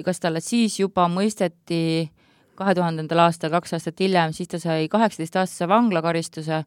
kas 0.05 0.21
talle 0.21 0.41
siis 0.45 0.79
juba 0.81 1.09
mõisteti 1.09 2.11
kahe 2.59 2.75
tuhandendal 2.75 3.23
aastal, 3.25 3.51
kaks 3.55 3.77
aastat 3.77 4.01
hiljem, 4.03 4.33
siis 4.35 4.51
ta 4.51 4.59
sai 4.63 4.89
kaheksateistaastase 4.91 5.69
vanglakaristuse, 5.71 6.63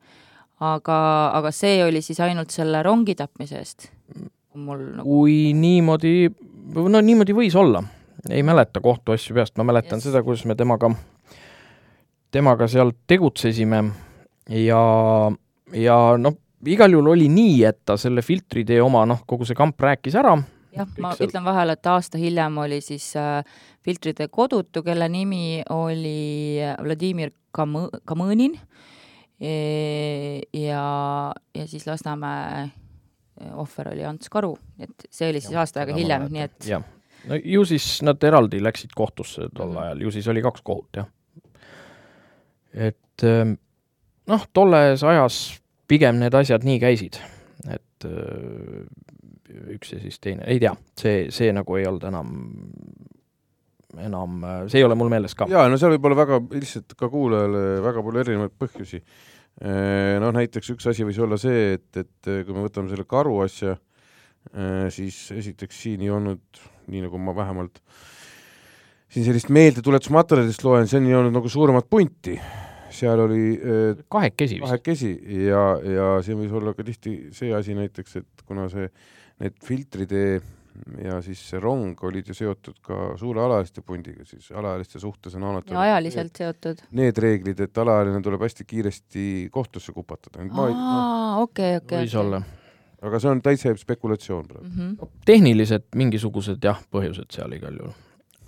aga, 0.60 0.98
aga 1.38 1.52
see 1.56 1.82
oli 1.84 2.02
siis 2.04 2.20
ainult 2.24 2.52
selle 2.56 2.84
rongi 2.84 3.16
tapmise 3.20 3.60
eest? 3.60 3.90
mul 4.56 4.82
nagu 4.98 5.08
kui 5.08 5.54
niimoodi, 5.56 6.28
no 6.76 7.02
niimoodi 7.02 7.36
võis 7.36 7.56
olla. 7.56 7.84
ei 8.30 8.44
mäleta 8.44 8.82
kohtuasju 8.84 9.36
peast, 9.36 9.58
ma 9.58 9.64
mäletan 9.64 9.98
Yes. 10.00 10.10
seda, 10.10 10.24
kuidas 10.24 10.46
me 10.46 10.56
temaga, 10.56 10.92
temaga 12.32 12.68
seal 12.68 12.92
tegutsesime 13.08 13.84
ja, 14.50 14.82
ja 15.74 15.98
noh, 16.18 16.36
igal 16.66 16.92
juhul 16.94 17.08
oli 17.14 17.28
nii, 17.32 17.64
et 17.66 17.80
ta 17.86 17.98
selle 17.98 18.22
filtritee 18.22 18.82
oma, 18.82 19.06
noh, 19.10 19.24
kogu 19.28 19.46
see 19.46 19.56
kamp 19.58 19.80
rääkis 19.82 20.16
ära, 20.20 20.36
jah, 20.76 20.88
ma 21.00 21.14
seal- 21.16 21.30
ütlen 21.30 21.44
vahele, 21.46 21.74
et 21.74 21.88
aasta 21.88 22.18
hiljem 22.22 22.58
oli 22.64 22.82
siis 22.82 23.16
äh, 23.20 23.44
filtrite 23.84 24.28
kodutu, 24.28 24.84
kelle 24.84 25.08
nimi 25.10 25.62
oli 25.70 26.60
Vladimir 26.84 27.32
Kamõ-, 27.58 27.90
Kamõnin. 28.08 28.54
E, 29.42 30.42
ja, 30.54 31.34
ja 31.58 31.64
siis 31.68 31.88
Lasnamäe 31.90 32.68
ohver 33.58 33.88
oli 33.96 34.04
Ants 34.06 34.30
Karu, 34.30 34.52
et 34.80 35.08
see 35.10 35.32
oli 35.32 35.42
siis 35.42 35.56
aasta 35.58 35.82
aega 35.82 35.96
hiljem, 35.98 36.28
nii 36.30 36.44
et 36.46 36.68
jah, 36.70 36.84
no 37.26 37.40
ju 37.42 37.64
siis 37.66 37.88
nad 38.06 38.22
eraldi 38.24 38.60
läksid 38.62 38.94
kohtusse 38.94 39.48
tol 39.58 39.72
Mhm. 39.74 39.78
ajal, 39.82 40.02
ju 40.06 40.12
siis 40.14 40.28
oli 40.30 40.44
kaks 40.46 40.62
kohut, 40.62 40.90
jah. 40.96 41.08
et 42.74 43.24
ähm, 43.26 43.56
noh, 44.30 44.46
tolles 44.54 45.02
ajas 45.04 45.40
pigem 45.92 46.22
need 46.22 46.36
asjad 46.38 46.66
nii 46.68 46.80
käisid, 46.82 47.20
et 47.68 48.08
öö, 48.08 48.86
üks 49.76 49.94
ja 49.94 50.00
siis 50.02 50.20
teine, 50.24 50.46
ei 50.48 50.62
tea, 50.62 50.74
see, 51.00 51.26
see 51.34 51.52
nagu 51.56 51.78
ei 51.78 51.88
olnud 51.90 52.06
enam, 52.08 52.32
enam, 54.00 54.40
see 54.72 54.80
ei 54.82 54.88
ole 54.88 54.98
mul 55.00 55.12
meeles 55.12 55.36
ka. 55.38 55.50
jaa, 55.52 55.68
no 55.72 55.80
seal 55.80 55.96
võib 55.96 56.10
olla 56.10 56.22
väga, 56.24 56.40
lihtsalt 56.56 56.96
ka 57.00 57.12
kuulajale 57.12 57.66
väga 57.84 58.06
palju 58.08 58.24
erinevaid 58.26 58.58
põhjusi. 58.62 59.04
Noh, 59.62 60.32
näiteks 60.32 60.72
üks 60.74 60.88
asi 60.88 61.04
võis 61.04 61.18
olla 61.22 61.36
see, 61.38 61.74
et, 61.76 62.00
et 62.00 62.30
kui 62.48 62.56
me 62.56 62.64
võtame 62.64 62.88
selle 62.90 63.04
karu 63.06 63.42
asja, 63.44 63.76
siis 64.96 65.18
esiteks 65.36 65.82
siin 65.84 66.02
ei 66.06 66.10
olnud, 66.10 66.62
nii 66.90 67.04
nagu 67.04 67.20
ma 67.22 67.36
vähemalt 67.36 67.82
siin 69.12 69.28
sellist 69.28 69.52
meeldetuletusmaterjalist 69.52 70.64
loen, 70.64 70.88
see 70.88 71.02
on 71.02 71.10
ei 71.10 71.18
olnud 71.20 71.36
nagu 71.36 71.52
suuremat 71.52 71.90
punti. 71.92 72.38
Seal 72.96 73.26
oli 73.26 73.44
äh, 73.58 74.06
kahekesi 74.12 74.60
vist. 74.60 74.66
kahekesi 74.68 75.12
ja, 75.48 75.66
ja 75.96 76.08
siin 76.26 76.40
võis 76.42 76.56
olla 76.58 76.74
ka 76.78 76.86
tihti 76.88 77.18
see 77.36 77.54
asi 77.56 77.76
näiteks, 77.78 78.18
et 78.22 78.46
kuna 78.48 78.68
see, 78.72 78.90
need 79.42 79.58
filtritee 79.66 80.42
ja 81.04 81.20
siis 81.22 81.42
see 81.50 81.60
rong 81.62 82.00
olid 82.08 82.30
ju 82.32 82.36
seotud 82.36 82.80
ka 82.84 82.98
suure 83.20 83.44
alaealiste 83.44 83.84
pundiga, 83.86 84.26
siis 84.28 84.50
alaealiste 84.56 85.02
suhtes 85.02 85.36
on 85.38 85.46
alati 85.50 85.76
ja 85.76 85.82
ajaliselt 85.88 86.38
seotud. 86.38 86.84
need 86.98 87.18
reeglid, 87.22 87.60
et 87.68 87.82
alaealine 87.84 88.22
tuleb 88.24 88.42
hästi 88.46 88.66
kiiresti 88.68 89.26
kohtusse 89.52 89.94
kupatada. 89.96 90.46
aa, 90.62 91.42
okei, 91.42 91.76
okei. 91.82 92.06
võis 92.06 92.16
olla. 92.20 92.42
aga 93.02 93.20
see 93.20 93.34
on 93.34 93.42
täitsa 93.42 93.76
spekulatsioon 93.78 94.48
praegu. 94.48 94.70
Mhm. 94.70 95.12
tehnilised 95.26 95.92
mingisugused 95.96 96.64
jah, 96.64 96.82
põhjused 96.92 97.32
seal 97.36 97.60
igal 97.60 97.78
juhul. 97.84 98.00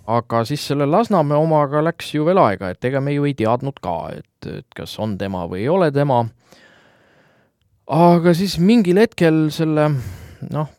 Aga 0.06 0.42
siis 0.48 0.64
selle 0.68 0.86
Lasnamäe 0.90 1.38
omaga 1.40 1.82
läks 1.84 2.10
ju 2.14 2.26
veel 2.26 2.40
aega, 2.42 2.72
et 2.74 2.84
ega 2.84 3.00
me 3.00 3.14
ju 3.14 3.24
ei 3.28 3.34
teadnud 3.38 3.78
ka, 3.82 3.96
et, 4.18 4.48
et 4.50 4.76
kas 4.76 4.98
on 5.02 5.16
tema 5.20 5.46
või 5.50 5.62
ei 5.64 5.70
ole 5.72 5.90
tema. 5.94 6.24
aga 7.86 8.34
siis 8.34 8.58
mingil 8.58 9.00
hetkel 9.00 9.48
selle 9.54 9.88
noh, 10.52 10.70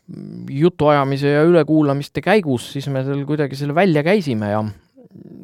jutuajamise 0.52 1.36
ja 1.38 1.44
ülekuulamiste 1.48 2.22
käigus 2.22 2.72
siis 2.74 2.88
me 2.94 3.04
seal 3.06 3.24
kuidagi 3.26 3.58
selle 3.58 3.76
välja 3.76 4.04
käisime 4.06 4.52
ja 4.52 4.64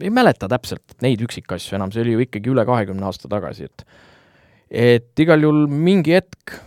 ei 0.01 0.09
mäleta 0.13 0.49
täpselt 0.51 0.97
neid 1.01 1.21
üksikasju 1.23 1.77
enam, 1.77 1.93
see 1.93 2.03
oli 2.03 2.15
ju 2.15 2.25
ikkagi 2.25 2.51
üle 2.51 2.65
kahekümne 2.67 3.07
aasta 3.07 3.29
tagasi, 3.31 3.69
et 3.69 3.85
et 4.71 5.19
igal 5.19 5.41
juhul 5.43 5.65
mingi 5.67 6.15
hetk 6.15 6.59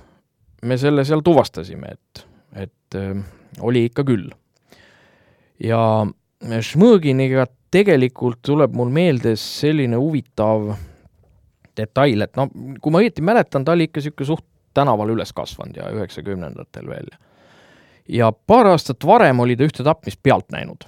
me 0.65 0.77
selle 0.81 1.05
seal 1.05 1.23
tuvastasime, 1.25 1.95
et, 1.95 2.25
et 2.67 2.99
äh, 2.99 3.21
oli 3.61 3.85
ikka 3.89 4.05
küll. 4.09 4.31
ja 5.63 5.81
Šmõginiga 6.45 7.47
tegelikult 7.73 8.43
tuleb 8.45 8.75
mul 8.77 8.91
meelde 8.93 9.33
selline 9.41 9.97
huvitav 9.97 10.75
detail, 11.77 12.23
et 12.27 12.37
noh, 12.39 12.51
kui 12.81 12.93
ma 12.93 13.01
õieti 13.03 13.25
mäletan, 13.25 13.65
ta 13.65 13.75
oli 13.75 13.89
ikka 13.89 14.03
niisugune 14.03 14.29
suht 14.29 14.45
tänaval 14.75 15.15
üles 15.15 15.33
kasvanud 15.35 15.79
ja 15.79 15.91
üheksakümnendatel 15.95 16.89
veel. 16.91 17.09
ja 18.09 18.33
paar 18.33 18.67
aastat 18.67 19.07
varem 19.07 19.41
oli 19.41 19.57
ta 19.57 19.65
ühte 19.65 19.85
tapmist 19.87 20.21
pealt 20.23 20.51
näinud. 20.53 20.85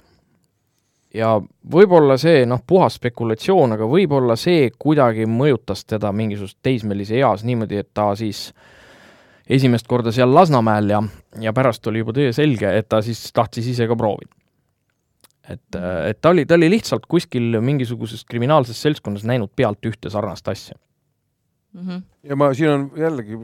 ja 1.13 1.41
võib-olla 1.73 2.17
see, 2.21 2.45
noh, 2.45 2.61
puhas 2.67 2.99
spekulatsioon, 2.99 3.73
aga 3.73 3.87
võib-olla 3.89 4.35
see 4.35 4.69
kuidagi 4.79 5.25
mõjutas 5.25 5.85
teda 5.85 6.11
mingisuguses 6.11 6.57
teismelise 6.61 7.17
eas 7.17 7.43
niimoodi, 7.43 7.77
et 7.77 7.89
ta 7.93 8.13
siis 8.15 8.51
esimest 9.49 9.87
korda 9.87 10.11
seal 10.11 10.33
Lasnamäel 10.33 10.89
ja, 10.89 11.03
ja 11.39 11.53
pärast 11.53 11.87
oli 11.87 12.03
juba 12.03 12.13
töö 12.13 12.33
selge, 12.33 12.77
et 12.77 12.89
ta 12.89 13.01
siis 13.01 13.31
tahtis 13.33 13.67
ise 13.67 13.87
ka 13.87 13.95
proovida. 13.95 14.35
Et, 15.49 15.77
et 16.09 16.19
ta 16.21 16.33
oli, 16.33 16.45
ta 16.45 16.57
oli 16.57 16.69
lihtsalt 16.71 17.07
kuskil 17.09 17.59
mingisuguses 17.63 18.25
kriminaalses 18.27 18.81
seltskonnas 18.81 19.25
näinud 19.27 19.53
pealt 19.55 19.85
ühte 19.89 20.11
sarnast 20.13 20.47
asja. 20.47 20.77
Mhm. 21.77 22.03
ja 22.23 22.35
ma, 22.39 22.47
siin 22.57 22.71
on 22.71 22.83
jällegi, 22.97 23.37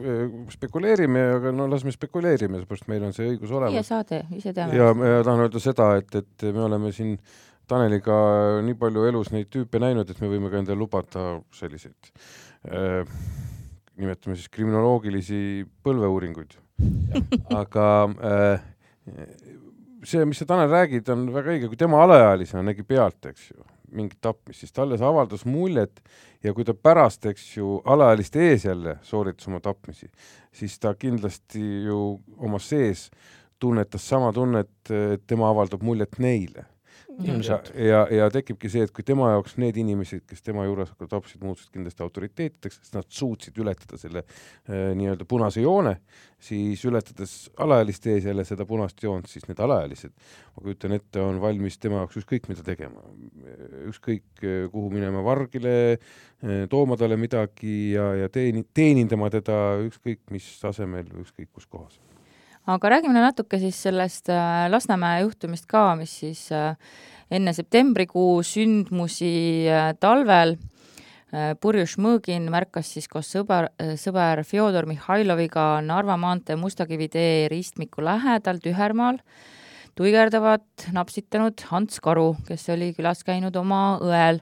spekuleerime, 0.50 1.20
aga 1.36 1.52
no 1.54 1.68
las 1.70 1.84
me 1.86 1.92
spekuleerime, 1.94 2.58
seepärast 2.62 2.88
meil 2.90 3.04
on 3.06 3.12
see 3.14 3.28
õigus 3.30 3.52
meie 3.52 3.58
olemas. 3.60 3.90
saade, 3.92 4.24
ise 4.34 4.54
teame. 4.56 4.74
ja 4.74 4.88
ma 4.96 5.18
tahan 5.22 5.44
öelda 5.44 5.60
seda, 5.62 5.90
et, 6.00 6.14
et 6.18 6.46
me 6.48 6.64
oleme 6.64 6.92
siin 6.92 7.18
Taneliga 7.68 8.16
nii 8.64 8.74
palju 8.76 9.06
elus 9.08 9.30
neid 9.32 9.48
tüüpe 9.52 9.80
näinud, 9.80 10.10
et 10.10 10.18
me 10.20 10.28
võime 10.28 10.50
ka 10.52 10.58
endale 10.60 10.76
lubada 10.80 11.28
selliseid 11.54 12.10
äh, 12.68 13.06
nimetame 14.00 14.36
siis 14.36 14.50
kriminoloogilisi 14.52 15.64
põlveuuringuid. 15.84 16.58
aga 17.62 17.88
äh, 18.18 18.64
see, 20.04 20.24
mis 20.28 20.40
sa, 20.40 20.48
Tanel, 20.48 20.70
räägid, 20.72 21.08
on 21.12 21.28
väga 21.34 21.54
õige, 21.54 21.70
kui 21.70 21.80
tema 21.80 22.02
alaealisena 22.04 22.64
nägi 22.66 22.84
pealt, 22.86 23.30
eks 23.30 23.50
ju, 23.52 23.64
mingit 23.94 24.18
tapmist, 24.24 24.60
siis 24.60 24.74
talle 24.74 24.98
see 24.98 25.06
avaldas 25.06 25.44
muljet 25.48 26.02
ja 26.44 26.52
kui 26.56 26.66
ta 26.66 26.74
pärast, 26.74 27.26
eks 27.30 27.46
ju, 27.56 27.78
alaealiste 27.88 28.42
ees 28.50 28.66
jälle 28.66 28.98
sooritas 29.06 29.48
oma 29.50 29.62
tapmisi, 29.64 30.10
siis 30.54 30.76
ta 30.82 30.94
kindlasti 30.98 31.62
ju 31.86 32.00
oma 32.36 32.60
sees 32.62 33.08
tunnetas 33.62 34.08
sama 34.08 34.32
tunnet, 34.34 34.74
et 34.90 35.26
tema 35.26 35.48
avaldab 35.52 35.84
muljet 35.86 36.18
neile 36.18 36.66
ilmselt. 37.22 37.70
ja, 37.78 38.04
ja 38.10 38.28
tekibki 38.32 38.68
see, 38.70 38.84
et 38.86 38.92
kui 38.94 39.04
tema 39.06 39.30
jaoks 39.34 39.56
need 39.62 39.76
inimesed, 39.80 40.24
kes 40.28 40.44
tema 40.44 40.64
juures 40.66 40.92
tapsid, 41.10 41.42
muutusid 41.44 41.72
kindlasti 41.74 42.04
autoriteetideks, 42.04 42.78
sest 42.80 42.96
nad 42.96 43.08
suutsid 43.08 43.58
ületada 43.62 43.98
selle 44.00 44.24
äh, 44.24 44.92
nii-öelda 44.98 45.26
punase 45.28 45.64
joone, 45.64 45.96
siis 46.42 46.82
ületades 46.88 47.34
alaealiste 47.62 48.14
ees 48.14 48.28
jälle 48.28 48.44
seda 48.48 48.66
punast 48.68 49.02
joont, 49.02 49.28
siis 49.30 49.46
need 49.48 49.60
alaealised, 49.64 50.14
ma 50.56 50.64
kujutan 50.66 50.96
ette, 50.98 51.22
on 51.22 51.40
valmis 51.42 51.78
tema 51.82 52.02
jaoks 52.02 52.22
ükskõik 52.22 52.48
mida 52.52 52.66
tegema. 52.66 53.04
ükskõik 53.90 54.44
äh, 54.44 54.64
kuhu 54.72 54.90
minema 54.94 55.24
vargile 55.24 55.76
äh,, 55.94 56.64
tooma 56.70 56.98
talle 57.00 57.18
midagi 57.20 57.94
ja, 57.94 58.10
ja 58.24 58.32
teeni-, 58.32 58.66
teenindama 58.74 59.30
teda 59.34 59.78
ükskõik 59.86 60.26
mis 60.34 60.50
tasemel 60.62 61.08
või 61.12 61.28
ükskõik 61.28 61.52
kus 61.52 61.70
kohas 61.70 62.00
aga 62.64 62.90
räägime 62.94 63.20
natuke 63.20 63.58
siis 63.60 63.78
sellest 63.86 64.30
äh, 64.32 64.66
Lasnamäe 64.72 65.24
juhtumist 65.24 65.66
ka, 65.68 65.92
mis 65.98 66.14
siis 66.22 66.46
äh, 66.52 66.76
enne 67.30 67.52
septembrikuu 67.56 68.38
sündmusi 68.46 69.34
äh, 69.68 69.92
talvel. 70.00 70.56
Purju 71.34 71.82
Šmõgin 71.90 72.44
märkas 72.46 72.92
siis 72.94 73.08
koos 73.10 73.26
sõber, 73.26 73.66
sõber 73.98 74.44
Fjodor 74.46 74.86
Mihhailoviga 74.86 75.80
Narva 75.82 76.14
maantee 76.14 76.54
Mustakivi 76.54 77.08
tee 77.10 77.48
ristmiku 77.50 78.04
lähedal 78.06 78.60
Tühermaal 78.62 79.18
tuigerdavat 79.98 80.86
napsitanud 80.94 81.64
Ants 81.74 81.98
Karu, 82.04 82.36
kes 82.46 82.68
oli 82.70 82.92
külas 82.94 83.26
käinud 83.26 83.58
oma 83.58 83.98
õel. 83.98 84.38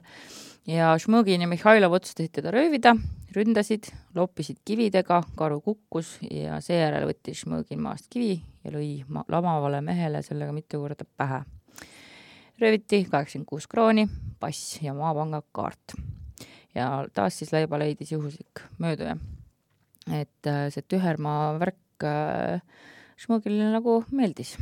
Ja 0.69 0.93
Šmõgin 1.01 1.41
ja 1.41 1.49
Mihhailov 1.49 1.97
otsustasid 1.97 2.35
teda 2.37 2.53
röövida, 2.53 2.93
ründasid, 3.35 3.89
loppisid 4.15 4.59
kividega, 4.65 5.21
karu 5.37 5.59
kukkus 5.63 6.15
ja 6.29 6.59
seejärel 6.63 7.07
võttis 7.09 7.43
Šmõgin 7.43 7.81
maast 7.81 8.09
kivi 8.13 8.37
ja 8.63 8.73
lõi 8.73 9.03
ma-, 9.09 9.25
lamavale 9.31 9.81
mehele 9.85 10.21
sellega 10.25 10.53
mitu 10.55 10.81
korda 10.81 11.05
pähe. 11.17 11.43
rööviti 12.61 13.03
kaheksakümmend 13.09 13.49
kuus 13.49 13.67
krooni, 13.67 14.07
pass 14.39 14.79
ja 14.81 14.93
maapanga 14.93 15.41
kaart. 15.51 15.95
ja 16.75 17.05
taas 17.13 17.37
siis 17.39 17.53
leiba 17.53 17.79
leidis 17.79 18.11
juhuslik 18.11 18.63
mööduja. 18.77 19.17
et 20.11 20.47
äh, 20.47 20.69
see 20.69 20.83
Tühermaa 20.87 21.59
värk 21.59 22.03
äh, 22.03 22.61
Šmõgile 23.17 23.71
nagu 23.71 24.03
meeldis, 24.11 24.57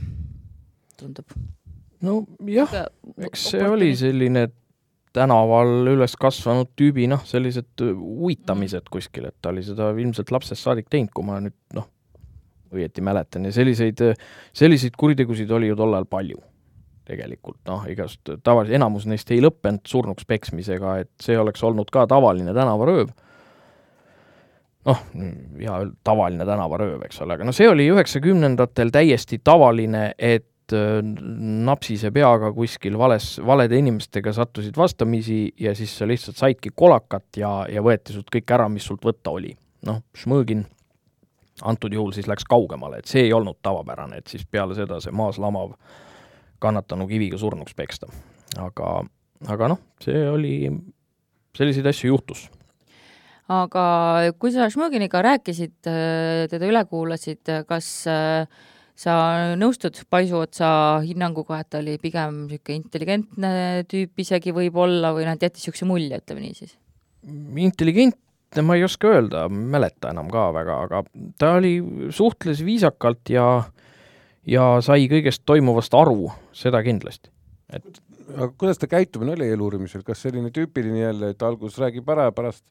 tundub. 0.97 1.31
nojah, 2.01 2.87
eks 3.17 3.51
see 3.51 3.67
oli 3.67 3.95
selline 3.95 4.49
tänaval 5.13 5.87
üles 5.91 6.15
kasvanud 6.19 6.71
tüübi 6.79 7.07
noh, 7.11 7.23
sellised 7.27 7.83
uitamised 7.83 8.87
kuskil, 8.91 9.27
et 9.29 9.35
ta 9.41 9.51
oli 9.51 9.63
seda 9.65 9.91
ilmselt 9.91 10.31
lapsest 10.31 10.63
saadik 10.63 10.87
teinud, 10.91 11.11
kui 11.15 11.27
ma 11.27 11.39
nüüd 11.43 11.57
noh, 11.77 11.87
õieti 12.71 13.03
mäletan 13.03 13.47
ja 13.47 13.51
selliseid, 13.55 14.03
selliseid 14.55 14.95
kuritegusid 14.99 15.51
oli 15.51 15.71
ju 15.71 15.79
tol 15.79 15.97
ajal 15.97 16.07
palju 16.11 16.39
tegelikult, 17.11 17.59
noh, 17.67 17.83
igast 17.91 18.29
tavaliselt, 18.45 18.77
enamus 18.77 19.07
neist 19.09 19.31
ei 19.33 19.41
lõppenud 19.43 19.83
surnuks 19.89 20.27
peksmisega, 20.29 21.01
et 21.03 21.11
see 21.19 21.35
oleks 21.39 21.63
olnud 21.67 21.89
ka 21.91 22.05
tavaline 22.07 22.53
tänavarööv. 22.55 23.11
noh, 24.87 25.01
hea 25.59 25.73
öelda, 25.73 25.91
tavaline 26.07 26.45
tänavarööv, 26.47 27.03
eks 27.05 27.19
ole, 27.25 27.35
aga 27.35 27.45
no 27.45 27.53
see 27.53 27.67
oli 27.69 27.89
üheksakümnendatel 27.91 28.93
täiesti 28.93 29.41
tavaline, 29.43 30.13
et 30.17 30.45
Äh, 30.45 30.50
napsise 30.71 32.11
peaga 32.13 32.51
kuskil 32.55 32.97
vales, 32.99 33.33
valede 33.45 33.79
inimestega 33.81 34.33
sattusid 34.35 34.77
vastamisi 34.77 35.43
ja 35.59 35.75
siis 35.77 35.93
sa 35.97 36.07
lihtsalt 36.07 36.39
saidki 36.39 36.73
kolakat 36.75 37.41
ja, 37.41 37.51
ja 37.71 37.83
võeti 37.85 38.15
sult 38.15 38.31
kõik 38.33 38.53
ära, 38.53 38.69
mis 38.69 38.87
sult 38.87 39.05
võtta 39.05 39.33
oli. 39.33 39.55
noh, 39.87 40.01
Šmõgin 40.17 40.65
antud 41.67 41.93
juhul 41.93 42.13
siis 42.15 42.29
läks 42.29 42.45
kaugemale, 42.49 43.01
et 43.01 43.09
see 43.09 43.25
ei 43.27 43.33
olnud 43.33 43.59
tavapärane, 43.61 44.21
et 44.21 44.31
siis 44.31 44.45
peale 44.45 44.77
seda 44.77 45.01
see 45.01 45.13
maas 45.13 45.37
lamav 45.41 45.75
kannatanu 46.61 47.07
kiviga 47.09 47.37
surnuks 47.41 47.75
peksta. 47.77 48.07
aga, 48.61 48.95
aga 49.47 49.71
noh, 49.73 49.83
see 50.03 50.25
oli, 50.29 50.55
selliseid 51.57 51.87
asju 51.93 52.13
juhtus 52.13 52.49
aga 53.51 53.85
kui 54.39 54.51
sa 54.53 54.69
Šmõginiga 54.71 55.21
rääkisid, 55.25 55.77
äh, 55.89 56.45
teda 56.51 56.67
üle 56.69 56.83
kuulasid, 56.89 57.49
kas 57.67 57.89
äh, 58.09 58.47
sa 58.99 59.13
nõustud 59.59 59.97
Paisuotsa 60.09 61.01
hinnanguga, 61.05 61.61
et 61.61 61.69
ta 61.71 61.81
oli 61.81 61.97
pigem 62.01 62.45
niisugune 62.47 62.79
intelligentne 62.79 63.53
tüüp 63.91 64.23
isegi 64.23 64.53
võib-olla 64.55 65.13
või 65.15 65.27
noh, 65.27 65.37
et 65.37 65.47
jättis 65.47 65.65
niisuguse 65.65 65.87
mulje, 65.89 66.21
ütleme 66.21 66.43
nii 66.45 66.57
siis? 66.57 66.75
intelligentne 67.61 68.63
ma 68.65 68.75
ei 68.75 68.83
oska 68.83 69.11
öelda, 69.13 69.45
mäleta 69.49 70.09
enam 70.11 70.29
ka 70.33 70.47
väga, 70.55 70.77
aga 70.87 71.03
ta 71.39 71.53
oli, 71.59 71.75
suhtles 72.13 72.63
viisakalt 72.65 73.29
ja 73.29 73.47
ja 74.49 74.71
sai 74.81 75.05
kõigest 75.09 75.43
toimuvast 75.45 75.93
aru, 75.93 76.31
seda 76.57 76.81
kindlasti. 76.85 77.29
et 77.71 78.01
aga 78.35 78.49
kuidas 78.57 78.79
ta 78.81 78.89
käitumine 78.89 79.35
oli 79.35 79.49
eeluurimisel, 79.51 80.03
kas 80.07 80.23
selline 80.25 80.51
tüüpiline 80.55 81.03
jälle, 81.03 81.31
et 81.33 81.43
alguses 81.45 81.79
räägib 81.81 82.09
ära 82.11 82.29
ja 82.29 82.35
pärast 82.35 82.65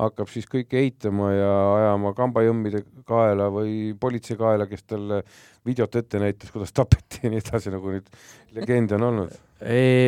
hakkab 0.00 0.30
siis 0.32 0.46
kõike 0.50 0.80
eitama 0.80 1.30
ja 1.34 1.50
ajama 1.76 2.12
kambajõmmide 2.16 2.82
kaela 3.08 3.48
või 3.52 3.92
politsei 4.00 4.38
kaela, 4.40 4.66
kes 4.70 4.86
talle 4.88 5.22
videot 5.66 5.98
ette 6.00 6.20
näitas, 6.22 6.52
kuidas 6.54 6.72
tapeti 6.76 7.22
ja 7.24 7.32
nii 7.32 7.42
edasi, 7.42 7.72
nagu 7.74 7.92
nüüd 7.92 8.08
legende 8.56 8.96
on 8.98 9.08
olnud? 9.10 9.34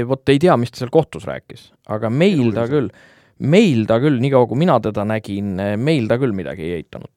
Vot 0.08 0.32
ei 0.32 0.40
tea, 0.42 0.56
mis 0.60 0.72
ta 0.74 0.82
seal 0.82 0.94
kohtus 0.94 1.26
rääkis, 1.28 1.68
aga 1.94 2.10
meil 2.10 2.48
ta 2.56 2.64
küll, 2.70 2.88
meil 3.44 3.84
ta 3.90 4.00
küll, 4.02 4.18
niikaua 4.22 4.48
kui 4.50 4.62
mina 4.64 4.78
teda 4.82 5.04
nägin, 5.08 5.52
meil 5.78 6.08
ta 6.10 6.18
küll 6.22 6.34
midagi 6.36 6.66
ei 6.66 6.80
eitanud. 6.80 7.12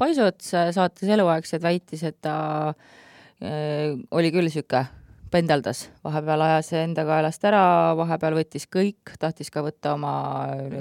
Paisots 0.00 0.50
saates 0.74 1.08
eluaegselt 1.14 1.62
väitis, 1.62 2.02
et 2.08 2.18
ta 2.24 2.34
äh, 2.72 3.94
oli 4.10 4.32
küll 4.34 4.48
niisugune 4.48 5.01
pendeldas, 5.32 5.86
vahepeal 6.04 6.44
ajas 6.46 6.72
enda 6.82 7.04
kaelast 7.08 7.44
ära, 7.48 7.64
vahepeal 7.98 8.36
võttis 8.36 8.68
kõik, 8.70 9.16
tahtis 9.22 9.50
ka 9.52 9.64
võtta 9.64 9.96
oma 9.96 10.14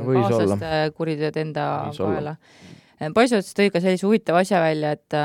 kaaslaste 0.05 0.91
kuriteod 0.97 1.41
enda 1.41 1.67
Võis 1.89 2.01
kaela. 2.01 2.35
Poisots 3.15 3.55
tõi 3.57 3.71
ka 3.73 3.81
sellise 3.81 4.05
huvitava 4.05 4.43
asja 4.45 4.61
välja, 4.61 4.93
et 4.97 5.19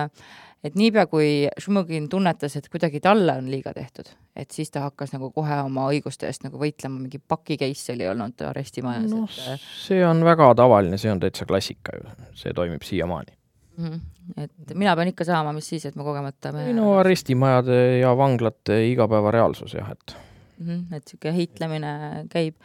et 0.67 0.75
niipea, 0.79 1.07
kui 1.11 1.47
Šmõgin 1.63 2.09
tunnetas, 2.11 2.57
et 2.59 2.67
kuidagi 2.73 3.01
talle 3.05 3.37
on 3.39 3.51
liiga 3.51 3.73
tehtud, 3.77 4.09
et 4.39 4.51
siis 4.55 4.73
ta 4.73 4.83
hakkas 4.87 5.13
nagu 5.15 5.31
kohe 5.35 5.61
oma 5.63 5.87
õiguste 5.93 6.27
eest 6.27 6.47
nagu 6.47 6.59
võitlema, 6.61 6.99
mingi 7.05 7.21
paki 7.21 7.59
case 7.61 7.95
oli 7.95 8.09
olnud 8.11 8.43
arestimajas 8.49 9.13
no, 9.13 9.27
et 9.53 9.69
see 9.85 10.03
on 10.07 10.25
väga 10.27 10.51
tavaline, 10.59 10.99
see 10.99 11.13
on 11.13 11.23
täitsa 11.23 11.47
klassika 11.49 11.95
ju, 11.99 12.17
see 12.39 12.55
toimib 12.57 12.83
siiamaani 12.87 13.37
mm. 13.77 13.87
-hmm. 13.87 14.05
Et 14.37 14.75
mina 14.75 14.95
pean 14.99 15.11
ikka 15.13 15.27
saama, 15.29 15.53
mis 15.57 15.69
siis, 15.71 15.85
et 15.89 15.99
ma 15.99 16.07
kogemata 16.07 16.53
mehe... 16.55 16.73
no 16.77 16.95
arestimajade 17.01 17.77
ja 18.01 18.13
vanglate 18.19 18.81
igapäevareaalsus 18.91 19.77
jah, 19.77 19.91
et 19.93 20.17
mm. 20.59 20.67
-hmm. 20.67 20.97
et 20.97 21.05
niisugune 21.05 21.37
heitlemine 21.37 21.93
käib. 22.33 22.57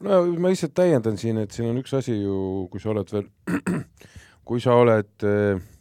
no 0.00 0.20
ma 0.38 0.52
lihtsalt 0.52 0.74
täiendan 0.74 1.18
siin, 1.18 1.38
et 1.38 1.50
siin 1.50 1.70
on 1.70 1.80
üks 1.80 1.96
asi 1.96 2.20
ju, 2.20 2.68
kui 2.70 2.80
sa 2.80 2.90
oled 2.92 3.12
veel, 3.12 3.28
kui 4.48 4.60
sa 4.60 4.76
oled, 4.76 5.28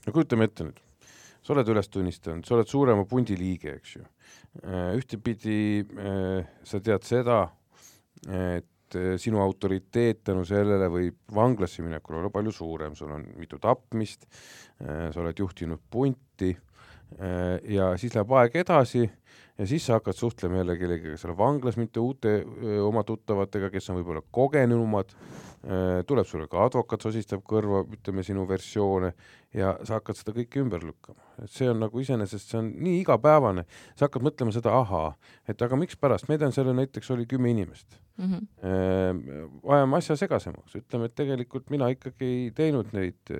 no 0.06 0.14
kujutame 0.14 0.50
ette 0.50 0.70
nüüd, 0.70 0.80
sa 1.44 1.54
oled 1.54 1.68
üles 1.76 1.90
tunnistanud, 1.90 2.46
sa 2.46 2.56
oled 2.56 2.68
suurema 2.68 3.06
pundi 3.06 3.38
liige, 3.38 3.78
eks 3.80 3.96
ju. 3.98 4.06
ühtepidi 5.00 5.84
sa 6.64 6.80
tead 6.80 7.04
seda, 7.04 7.48
et 8.30 8.68
et 8.94 9.00
eh, 9.02 9.16
sinu 9.22 9.42
autoriteet 9.44 10.24
tänu 10.30 10.46
sellele 10.48 10.90
võib 10.92 11.34
vanglasse 11.36 11.84
minekul 11.86 12.20
olla 12.20 12.32
palju 12.34 12.54
suurem, 12.54 12.96
sul 12.96 13.12
on 13.16 13.26
mitu 13.40 13.60
tapmist, 13.62 14.28
eh, 14.82 15.10
sa 15.14 15.22
oled 15.24 15.40
juhtinud 15.40 15.82
punti 15.90 16.54
ja 17.70 17.92
siis 18.02 18.16
läheb 18.16 18.32
aeg 18.40 18.56
edasi 18.64 19.04
ja 19.58 19.68
siis 19.70 19.86
sa 19.86 20.00
hakkad 20.00 20.18
suhtlema 20.18 20.58
jälle 20.58 20.76
kellegagi 20.78 21.18
seal 21.18 21.38
vanglas, 21.38 21.78
mitte 21.78 22.02
uute 22.02 22.32
öö, 22.42 22.82
oma 22.88 23.04
tuttavatega, 23.06 23.70
kes 23.70 23.90
on 23.90 24.00
võib-olla 24.00 24.24
kogenumad, 24.34 25.14
tuleb 26.10 26.28
sulle 26.28 26.48
ka 26.52 26.66
advokaat, 26.66 27.06
sosistab 27.06 27.44
kõrva, 27.48 27.84
ütleme, 27.96 28.24
sinu 28.26 28.44
versioone 28.50 29.14
ja 29.56 29.76
sa 29.86 30.00
hakkad 30.00 30.18
seda 30.20 30.34
kõike 30.36 30.60
ümber 30.60 30.84
lükkama. 30.84 31.22
et 31.44 31.52
see 31.54 31.70
on 31.70 31.80
nagu 31.80 32.02
iseenesest, 32.02 32.50
see 32.50 32.60
on 32.60 32.72
nii 32.84 33.00
igapäevane, 33.04 33.64
sa 33.96 34.10
hakkad 34.10 34.26
mõtlema 34.26 34.56
seda, 34.56 34.74
ahaa, 34.82 35.14
et 35.48 35.62
aga 35.62 35.80
mikspärast, 35.80 36.28
ma 36.28 36.40
tean, 36.42 36.52
seal 36.52 36.74
näiteks 36.74 37.14
oli 37.16 37.30
kümme 37.30 37.54
inimest 37.54 38.00
mm. 38.18 38.34
-hmm. 38.34 39.48
ajame 39.78 39.98
asja 39.98 40.18
segasemaks, 40.20 40.76
ütleme, 40.82 41.06
et 41.06 41.16
tegelikult 41.16 41.70
mina 41.70 41.88
ikkagi 41.94 42.26
ei 42.26 42.52
teinud 42.52 42.92
neid 42.92 43.36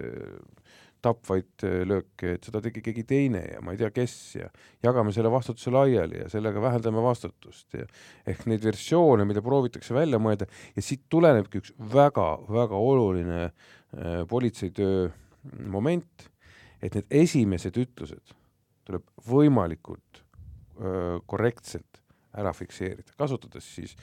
tapvaid 1.04 1.66
lööke, 1.90 2.36
et 2.38 2.48
seda 2.48 2.62
tegi 2.64 2.84
keegi 2.86 3.04
teine 3.08 3.44
ja 3.46 3.62
ma 3.64 3.74
ei 3.74 3.80
tea, 3.82 3.90
kes 3.94 4.16
ja 4.38 4.50
jagame 4.86 5.14
selle 5.16 5.32
vastutuse 5.34 5.74
laiali 5.74 6.22
ja 6.22 6.30
sellega 6.32 6.62
vähendame 6.64 7.04
vastutust 7.04 7.76
ja 7.78 7.88
ehk 8.30 8.46
neid 8.50 8.64
versioone, 8.64 9.28
mida 9.30 9.44
proovitakse 9.46 9.96
välja 9.96 10.20
mõelda 10.24 10.48
ja 10.76 10.86
siit 10.86 11.06
tulenebki 11.12 11.62
üks 11.64 11.74
väga-väga 11.94 12.80
oluline 12.92 13.42
äh, 13.46 14.22
politseitöö 14.30 15.10
moment, 15.68 16.30
et 16.84 16.96
need 16.96 17.10
esimesed 17.24 17.76
ütlused 17.80 18.38
tuleb 18.88 19.04
võimalikult 19.28 20.22
öö, 20.80 21.20
korrektselt 21.28 22.00
ära 22.36 22.52
fikseerida, 22.56 23.12
kasutades 23.20 23.68
siis 23.76 23.94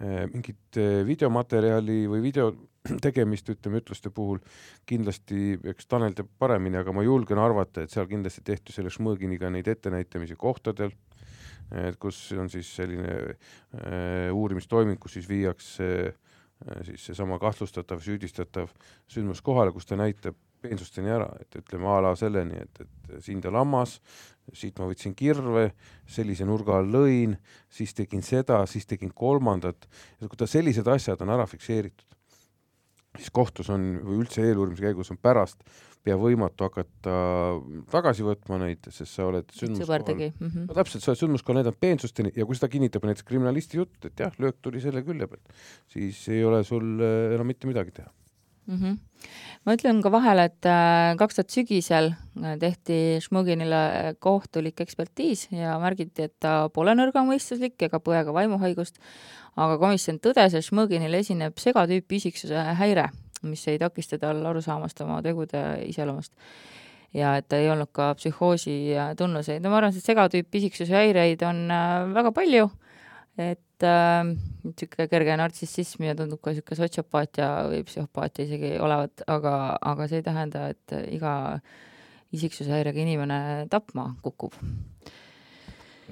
Äh, 0.00 0.24
mingit 0.32 0.78
äh, 0.80 1.02
videomaterjali 1.04 2.06
või 2.08 2.22
video 2.24 2.46
tegemist, 3.06 3.48
ütleme, 3.52 3.80
ütluste 3.82 4.10
puhul 4.14 4.40
kindlasti, 4.88 5.58
eks 5.72 5.88
Tanel 5.90 6.16
teab 6.18 6.30
paremini, 6.42 6.80
aga 6.80 6.94
ma 6.94 7.04
julgen 7.06 7.40
arvata, 7.42 7.84
et 7.84 7.94
seal 7.94 8.08
kindlasti 8.10 8.42
tehti 8.46 8.74
selle 8.74 8.90
Šmõginiga 8.92 9.50
neid 9.52 9.70
ettenäitamisi 9.70 10.36
kohtadel, 10.38 10.94
et 11.78 11.96
kus 12.02 12.18
on 12.36 12.50
siis 12.52 12.68
selline 12.76 13.14
äh, 13.14 14.28
uurimistoiming, 14.34 14.98
kus 15.00 15.16
siis 15.18 15.28
viiakse 15.30 15.88
äh, 16.10 16.80
siis 16.88 17.06
seesama 17.06 17.38
kahtlustatav, 17.42 18.02
süüdistatav 18.02 18.72
sündmuskohale, 19.10 19.72
kus 19.72 19.86
ta 19.88 19.96
näitab 20.00 20.36
peensusteni 20.62 21.10
ära, 21.10 21.26
et 21.42 21.56
ütleme 21.58 21.88
a 21.90 21.98
la 22.04 22.12
selleni, 22.18 22.60
et, 22.62 22.82
et 22.84 23.24
siin 23.24 23.40
ta 23.42 23.50
lammas, 23.54 23.96
siit 24.54 24.78
ma 24.78 24.86
võtsin 24.90 25.14
kirve, 25.18 25.72
sellise 26.10 26.46
nurga 26.46 26.78
all 26.78 26.90
lõin, 26.92 27.34
siis 27.70 27.94
tegin 27.98 28.22
seda, 28.26 28.60
siis 28.70 28.86
tegin 28.90 29.10
kolmandat. 29.14 29.88
Kui 30.22 30.38
ta 30.38 30.46
sellised 30.50 30.86
asjad 30.90 31.22
on 31.24 31.34
ära 31.34 31.48
fikseeritud, 31.50 32.11
siis 33.18 33.32
kohtus 33.34 33.70
on 33.72 33.88
või 34.02 34.22
üldse 34.22 34.44
eeluurimise 34.44 34.86
käigus 34.86 35.12
on 35.12 35.18
pärast 35.22 35.64
pea 36.02 36.16
võimatu 36.18 36.66
hakata 36.66 37.16
tagasi 37.92 38.24
võtma 38.26 38.58
neid, 38.64 38.88
sest 38.90 39.12
sa 39.12 39.28
oled 39.28 39.52
sündmuskohal 39.54 40.02
mm. 40.08 40.32
-hmm. 40.40 40.64
no 40.66 40.78
täpselt, 40.78 41.04
sa 41.04 41.12
oled 41.12 41.20
sündmuskohal 41.20 41.60
näidanud 41.60 41.78
peensusteni 41.80 42.32
ja 42.36 42.46
kui 42.48 42.58
seda 42.58 42.70
kinnitab 42.72 43.06
näiteks 43.06 43.28
kriminalisti 43.28 43.78
jutt, 43.78 44.00
et 44.08 44.24
jah, 44.24 44.34
löök 44.42 44.58
tuli 44.62 44.82
selle 44.82 45.04
külje 45.06 45.28
pealt, 45.30 45.54
siis 45.92 46.24
ei 46.32 46.42
ole 46.44 46.64
sul 46.66 46.98
äh, 46.98 47.36
enam 47.36 47.46
mitte 47.46 47.70
midagi 47.70 47.94
teha 48.00 48.10
mm. 48.66 48.76
-hmm. 48.76 48.98
ma 49.66 49.76
ütlen 49.76 50.02
ka 50.02 50.12
vahele, 50.12 50.44
et 50.44 50.66
äh, 50.66 51.16
kaks 51.18 51.34
tuhat 51.34 51.50
sügisel 51.50 52.12
äh, 52.12 52.56
tehti 52.58 53.18
Šmoginile 53.20 54.14
kohtulik 54.18 54.80
ekspertiis 54.80 55.48
ja 55.50 55.78
märgiti, 55.78 56.28
et 56.28 56.34
ta 56.40 56.68
pole 56.68 56.94
nõrgamõistuslik 56.94 57.82
ega 57.82 57.98
põe 57.98 58.24
ka 58.24 58.32
vaimuhaigust, 58.32 58.98
aga 59.56 59.78
komisjon 59.78 60.18
tõdes, 60.18 60.54
et 60.54 60.64
Šmoginil 60.64 61.14
esineb 61.14 61.58
segatüüpi 61.58 62.16
isiksuse 62.16 62.64
häire 62.78 63.10
mis 63.42 63.64
ei 63.68 63.78
takista 63.78 64.18
tal 64.18 64.44
aru 64.46 64.62
saamast 64.62 65.00
oma 65.04 65.20
tegude 65.22 65.62
iseloomust. 65.86 66.32
ja 67.12 67.34
et 67.36 67.52
ei 67.52 67.66
olnud 67.68 67.90
ka 67.92 68.14
psühhoosi 68.16 68.94
tunnuseid, 69.18 69.60
no 69.60 69.68
ma 69.68 69.82
arvan, 69.82 69.92
et 69.92 70.04
segatüüpi 70.06 70.62
isiksuse 70.62 70.94
häireid 70.96 71.42
on 71.44 71.66
äh, 71.68 72.06
väga 72.14 72.32
palju, 72.32 72.70
et 73.36 73.60
niisugune 73.82 75.06
äh, 75.06 75.10
kerge 75.10 75.36
nartsissism 75.40 76.06
ja 76.08 76.16
tundub 76.18 76.42
ka 76.42 76.52
niisugune 76.52 76.80
sotsiopaatia 76.82 77.50
või 77.70 77.82
psühhopaatia 77.88 78.46
isegi 78.48 78.76
olevat, 78.82 79.24
aga, 79.26 79.56
aga 79.92 80.08
see 80.10 80.22
ei 80.22 80.26
tähenda, 80.26 80.68
et 80.72 80.96
iga 81.12 81.34
isiksushäirega 82.32 83.02
inimene 83.02 83.42
tapma 83.70 84.14
kukub 84.24 84.56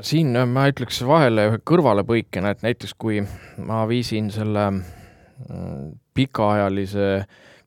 siin 0.06 0.36
ma 0.48 0.66
ütleks 0.70 1.02
vahele 1.06 1.46
ühe 1.50 1.60
kõrvalepõikena, 1.66 2.54
et 2.54 2.64
näiteks 2.64 2.94
kui 3.00 3.20
ma 3.66 3.82
viisin 3.90 4.30
selle 4.32 4.66
mm, 4.72 5.90
pikaajalise, 6.16 7.08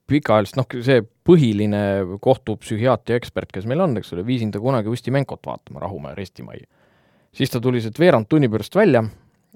pikaajalist, 0.10 0.58
noh, 0.60 0.68
see 0.86 1.04
põhiline 1.28 1.84
kohtupsühhiaatria 2.24 3.20
ekspert, 3.20 3.51
kes 3.54 3.68
meil 3.70 3.84
on, 3.86 3.97
eks 3.99 4.14
ole, 4.16 4.26
viisin 4.28 4.51
ta 4.54 4.62
kunagi 4.64 4.91
Ustimenkot 4.91 5.43
vaatama 5.47 5.84
Rahumäe 5.84 6.16
arestimajja. 6.16 6.68
siis 7.34 7.49
ta 7.49 7.62
tuli 7.62 7.82
sealt 7.82 7.99
veerand 7.99 8.30
tunni 8.30 8.49
pärast 8.49 8.76
välja 8.76 9.04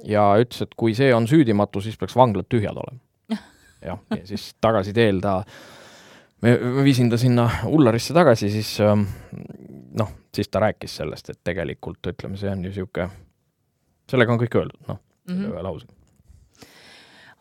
ja 0.05 0.27
ütles, 0.41 0.61
et 0.65 0.75
kui 0.77 0.95
see 0.97 1.09
on 1.15 1.27
süüdimatu, 1.29 1.81
siis 1.81 1.97
peaks 1.97 2.15
vanglad 2.17 2.49
tühjad 2.49 2.77
olema. 2.77 2.99
jah, 3.89 3.99
ja 4.13 4.21
siis 4.27 4.49
tagasi 4.61 4.93
teel 4.97 5.21
ta, 5.23 5.39
me, 6.45 6.55
me 6.57 6.85
viisin 6.85 7.09
ta 7.09 7.19
sinna 7.21 7.47
Ullarisse 7.65 8.15
tagasi, 8.17 8.51
siis 8.53 8.75
ähm, 8.85 9.07
noh, 9.97 10.13
siis 10.35 10.49
ta 10.53 10.61
rääkis 10.63 10.99
sellest, 11.01 11.33
et 11.33 11.41
tegelikult 11.43 12.13
ütleme, 12.13 12.39
see 12.39 12.51
on 12.51 12.63
ju 12.65 12.71
niisugune, 12.71 13.09
sellega 14.09 14.33
on 14.33 14.41
kõik 14.41 14.59
öeldud, 14.61 14.81
noh, 14.87 15.01
mm 15.29 15.35
-hmm. 15.35 15.53
ühe 15.53 15.67
lausega. 15.69 15.93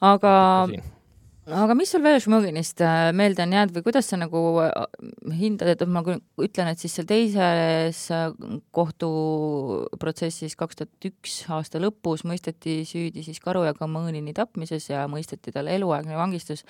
aga 0.00 0.36
aga 1.47 1.76
mis 1.78 1.92
sul 1.92 2.03
veel 2.03 2.18
Šmoginist 2.22 2.80
äh, 2.82 3.12
meelde 3.14 3.44
on 3.44 3.55
jäänud 3.55 3.76
või 3.76 3.84
kuidas 3.86 4.09
sa 4.11 4.18
nagu 4.18 4.40
äh, 4.64 4.72
hindad, 5.38 5.70
et 5.70 5.84
ma 5.86 6.03
ütlen, 6.42 6.70
et 6.72 6.82
siis 6.82 6.97
seal 6.99 7.07
teises 7.07 8.01
äh, 8.14 8.26
kohtuprotsessis 8.74 10.59
kaks 10.59 10.80
tuhat 10.80 11.09
üks 11.11 11.38
aasta 11.55 11.82
lõpus 11.82 12.26
mõisteti 12.26 12.80
süüdi 12.88 13.22
siis 13.26 13.38
Karu 13.44 13.62
ja 13.68 13.76
Kamõõnini 13.78 14.34
tapmises 14.36 14.90
ja 14.90 15.07
mõisteti 15.11 15.55
talle 15.55 15.76
eluaegne 15.78 16.18
vangistus. 16.18 16.66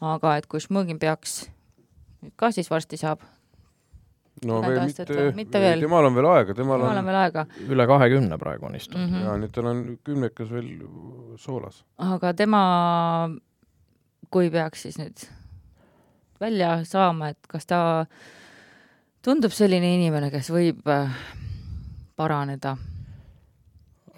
aga 0.00 0.36
et 0.38 0.46
kui 0.46 0.62
Šmogin 0.62 1.02
peaks, 1.02 1.46
ka 2.36 2.52
siis 2.54 2.70
varsti 2.70 3.00
saab, 3.00 3.26
no 4.46 4.62
veel 4.62 4.84
mitte, 4.86 5.30
mitte 5.34 5.60
veel. 5.62 5.82
temal 5.82 6.06
on 6.06 6.14
veel 6.14 6.30
aega, 6.30 6.54
temal 6.54 6.82
on, 6.82 6.98
on 6.98 7.10
veel 7.10 7.22
aega. 7.26 7.46
üle 7.66 7.86
kahekümne 7.90 8.38
praegu 8.38 8.70
on 8.70 8.78
istunud 8.78 9.08
mm. 9.08 9.14
-hmm. 9.14 9.26
ja 9.26 9.38
nüüd 9.38 9.54
tal 9.54 9.70
on 9.70 9.86
kümnekas 10.04 10.50
veel 10.50 10.76
soolas. 11.42 11.84
aga 11.98 12.34
tema 12.34 12.62
kui 14.32 14.50
peaks 14.50 14.86
siis 14.86 14.98
nüüd 15.00 15.26
välja 16.42 16.78
saama, 16.88 17.32
et 17.32 17.50
kas 17.50 17.68
ta 17.70 17.82
tundub 19.22 19.54
selline 19.54 19.94
inimene, 19.98 20.32
kes 20.32 20.50
võib 20.54 20.88
äh, 20.90 21.20
paraneda? 22.18 22.76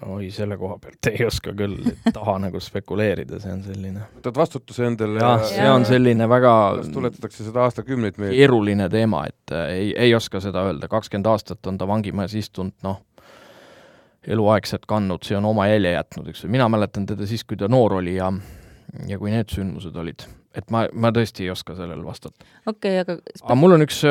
oi, 0.05 0.27
selle 0.33 0.57
koha 0.59 0.75
pealt 0.81 1.07
ei 1.09 1.23
oska 1.25 1.53
küll, 1.57 1.77
ei 1.87 2.13
taha 2.13 2.35
nagu 2.45 2.59
spekuleerida, 2.61 3.39
see 3.41 3.53
on 3.53 3.63
selline. 3.65 4.07
võtad 4.17 4.37
vastutuse 4.37 4.85
endale 4.89 5.21
jah, 5.21 5.45
see 5.49 5.69
on 5.71 5.87
selline 5.87 6.27
väga 6.29 6.53
tuletatakse 6.93 7.47
seda 7.47 7.63
aastakümneid 7.65 8.19
meelde. 8.19 8.35
keeruline 8.37 8.89
teema, 8.91 9.25
et 9.31 9.55
äh, 9.55 9.71
ei, 9.77 9.93
ei 10.07 10.15
oska 10.17 10.41
seda 10.43 10.65
öelda, 10.69 10.89
kakskümmend 10.91 11.31
aastat 11.31 11.71
on 11.71 11.79
ta 11.81 11.87
vangimajas 11.89 12.35
istunud, 12.41 12.75
noh, 12.85 13.01
eluaegselt 14.25 14.87
kandnud, 14.89 15.23
see 15.25 15.37
on 15.37 15.45
oma 15.53 15.69
jälje 15.69 15.93
jätnud, 15.93 16.29
eks 16.33 16.43
ju, 16.43 16.51
mina 16.53 16.67
mäletan 16.71 17.05
teda 17.05 17.27
siis, 17.29 17.45
kui 17.45 17.57
ta 17.61 17.69
noor 17.71 17.99
oli 18.01 18.17
ja 18.17 18.31
ja 19.09 19.19
kui 19.21 19.33
need 19.33 19.51
sündmused 19.53 19.95
olid, 19.99 20.25
et 20.55 20.71
ma, 20.73 20.85
ma 20.93 21.11
tõesti 21.15 21.45
ei 21.45 21.51
oska 21.53 21.75
sellele 21.77 22.05
vastata. 22.05 22.37
okei 22.65 23.01
okay,, 23.01 23.03
aga 23.03 23.19
aga 23.43 23.59
mul 23.59 23.77
on 23.77 23.85
üks, 23.85 24.01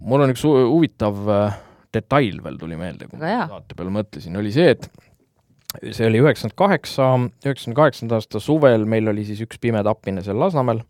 mul 0.00 0.26
on 0.26 0.34
üks 0.34 0.44
huvitav 0.46 1.22
äh, 1.28 1.60
detail 1.92 2.42
veel 2.44 2.58
tuli 2.60 2.78
meelde, 2.80 3.08
kui 3.10 3.20
ma 3.20 3.46
saate 3.50 3.76
peale 3.78 3.92
mõtlesin, 3.94 4.36
oli 4.40 4.52
see, 4.54 4.72
et 4.76 4.88
see 5.90 6.08
oli 6.08 6.20
üheksakümmend 6.22 6.56
kaheksa, 6.58 7.08
üheksakümne 7.44 7.78
kaheksanda 7.78 8.18
aasta 8.18 8.40
suvel, 8.42 8.86
meil 8.88 9.08
oli 9.12 9.24
siis 9.28 9.40
üks 9.44 9.60
pime 9.62 9.82
tapmine 9.86 10.24
seal 10.24 10.40
Lasnamäel. 10.40 10.82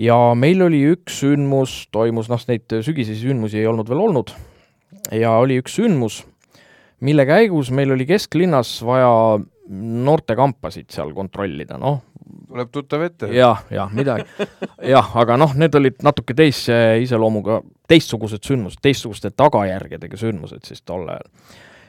Ja 0.00 0.16
meil 0.34 0.62
oli 0.64 0.80
üks 0.90 1.20
sündmus, 1.22 1.84
toimus, 1.94 2.28
noh, 2.32 2.40
neid 2.50 2.72
sügisesi 2.82 3.28
sündmusi 3.28 3.60
ei 3.60 3.68
olnud 3.70 3.88
veel 3.90 4.02
olnud, 4.02 4.32
ja 5.14 5.36
oli 5.38 5.60
üks 5.62 5.76
sündmus, 5.78 6.24
mille 7.04 7.26
käigus 7.28 7.70
meil 7.74 7.94
oli 7.94 8.06
kesklinnas 8.08 8.80
vaja 8.84 9.38
noortekampasid 9.70 10.90
seal 10.92 11.14
kontrollida, 11.16 11.78
noh. 11.80 12.02
Tuleb 12.54 12.70
tuttav 12.70 13.02
ette 13.02 13.28
ja,. 13.34 13.34
jah, 13.50 13.62
jah, 13.74 13.92
midagi. 13.94 14.24
jah, 14.94 15.12
aga 15.20 15.36
noh, 15.40 15.54
need 15.58 15.74
olid 15.74 16.00
natuke 16.06 16.36
teise 16.38 16.76
iseloomuga, 17.02 17.60
teistsugused 17.90 18.46
sündmused, 18.46 18.80
teistsuguste 18.84 19.32
tagajärgedega 19.34 20.18
sündmused 20.20 20.66
siis 20.68 20.84
tol 20.86 21.08
ajal. 21.10 21.26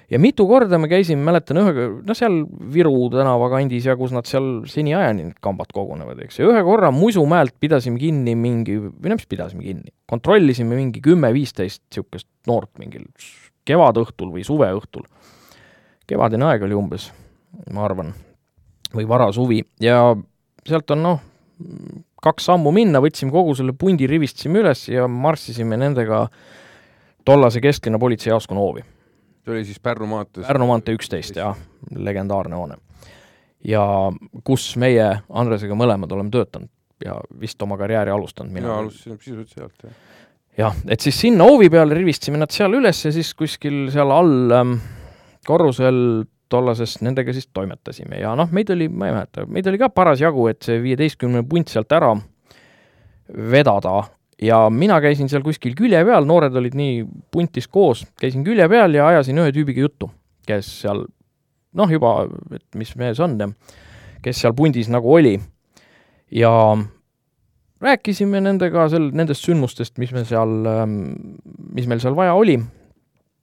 ja 0.10 0.20
mitu 0.22 0.48
korda 0.50 0.80
me 0.82 0.90
käisime, 0.90 1.22
mäletan 1.28 1.62
ühe, 1.62 1.88
no 2.06 2.18
seal 2.18 2.42
Viru 2.74 2.96
tänava 3.14 3.50
kandis 3.54 3.86
ja 3.90 3.98
kus 4.00 4.14
nad 4.16 4.30
seal 4.30 4.64
seniajani 4.70 5.30
need 5.30 5.42
kambad 5.46 5.74
kogunevad, 5.76 6.24
eks, 6.26 6.42
ja 6.42 6.50
ühe 6.50 6.64
korra 6.66 6.92
Musumäelt 6.96 7.58
pidasime 7.62 8.02
kinni 8.02 8.34
mingi, 8.40 8.80
või 8.82 9.14
no 9.14 9.20
mis 9.20 9.30
pidasime 9.30 9.66
kinni, 9.66 9.94
kontrollisime 10.10 10.78
mingi 10.78 11.04
kümme-viisteist 11.06 11.84
niisugust 11.86 12.30
noort 12.50 12.74
mingil 12.82 13.06
kevadõhtul 13.66 14.34
või 14.34 14.46
suveõhtul. 14.46 15.06
kevadine 16.06 16.50
aeg 16.50 16.66
oli 16.66 16.78
umbes 16.78 17.12
ma 17.74 17.86
arvan, 17.88 18.12
või 18.96 19.08
varasuvi 19.10 19.62
ja 19.84 20.00
sealt 20.68 20.92
on 20.96 21.04
noh, 21.04 21.24
kaks 22.26 22.50
sammu 22.50 22.74
minna, 22.76 23.02
võtsime 23.04 23.34
kogu 23.34 23.56
selle 23.58 23.76
pundi, 23.78 24.08
rivistasime 24.10 24.62
üles 24.64 24.88
ja 24.90 25.08
marssisime 25.12 25.78
nendega 25.80 26.26
tollase 27.26 27.62
kesklinna 27.64 28.00
politseijaoskonna 28.02 28.62
hoovi. 28.62 28.86
see 29.46 29.54
oli 29.54 29.66
siis 29.66 29.80
Pärnu 29.80 30.10
maantees? 30.10 30.48
Pärnu 30.48 30.68
maantee 30.70 30.98
üksteist, 30.98 31.38
jah, 31.38 31.58
legendaarne 31.96 32.58
hoone. 32.58 32.80
ja 33.66 33.86
kus 34.44 34.76
meie 34.78 35.08
Andresega 35.30 35.78
mõlemad 35.78 36.12
oleme 36.14 36.34
töötanud 36.34 36.70
ja 37.06 37.16
vist 37.40 37.62
oma 37.62 37.78
karjääri 37.78 38.12
alustanud. 38.12 38.52
mina 38.54 38.78
alustasin 38.80 39.18
sisuliselt 39.20 39.50
sealt, 39.50 39.84
jah. 39.84 39.94
jah, 40.58 40.78
et 40.88 41.00
siis 41.00 41.20
sinna 41.22 41.44
hoovi 41.44 41.70
peale 41.70 41.94
rivistasime 41.98 42.42
nad 42.42 42.54
seal 42.54 42.74
üles 42.74 43.06
ja 43.06 43.12
siis 43.12 43.34
kuskil 43.34 43.90
seal 43.94 44.12
all 44.12 44.52
ähm, 44.56 44.78
korrusel 45.48 46.26
tollasest 46.50 47.02
nendega 47.06 47.34
siis 47.34 47.48
toimetasime 47.54 48.20
ja 48.22 48.36
noh, 48.38 48.52
meid 48.54 48.70
oli, 48.74 48.90
ma 48.90 49.10
ei 49.10 49.16
mäleta, 49.16 49.46
meid 49.50 49.68
oli 49.72 49.82
ka 49.82 49.90
parasjagu, 49.94 50.48
et 50.52 50.62
see 50.66 50.82
viieteistkümne 50.84 51.44
punt 51.50 51.72
sealt 51.72 51.92
ära 51.96 52.14
vedada 53.52 54.04
ja 54.42 54.66
mina 54.70 55.00
käisin 55.02 55.30
seal 55.32 55.44
kuskil 55.46 55.76
külje 55.78 56.02
peal, 56.06 56.28
noored 56.28 56.56
olid 56.60 56.76
nii 56.78 57.04
puntis 57.34 57.68
koos, 57.72 58.06
käisin 58.22 58.46
külje 58.46 58.68
peal 58.72 58.98
ja 58.98 59.10
ajasin 59.14 59.42
ühe 59.42 59.54
tüübiga 59.56 59.86
juttu, 59.86 60.10
kes 60.48 60.70
seal 60.84 61.06
noh, 61.76 61.92
juba, 61.92 62.18
et 62.56 62.66
mis 62.80 62.94
mees 63.00 63.20
on 63.24 63.38
ja 63.40 63.50
kes 64.26 64.42
seal 64.42 64.56
pundis 64.58 64.90
nagu 64.90 65.12
oli. 65.14 65.38
ja 66.32 66.52
rääkisime 67.82 68.42
nendega 68.42 68.88
sel, 68.90 69.12
nendest 69.14 69.46
sündmustest, 69.46 70.00
mis 70.02 70.14
me 70.16 70.24
seal, 70.26 70.56
mis 71.76 71.88
meil 71.88 72.02
seal 72.02 72.18
vaja 72.18 72.34
oli. 72.34 72.58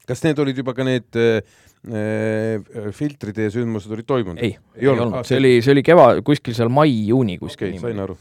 kas 0.08 0.24
need 0.24 0.38
olid 0.42 0.58
juba 0.58 0.74
ka 0.74 0.84
need 0.84 1.16
äh, 1.16 1.40
Äh, 1.82 2.60
filtrid 2.94 3.38
ja 3.42 3.48
sündmused 3.50 3.90
olid 3.90 4.06
toimunud? 4.06 4.38
ei, 4.38 4.52
ei 4.78 4.86
olnud, 4.86 5.16
ah, 5.18 5.24
see 5.26 5.40
oli, 5.40 5.56
see 5.66 5.72
oli 5.74 5.82
keva, 5.82 6.04
kuskil 6.22 6.54
seal 6.54 6.70
mai-juuni 6.70 7.40
kuskil 7.40 7.72
okay, 7.72 7.80
sain 7.82 7.98
aru. 7.98 8.14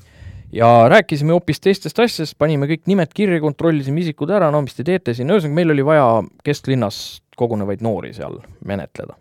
ja 0.50 0.70
rääkisime 0.90 1.36
hoopis 1.36 1.62
teistest 1.62 2.02
asjadest, 2.02 2.34
panime 2.42 2.66
kõik 2.72 2.90
nimed 2.90 3.14
kirja, 3.14 3.38
kontrollisime 3.44 4.02
isikud 4.02 4.34
ära, 4.34 4.50
no 4.50 4.64
mis 4.66 4.74
te 4.74 4.88
teete 4.88 5.14
siin, 5.14 5.30
ühesõnaga 5.30 5.60
meil 5.60 5.76
oli 5.76 5.86
vaja 5.86 6.08
kesklinnas 6.42 7.22
kogunevaid 7.38 7.86
noori 7.86 8.16
seal 8.18 8.40
menetleda. 8.66 9.14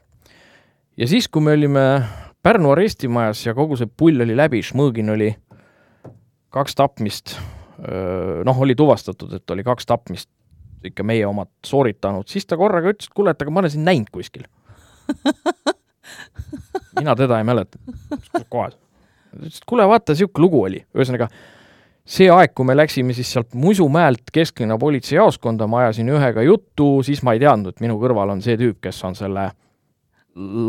ja 0.96 1.12
siis, 1.12 1.28
kui 1.28 1.44
me 1.44 1.58
olime 1.60 1.84
Pärnu 2.40 2.72
arestimajas 2.72 3.44
ja 3.44 3.52
kogu 3.52 3.76
see 3.76 3.92
pull 3.92 4.24
oli 4.24 4.40
läbi, 4.40 4.64
Šmõgin 4.64 5.12
oli 5.18 5.34
kaks 6.48 6.80
tapmist, 6.80 7.36
noh, 8.48 8.64
oli 8.64 8.72
tuvastatud, 8.72 9.36
et 9.36 9.52
oli 9.52 9.68
kaks 9.68 9.92
tapmist 9.92 10.32
ikka 10.88 11.04
meie 11.06 11.26
omad 11.26 11.50
sooritanud, 11.66 12.28
siis 12.30 12.46
ta 12.48 12.58
korraga 12.60 12.92
ütles, 12.94 13.10
et 13.10 13.16
kuule, 13.16 13.34
et 13.34 13.42
aga 13.42 13.52
ma 13.52 13.62
olen 13.62 13.74
sind 13.74 13.86
näinud 13.88 14.10
kuskil. 14.14 14.46
Mina 16.98 17.14
teda 17.16 17.38
ei 17.38 17.46
mäleta, 17.46 17.78
kohas. 18.48 18.76
ta 18.76 19.40
ütles, 19.40 19.60
et 19.62 19.68
kuule, 19.68 19.86
vaata, 19.88 20.14
niisugune 20.14 20.46
lugu 20.46 20.62
oli, 20.66 20.84
ühesõnaga 20.96 21.30
see 22.10 22.30
aeg, 22.32 22.54
kui 22.56 22.66
me 22.66 22.76
läksime 22.76 23.14
siis 23.14 23.30
sealt 23.32 23.54
Musumäelt 23.54 24.32
kesklinna 24.34 24.78
politseijaoskonda, 24.80 25.68
ma 25.70 25.84
ajasin 25.84 26.10
ühega 26.10 26.42
juttu, 26.46 26.88
siis 27.06 27.22
ma 27.26 27.36
ei 27.36 27.42
teadnud, 27.42 27.74
et 27.74 27.84
minu 27.84 27.98
kõrval 28.00 28.34
on 28.34 28.42
see 28.44 28.56
tüüp, 28.60 28.80
kes 28.82 29.02
on 29.06 29.18
selle 29.18 29.50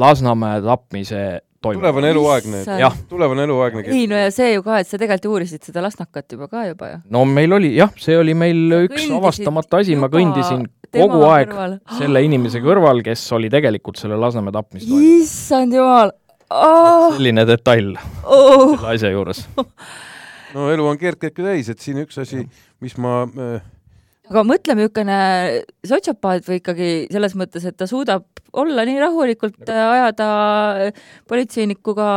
Lasnamäe 0.02 0.62
tapmise 0.66 1.42
toimunud. 1.62 1.82
tulevane 1.82 2.12
eluaegne, 2.16 2.64
jah, 2.82 2.96
tulevane 3.10 3.46
eluaegne 3.48 3.84
ei 3.88 4.06
no 4.10 4.20
ja 4.20 4.30
see 4.34 4.54
ju 4.56 4.64
ka, 4.66 4.82
et 4.82 4.90
sa 4.90 5.00
tegelikult 5.02 5.32
uurisid 5.36 5.66
seda 5.68 5.84
lasnakat 5.86 6.38
juba 6.38 6.50
ka 6.52 6.66
juba 6.70 6.94
ju. 6.94 7.02
no 7.14 7.24
meil 7.30 7.58
oli 7.58 7.76
jah, 7.78 7.92
see 8.02 8.18
oli 8.18 8.36
meil 8.38 8.64
üks 8.84 9.08
kõndisid 9.08 9.18
avastamata 9.20 9.82
asi, 9.84 9.98
ma 10.00 10.10
kõndisin 10.12 10.66
kogu 10.92 11.22
aeg 11.30 11.52
kõrval. 11.52 11.78
selle 12.00 12.24
inimese 12.26 12.62
kõrval, 12.64 13.04
kes 13.06 13.26
oli 13.38 13.52
tegelikult 13.54 14.02
selle 14.02 14.20
Lasnamäe 14.20 14.56
tapmise 14.56 14.90
toimunud. 14.90 15.22
issand 15.22 15.78
jumal 15.78 16.16
oh, 16.52 17.12
selline 17.16 17.46
detail 17.48 17.94
oh. 18.24 18.74
selle 18.76 18.96
asja 18.96 19.12
juures. 19.14 19.46
no 20.56 20.72
elu 20.74 20.88
on 20.94 21.00
keerdkäike 21.02 21.46
täis, 21.46 21.72
et 21.72 21.84
siin 21.84 22.02
üks 22.04 22.20
asi, 22.22 22.44
mis 22.84 22.98
ma 23.02 23.22
äh, 23.30 23.62
aga 24.32 24.44
mõtle, 24.48 24.76
niisugune 24.80 25.18
sotsiopaat 25.88 26.48
või 26.48 26.62
ikkagi 26.62 26.92
selles 27.12 27.36
mõttes, 27.40 27.66
et 27.68 27.78
ta 27.78 27.88
suudab 27.90 28.26
olla 28.60 28.84
nii 28.88 28.98
rahulikult 29.00 29.70
äh, 29.72 29.82
ajada 29.96 30.28
politseinikuga 31.30 32.08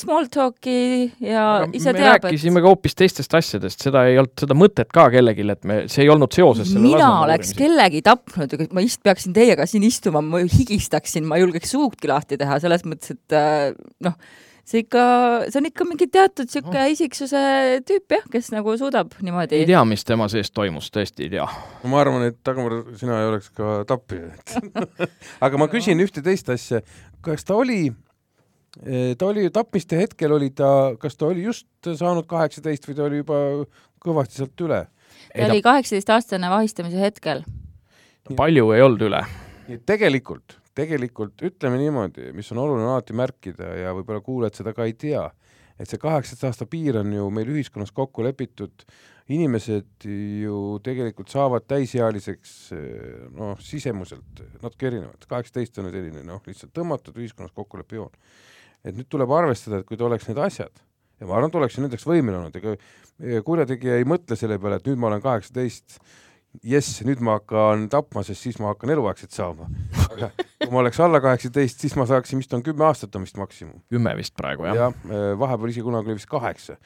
small 0.00 0.28
talk'i 0.32 1.06
ja 1.24 1.44
ise 1.72 1.94
me 1.94 2.02
teab, 2.02 2.26
rääkisime 2.26 2.60
ka 2.60 2.72
hoopis 2.72 2.98
teistest 2.98 3.36
asjadest, 3.38 3.84
seda 3.86 4.04
ei 4.08 4.18
olnud 4.20 4.44
seda 4.44 4.56
mõtet 4.58 4.92
ka 4.92 5.06
kellelgi, 5.14 5.46
et 5.54 5.68
me, 5.68 5.78
see 5.92 6.04
ei 6.04 6.12
olnud 6.12 6.34
seoses 6.34 6.68
selle 6.72 6.84
mina 6.84 7.08
oleks 7.22 7.54
uurimisega. 7.54 7.62
kellegi 7.62 8.04
tapnud, 8.04 8.58
ma 8.76 8.84
ist-, 8.84 9.00
peaksin 9.04 9.36
teiega 9.36 9.68
siin 9.68 9.86
istuma, 9.88 10.24
ma 10.24 10.42
higistaksin, 10.44 11.24
ma 11.28 11.38
ei 11.38 11.46
julgeks 11.46 11.72
suudki 11.76 12.12
lahti 12.12 12.40
teha, 12.40 12.60
selles 12.64 12.84
mõttes, 12.88 13.16
et 13.16 13.38
äh, 13.38 13.72
noh, 14.04 14.18
see 14.68 14.82
ikka, 14.84 15.04
see 15.48 15.60
on 15.60 15.68
ikka 15.70 15.86
mingi 15.88 16.08
teatud 16.12 16.48
niisugune 16.48 16.82
isiksuse 16.92 17.40
tüüp 17.88 18.16
jah, 18.16 18.26
kes 18.32 18.50
nagu 18.52 18.74
suudab 18.80 19.14
niimoodi 19.24 19.62
ei 19.62 19.68
tea, 19.68 19.80
mis 19.88 20.04
tema 20.08 20.28
sees 20.32 20.52
toimus, 20.52 20.90
tõesti 20.94 21.26
ei 21.26 21.32
tea. 21.36 21.46
ma 21.88 22.02
arvan, 22.02 22.26
et 22.28 22.38
Dagmar, 22.44 22.76
sina 23.00 23.22
ei 23.22 23.30
oleks 23.30 23.48
ka 23.56 23.80
tappija 23.88 24.32
et 24.34 24.58
aga 25.46 25.60
ma 25.60 25.70
küsin 25.72 26.00
ühte 26.04 26.24
teist 26.24 26.52
asja, 26.52 26.82
kas 27.24 27.48
ta 27.48 27.56
oli, 27.56 27.88
ta 29.18 29.30
oli 29.30 29.48
tapmiste 29.54 30.02
hetkel 30.02 30.36
oli 30.36 30.52
ta, 30.56 30.92
kas 31.00 31.16
ta 31.16 31.30
oli 31.32 31.48
just 31.48 31.68
saanud 31.88 32.28
kaheksateist 32.28 32.88
või 32.90 32.98
ta 32.98 33.08
oli 33.08 33.22
juba 33.24 33.42
kõvasti 34.04 34.42
sealt 34.42 34.66
üle? 34.68 34.84
ta 35.32 35.48
oli 35.48 35.64
kaheksateistaastane 35.64 36.52
vahistamise 36.52 37.00
hetkel. 37.00 37.44
palju 38.36 38.72
ei 38.76 38.84
olnud 38.84 39.08
üle. 39.08 39.24
nii 39.68 39.80
et 39.80 39.88
tegelikult, 39.88 40.58
tegelikult 40.78 41.42
ütleme 41.46 41.80
niimoodi, 41.80 42.30
mis 42.36 42.48
on 42.54 42.62
oluline 42.62 42.88
alati 42.88 43.16
märkida 43.16 43.74
ja 43.80 43.94
võib-olla 43.96 44.22
kuulajad 44.24 44.60
seda 44.60 44.74
ka 44.76 44.86
ei 44.88 44.94
tea, 44.98 45.24
et 45.78 45.90
see 45.90 46.00
kaheksateist 46.02 46.46
aasta 46.48 46.66
piir 46.70 47.00
on 47.00 47.12
ju 47.14 47.28
meil 47.34 47.50
ühiskonnas 47.52 47.92
kokku 47.94 48.24
lepitud, 48.26 48.84
inimesed 49.28 50.06
ju 50.08 50.58
tegelikult 50.84 51.30
saavad 51.32 51.66
täisealiseks 51.68 52.54
noh, 53.36 53.58
sisemuselt 53.62 54.42
natuke 54.62 54.88
erinevalt, 54.90 55.26
kaheksateist 55.30 55.82
on 55.82 55.90
selline 55.90 56.24
noh, 56.26 56.42
lihtsalt 56.46 56.72
tõmmatud 56.76 57.18
ühiskonnas 57.20 57.54
kokkuleppe 57.56 57.98
joon. 57.98 58.14
et 58.86 58.94
nüüd 58.94 59.08
tuleb 59.10 59.30
arvestada, 59.34 59.80
et 59.80 59.86
kui 59.88 59.98
ta 59.98 60.06
oleks 60.06 60.28
need 60.30 60.38
asjad 60.38 60.82
ja 61.18 61.26
ma 61.26 61.36
arvan, 61.36 61.50
et 61.50 61.58
oleks 61.60 61.78
nendeks 61.82 62.06
võimeline 62.06 62.38
olnud, 62.38 62.56
ega 62.58 63.42
kurjategija 63.44 63.98
ei 63.98 64.06
mõtle 64.08 64.38
selle 64.38 64.58
peale, 64.62 64.78
et 64.78 64.86
nüüd 64.86 65.00
ma 65.02 65.10
olen 65.10 65.22
kaheksateist, 65.24 65.98
jess, 66.64 67.02
nüüd 67.06 67.20
ma 67.24 67.36
hakkan 67.38 67.86
tapma, 67.92 68.22
sest 68.26 68.46
siis 68.46 68.58
ma 68.62 68.72
hakkan 68.72 68.92
eluaegset 68.94 69.34
saama. 69.34 69.68
aga 70.08 70.30
kui 70.36 70.70
ma 70.72 70.82
oleks 70.82 71.00
alla 71.04 71.20
kaheksateist, 71.22 71.80
siis 71.84 71.94
ma 71.98 72.06
saaksin 72.08 72.40
vist 72.42 72.54
on 72.56 72.64
kümme 72.66 72.86
aastat 72.88 73.16
on 73.16 73.26
vist 73.26 73.38
maksimum. 73.40 73.80
kümme 73.92 74.14
vist 74.18 74.34
praegu, 74.38 74.66
jah. 74.68 74.78
jah, 74.82 75.08
vahepeal 75.38 75.72
isegi 75.72 75.86
kunagi 75.86 76.12
oli 76.12 76.18
vist 76.20 76.30
kaheksa. 76.30 76.78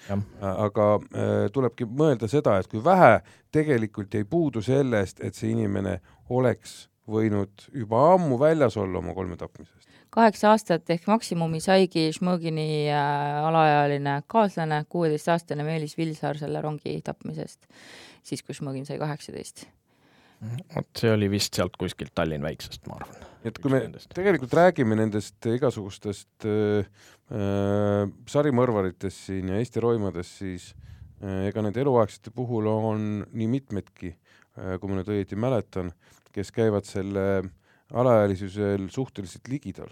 Aga 0.52 0.88
äh, 0.98 1.34
tulebki 1.54 1.88
mõelda 1.88 2.30
seda, 2.30 2.58
et 2.60 2.70
kui 2.70 2.82
vähe 2.84 3.20
tegelikult 3.54 4.14
jäi 4.14 4.26
puudu 4.28 4.62
sellest, 4.64 5.22
et 5.24 5.38
see 5.38 5.52
inimene 5.54 5.98
oleks 6.32 6.86
võinud 7.08 7.68
juba 7.74 8.02
ammu 8.14 8.38
väljas 8.40 8.76
olla 8.80 9.00
oma 9.02 9.14
kolme 9.14 9.36
tapmisest. 9.40 9.88
Kaheksa 10.12 10.52
aastat 10.52 10.90
ehk 10.92 11.06
maksimumi 11.08 11.60
saigi 11.64 12.08
Šmõgini 12.16 12.66
äh, 12.92 13.42
alaealine 13.46 14.18
kaaslane, 14.30 14.82
kuueteistaastane 14.92 15.64
Meelis 15.66 15.96
Vilsaar 15.98 16.40
selle 16.40 16.60
rongi 16.64 16.98
tapmisest, 17.04 17.64
siis 18.26 18.44
kui 18.44 18.56
Šmõgin 18.56 18.84
sai 18.88 19.00
kaheksateist. 19.00 19.66
vot 20.74 20.98
see 20.98 21.12
oli 21.14 21.30
vist 21.30 21.54
sealt 21.54 21.76
kuskilt 21.78 22.12
Tallinn 22.18 22.44
väiksest, 22.44 22.86
ma 22.90 22.98
arvan. 22.98 23.24
et 23.46 23.58
kui 23.62 23.72
me 23.72 23.82
tegelikult 24.14 24.54
räägime 24.58 24.98
nendest 24.98 25.48
igasugustest 25.48 26.48
äh, 26.50 26.90
äh, 27.32 28.04
sarimõrvaritest 28.28 29.28
siin 29.30 29.52
ja 29.54 29.62
Eesti 29.62 29.80
roimadest, 29.80 30.42
siis 30.42 30.68
äh, 31.22 31.48
ega 31.48 31.64
nende 31.64 31.80
eluaegsete 31.80 32.34
puhul 32.34 32.68
on 32.68 33.24
nii 33.32 33.48
mitmedki 33.56 34.12
äh,, 34.12 34.76
kui 34.76 34.92
ma 34.92 35.00
nüüd 35.00 35.08
õieti 35.14 35.40
mäletan, 35.40 35.94
kes 36.32 36.52
käivad 36.52 36.84
selle 36.88 37.26
alaealisusel 37.92 38.88
suhteliselt 38.92 39.48
ligidal. 39.48 39.90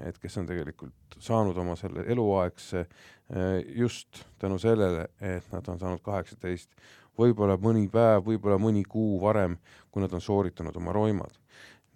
Et 0.00 0.18
kes 0.18 0.38
on 0.40 0.46
tegelikult 0.48 1.18
saanud 1.20 1.58
oma 1.58 1.76
selle 1.76 2.06
eluaegse 2.12 2.84
äh, 2.86 3.60
just 3.76 4.24
tänu 4.40 4.58
sellele, 4.58 5.08
et 5.20 5.52
nad 5.52 5.68
on 5.68 5.80
saanud 5.80 6.02
kaheksateist, 6.04 6.70
võib-olla 7.18 7.58
mõni 7.60 7.88
päev, 7.92 8.24
võib-olla 8.26 8.58
mõni 8.60 8.84
kuu 8.88 9.20
varem, 9.20 9.58
kui 9.90 10.04
nad 10.04 10.12
on 10.16 10.24
sooritanud 10.24 10.76
oma 10.80 10.94
roimad 10.96 11.36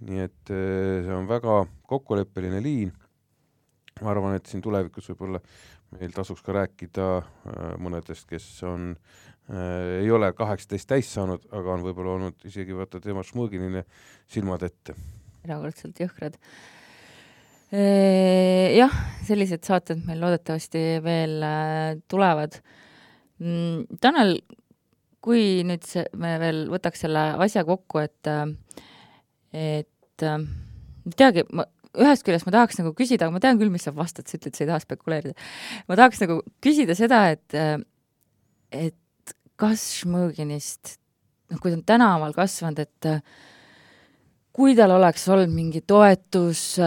nii 0.05 0.21
et 0.27 0.53
äh, 0.53 1.07
see 1.07 1.15
on 1.17 1.29
väga 1.29 1.63
kokkuleppeline 1.89 2.61
liin. 2.63 2.93
ma 4.03 4.11
arvan, 4.13 4.35
et 4.37 4.45
siin 4.45 4.61
tulevikus 4.61 5.07
võib-olla 5.09 5.41
meil 5.97 6.13
tasuks 6.13 6.43
ka 6.45 6.53
rääkida 6.53 7.07
äh, 7.17 7.73
mõnedest, 7.81 8.29
kes 8.29 8.51
on 8.69 8.93
ei 9.47 10.09
ole 10.11 10.33
kaheksateist 10.35 10.89
täis 10.91 11.07
saanud, 11.15 11.45
aga 11.55 11.77
on 11.77 11.85
võib-olla 11.87 12.17
olnud 12.17 12.47
isegi 12.49 12.75
vaata 12.75 12.99
teema 12.99 13.23
Šmõginile 13.23 13.85
silmad 14.27 14.65
ette. 14.67 14.97
erakordselt 15.47 16.01
jõhkrad. 16.03 16.35
Jah, 17.73 18.93
sellised 19.27 19.65
saated 19.67 20.05
meil 20.07 20.21
loodetavasti 20.23 20.83
veel 21.05 21.41
äh, 21.43 21.97
tulevad. 22.11 22.61
Tanel, 24.01 24.37
kui 25.25 25.65
nüüd 25.67 25.85
see, 25.85 26.07
me 26.17 26.37
veel 26.41 26.67
võtaks 26.73 27.05
selle 27.05 27.25
asja 27.43 27.67
kokku, 27.69 28.01
et 28.05 28.31
äh, 28.31 28.47
et 29.57 30.25
äh, 30.25 30.45
ei 31.07 31.19
teagi, 31.19 31.47
ma 31.57 31.67
ühest 31.97 32.27
küljest 32.27 32.47
ma 32.49 32.53
tahaks 32.55 32.79
nagu 32.81 32.93
küsida, 32.97 33.27
aga 33.27 33.35
ma 33.35 33.41
tean 33.43 33.59
küll, 33.61 33.73
mis 33.73 33.87
sa 33.87 33.93
vastad, 33.97 34.29
sa 34.29 34.37
ütled, 34.39 34.55
sa 34.57 34.65
ei 34.65 34.71
taha 34.71 34.83
spekuleerida. 34.85 35.35
ma 35.89 35.99
tahaks 35.99 36.23
nagu 36.23 36.39
küsida 36.65 36.97
seda, 36.99 37.23
et, 37.33 37.57
et 38.75 39.35
kas 39.57 39.85
Šmõginist, 40.03 40.99
noh, 41.53 41.61
kui 41.63 41.73
ta 41.73 41.79
on 41.79 41.87
tänaval 41.89 42.37
kasvanud, 42.37 42.85
et 42.85 43.09
kui 44.57 44.73
tal 44.77 44.95
oleks 44.97 45.27
olnud 45.29 45.53
mingi 45.53 45.83
toetusvõrk 45.85 46.81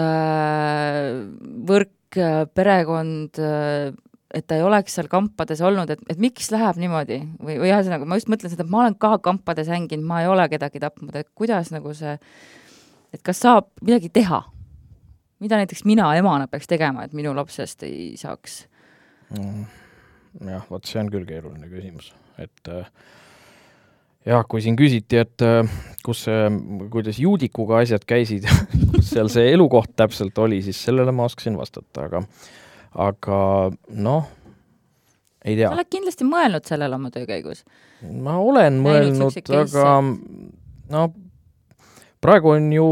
äh,, 2.18 2.46
perekond 2.58 3.40
äh,, 3.44 3.94
et 4.34 4.46
ta 4.46 4.58
ei 4.60 4.64
oleks 4.66 4.94
seal 4.98 5.10
kampades 5.10 5.62
olnud, 5.66 5.90
et, 5.94 6.02
et 6.10 6.20
miks 6.22 6.52
läheb 6.54 6.78
niimoodi 6.82 7.20
või, 7.42 7.58
või 7.62 7.70
ühesõnaga, 7.72 8.06
ma 8.06 8.18
just 8.20 8.30
mõtlen 8.32 8.52
seda, 8.54 8.66
et 8.66 8.72
ma 8.72 8.84
olen 8.84 8.98
ka 9.02 9.16
kampades 9.26 9.70
hänginud, 9.72 10.06
ma 10.06 10.22
ei 10.24 10.30
ole 10.30 10.46
kedagi 10.52 10.82
tapnud, 10.84 11.16
et 11.18 11.30
kuidas 11.38 11.72
nagu 11.74 11.94
see, 11.98 12.16
et 13.14 13.22
kas 13.26 13.46
saab 13.46 13.72
midagi 13.82 14.10
teha? 14.14 14.44
mida 15.40 15.56
näiteks 15.56 15.86
mina 15.88 16.10
emana 16.20 16.50
peaks 16.52 16.68
tegema, 16.68 17.06
et 17.08 17.14
minu 17.16 17.32
lapsest 17.32 17.86
ei 17.88 18.12
saaks 18.20 18.66
mm.? 19.32 19.64
jah, 20.50 20.66
vot 20.70 20.86
see 20.86 21.00
on 21.00 21.12
küll 21.14 21.26
keeruline 21.30 21.70
küsimus, 21.72 22.12
et 22.44 22.72
äh, 22.74 22.90
jah, 24.30 24.46
kui 24.50 24.62
siin 24.64 24.78
küsiti, 24.80 25.20
et 25.24 25.46
äh, 25.46 25.68
kus 26.06 26.24
see, 26.28 26.50
kuidas 26.94 27.20
juudikuga 27.22 27.82
asjad 27.84 28.06
käisid 28.10 28.48
kus 28.96 29.12
seal 29.14 29.32
see 29.32 29.52
elukoht 29.54 29.96
täpselt 30.00 30.38
oli, 30.42 30.62
siis 30.66 30.80
sellele 30.86 31.14
ma 31.16 31.28
oskasin 31.30 31.58
vastata, 31.60 32.08
aga 32.08 32.24
aga 33.10 33.40
noh, 34.02 34.30
ei 35.46 35.56
tea. 35.56 35.70
sa 35.70 35.76
oled 35.78 35.92
kindlasti 35.92 36.28
mõelnud 36.28 36.70
sellele 36.70 37.00
oma 37.00 37.12
töö 37.14 37.28
käigus? 37.30 37.64
ma 38.02 38.38
olen 38.42 38.80
mõelnud, 38.84 39.40
aga 39.60 39.88
no 40.94 41.06
praegu 42.24 42.56
on 42.56 42.72
ju 42.74 42.90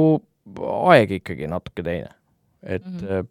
aeg 0.87 1.17
ikkagi 1.19 1.49
natuke 1.51 1.83
teine. 1.83 2.13
et 2.63 2.85
mm 2.85 2.99
-hmm. 2.99 3.27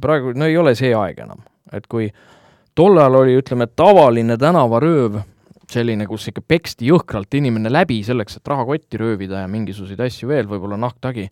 praegu, 0.00 0.32
no 0.32 0.44
ei 0.44 0.56
ole 0.56 0.74
see 0.74 0.94
aeg 0.94 1.18
enam, 1.18 1.42
et 1.72 1.86
kui 1.86 2.10
tollal 2.74 3.14
oli, 3.14 3.36
ütleme, 3.36 3.66
tavaline 3.76 4.36
tänavarööv, 4.36 5.20
selline, 5.72 6.06
kus 6.10 6.28
ikka 6.30 6.42
peksti 6.46 6.88
jõhkralt 6.90 7.34
inimene 7.38 7.72
läbi 7.72 8.00
selleks, 8.06 8.38
et 8.38 8.50
rahakotti 8.50 9.00
röövida 9.00 9.44
ja 9.44 9.50
mingisuguseid 9.50 10.00
asju 10.06 10.30
veel, 10.30 10.48
võib-olla 10.50 10.78
nahktagi, 10.80 11.28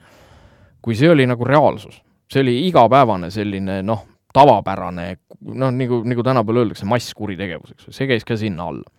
kui 0.82 0.96
see 0.98 1.10
oli 1.10 1.26
nagu 1.28 1.44
reaalsus, 1.46 2.00
see 2.30 2.44
oli 2.44 2.54
igapäevane 2.68 3.30
selline 3.34 3.80
noh, 3.86 4.04
tavapärane, 4.34 5.08
noh, 5.48 5.72
nagu, 5.74 6.02
nagu 6.08 6.24
tänapäeval 6.24 6.62
öeldakse, 6.62 6.86
masskuritegevus, 6.88 7.74
eks 7.74 7.88
ju, 7.88 7.96
see 7.96 8.08
käis 8.10 8.26
ka 8.28 8.36
sinna 8.38 8.68
alla. 8.72 8.94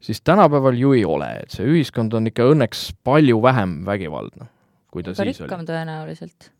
siis 0.00 0.22
tänapäeval 0.24 0.78
ju 0.80 0.94
ei 0.96 1.04
ole, 1.04 1.28
et 1.42 1.52
see 1.52 1.66
ühiskond 1.68 2.14
on 2.16 2.30
ikka 2.30 2.46
õnneks 2.52 2.86
palju 3.04 3.40
vähem 3.42 3.80
vägivaldne, 3.84 4.48
kui 4.92 5.04
ta 5.04 5.12
ka 5.12 5.24
siis 5.24 5.42
rikkam 5.42 5.64
oli. 5.64 5.68
tõenäoliselt. 5.72 6.50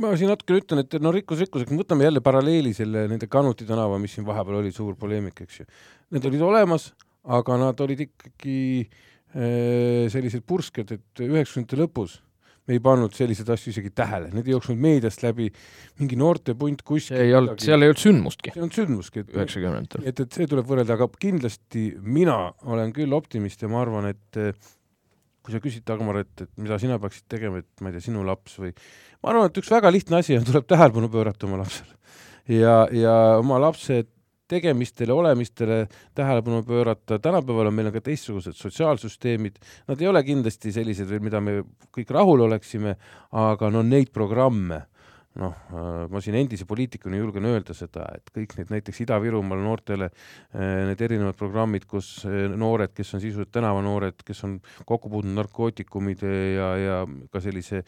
ma 0.00 0.14
siin 0.16 0.32
natukene 0.32 0.62
ütlen, 0.62 0.84
et 0.84 0.96
no 1.00 1.12
rikkus 1.14 1.42
rikkuseks, 1.44 1.72
võtame 1.72 2.08
jälle 2.08 2.20
paralleeli 2.24 2.72
selle 2.76 3.06
nende 3.10 3.28
Kanuti 3.30 3.68
tänava, 3.68 3.98
mis 4.02 4.16
siin 4.16 4.26
vahepeal 4.26 4.60
oli 4.62 4.72
suur 4.74 4.96
poleemik, 4.98 5.44
eks 5.46 5.60
ju. 5.60 5.68
Need 6.14 6.28
olid 6.28 6.44
olemas, 6.46 6.90
aga 7.26 7.56
nad 7.58 7.80
olid 7.82 8.04
ikkagi 8.06 8.60
äh, 8.84 10.06
sellised 10.12 10.46
pursked, 10.46 10.92
et 10.94 11.24
üheksakümnendate 11.24 11.80
lõpus 11.80 12.20
me 12.66 12.74
ei 12.74 12.82
pannud 12.82 13.14
selliseid 13.14 13.50
asju 13.54 13.70
isegi 13.72 13.92
tähele, 13.94 14.30
need 14.34 14.48
ei 14.48 14.54
jooksnud 14.56 14.78
meediast 14.82 15.22
läbi, 15.22 15.46
mingi 16.00 16.18
noortepunt 16.18 16.82
kuskil. 16.86 17.18
ei 17.22 17.34
olnud, 17.38 17.60
seal 17.62 17.82
ei 17.82 17.92
olnud 17.92 18.02
sündmustki. 18.02 18.52
ei 18.54 18.62
olnud 18.62 18.78
sündmustki. 18.78 19.22
üheksakümnendatel. 19.34 20.06
et, 20.10 20.22
et 20.24 20.38
see 20.38 20.48
tuleb 20.50 20.66
võrrelda, 20.66 20.96
aga 20.98 21.06
kindlasti 21.22 21.88
mina 22.02 22.40
olen 22.66 22.90
küll 22.96 23.14
optimist 23.16 23.62
ja 23.62 23.70
ma 23.70 23.84
arvan, 23.84 24.10
et 24.10 24.40
kui 25.46 25.54
sa 25.54 25.62
küsid, 25.62 25.84
Dagmar, 25.86 26.18
et, 26.24 26.42
et 26.42 26.50
mida 26.58 26.78
sina 26.82 26.98
peaksid 26.98 27.28
tegema, 27.30 27.62
et 27.62 27.84
ma 27.84 27.92
ei 27.92 27.96
tea, 27.96 28.08
sinu 28.08 28.26
laps 28.26 28.58
või 28.58 28.72
ma 29.22 29.30
arvan, 29.30 29.46
et 29.46 29.62
üks 29.62 29.70
väga 29.70 29.92
lihtne 29.94 30.18
asi 30.18 30.34
on, 30.38 30.46
tuleb 30.48 30.66
tähelepanu 30.66 31.10
pöörata 31.12 31.46
oma 31.46 31.62
lapsele. 31.62 31.94
ja, 32.50 32.80
ja 32.90 33.16
oma 33.38 33.62
lapse 33.62 34.02
tegemistele, 34.48 35.12
olemistele 35.12 35.86
tähelepanu 36.14 36.62
pöörata, 36.66 37.18
tänapäeval 37.22 37.70
on 37.70 37.74
meil 37.74 37.92
ka 37.94 38.02
teistsugused 38.04 38.56
sotsiaalsüsteemid, 38.58 39.58
nad 39.88 40.02
ei 40.02 40.10
ole 40.10 40.22
kindlasti 40.26 40.72
sellised 40.74 41.08
veel, 41.10 41.24
mida 41.24 41.40
me 41.42 41.60
kõik 41.94 42.12
rahul 42.14 42.46
oleksime, 42.46 42.96
aga 43.32 43.70
no 43.74 43.82
neid 43.86 44.12
programme 44.14 44.84
noh, 45.40 45.54
äh, 45.70 46.06
ma 46.12 46.22
siin 46.24 46.38
endise 46.38 46.66
poliitikuna 46.68 47.18
julgen 47.20 47.46
öelda 47.48 47.76
seda, 47.76 48.06
et 48.16 48.32
kõik 48.34 48.56
need 48.58 48.72
näiteks 48.72 49.02
Ida-Virumaal 49.04 49.62
noortele 49.64 50.08
äh, 50.10 50.86
need 50.90 51.04
erinevad 51.06 51.38
programmid, 51.38 51.86
kus 51.90 52.10
äh, 52.28 52.46
noored, 52.52 52.94
kes 52.96 53.14
on 53.16 53.22
sisuliselt 53.24 53.52
tänavanoored, 53.56 54.24
kes 54.26 54.44
on 54.48 54.58
kokku 54.88 55.12
puutunud 55.12 55.36
narkootikumide 55.42 56.36
ja, 56.56 56.70
ja 56.80 57.00
ka 57.32 57.42
sellise 57.44 57.84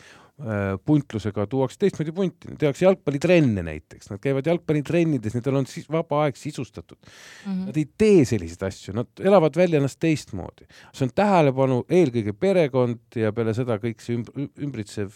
puntlusega 0.87 1.49
tuuakse 1.51 1.81
teistmoodi 1.83 2.13
punti, 2.15 2.53
tehakse 2.61 2.85
jalgpallitrenne 2.85 3.63
näiteks, 3.67 4.07
nad 4.13 4.21
käivad 4.23 4.47
jalgpallitrennides, 4.47 5.35
nendel 5.35 5.57
on 5.59 5.67
siis 5.67 5.89
vaba 5.91 6.21
aeg 6.23 6.39
sisustatud 6.39 6.99
mm. 7.01 7.11
-hmm. 7.49 7.65
Nad 7.67 7.77
ei 7.77 7.89
tee 7.99 8.25
selliseid 8.25 8.63
asju, 8.69 8.95
nad 8.95 9.11
elavad 9.19 9.57
välja 9.59 9.81
ennast 9.81 9.99
teistmoodi. 9.99 10.69
see 10.93 11.09
on 11.09 11.13
tähelepanu 11.15 11.81
eelkõige 11.91 12.33
perekond 12.39 13.19
ja 13.19 13.33
peale 13.33 13.55
seda 13.55 13.81
kõik 13.83 13.99
see 14.05 14.23
ümbritsev, 14.63 15.11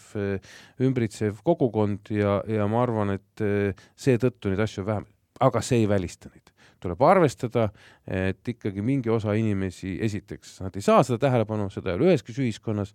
ümbritsev 0.83 1.39
kogukond 1.43 2.11
ja, 2.11 2.22
ja 2.49 2.67
ma 2.71 2.83
arvan, 2.83 3.15
et 3.17 3.43
äh, 3.43 3.85
seetõttu 3.99 4.51
neid 4.51 4.63
asju 4.63 4.83
on 4.83 4.89
vähem, 4.89 5.07
aga 5.47 5.63
see 5.65 5.83
ei 5.83 5.89
välista 5.89 6.31
neid. 6.31 6.51
Tuleb 6.83 6.99
arvestada, 7.07 7.69
et 8.11 8.49
ikkagi 8.51 8.83
mingi 8.83 9.11
osa 9.11 9.37
inimesi, 9.39 9.93
esiteks, 10.03 10.57
nad 10.65 10.75
ei 10.75 10.83
saa 10.83 11.03
seda 11.07 11.21
tähelepanu, 11.21 11.69
seda 11.71 11.93
ei 11.93 11.99
ole 11.99 12.09
üheski 12.09 12.35
ühiskonnas, 12.35 12.91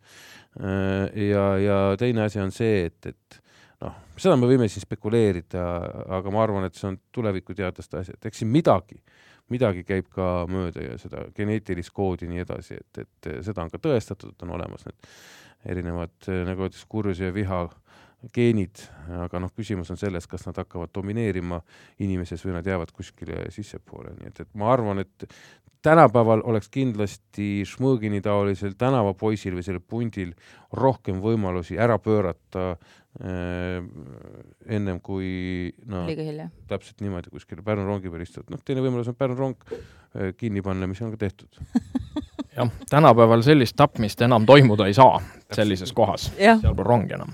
äh, 0.60 1.06
ja, 1.30 1.44
ja 1.62 1.78
teine 2.00 2.26
asi 2.26 2.42
on 2.42 2.52
see, 2.52 2.84
et, 2.90 3.14
et 3.14 3.40
noh, 3.84 3.96
seda 4.20 4.36
me 4.36 4.50
võime 4.50 4.68
siin 4.68 4.84
spekuleerida, 4.84 5.64
aga 6.18 6.34
ma 6.34 6.44
arvan, 6.44 6.68
et 6.68 6.76
see 6.76 6.90
on 6.90 7.00
tulevikuteadlaste 7.16 8.02
asi, 8.02 8.18
et 8.18 8.28
eks 8.28 8.44
siin 8.44 8.52
midagi, 8.52 9.00
midagi 9.48 9.86
käib 9.88 10.12
ka 10.12 10.44
mööda 10.52 10.84
ja 10.84 11.00
seda 11.00 11.24
geneetilist 11.36 11.94
koodi 11.96 12.28
ja 12.28 12.34
nii 12.34 12.44
edasi, 12.44 12.76
et, 12.76 13.04
et 13.06 13.34
seda 13.46 13.64
on 13.64 13.72
ka 13.72 13.80
tõestatud, 13.80 14.36
on 14.44 14.56
olemas 14.58 14.84
need 14.84 15.12
erinevad, 15.72 16.12
nagu 16.28 16.66
öeldakse, 16.66 16.84
kurjuse 16.92 17.30
ja 17.30 17.34
viha 17.34 17.64
äh, 17.64 17.87
geenid, 18.34 18.80
aga 19.22 19.38
noh, 19.38 19.52
küsimus 19.54 19.92
on 19.94 19.98
selles, 20.00 20.26
kas 20.26 20.46
nad 20.48 20.58
hakkavad 20.58 20.90
domineerima 20.94 21.60
inimeses 22.02 22.42
või 22.44 22.56
nad 22.56 22.66
jäävad 22.66 22.90
kuskile 22.94 23.44
sissepoole, 23.54 24.16
nii 24.18 24.32
et, 24.32 24.40
et 24.42 24.58
ma 24.58 24.72
arvan, 24.72 25.04
et 25.04 25.28
tänapäeval 25.86 26.42
oleks 26.50 26.68
kindlasti 26.74 27.62
Šmõgini 27.68 28.20
taolisel 28.24 28.74
tänavapoisil 28.78 29.54
või 29.54 29.66
sellel 29.66 29.84
pundil 29.86 30.32
rohkem 30.74 31.20
võimalusi 31.22 31.78
ära 31.78 32.00
pöörata 32.02 32.64
äh, 32.74 33.78
ennem 34.66 34.98
kui 35.04 35.70
no, 35.86 36.04
täpselt 36.70 37.04
niimoodi 37.04 37.30
kuskile 37.30 37.62
Pärnu 37.62 37.86
rongi 37.86 38.10
peal 38.10 38.26
istuda, 38.26 38.50
noh, 38.54 38.64
teine 38.66 38.82
võimalus 38.82 39.12
on 39.12 39.18
Pärnu 39.18 39.38
rong 39.38 39.70
äh, 39.70 40.34
kinni 40.36 40.64
panna, 40.66 40.90
mis 40.90 41.02
on 41.06 41.14
ka 41.14 41.22
tehtud 41.28 41.62
jah, 42.58 42.70
tänapäeval 42.90 43.42
sellist 43.46 43.76
tapmist 43.78 44.22
enam 44.26 44.46
toimuda 44.46 44.88
ei 44.88 44.94
saa 44.96 45.20
sellises 45.54 45.92
kohas, 45.96 46.30
seal 46.36 46.74
pole 46.74 46.86
rongi 46.86 47.16
enam. 47.16 47.32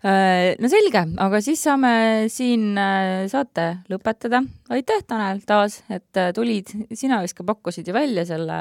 Äh, 0.00 0.54
no 0.62 0.68
selge, 0.72 1.02
aga 1.20 1.40
siis 1.44 1.62
saame 1.64 1.92
siin 2.32 2.78
äh, 2.80 3.26
saate 3.30 3.66
lõpetada. 3.92 4.42
aitäh, 4.72 5.04
Tanel, 5.06 5.42
taas, 5.46 5.82
et 5.92 6.16
äh, 6.20 6.32
tulid, 6.36 6.72
sina 6.96 7.20
vist 7.24 7.36
ka 7.38 7.46
pakkusid 7.46 7.88
ju 7.88 7.96
välja 7.96 8.24
selle 8.28 8.60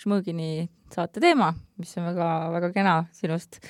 Šmõgini 0.00 0.68
saate 0.94 1.20
teema, 1.20 1.52
mis 1.80 1.96
on 1.98 2.08
väga-väga 2.10 2.70
kena 2.74 2.96
sinust. 3.12 3.60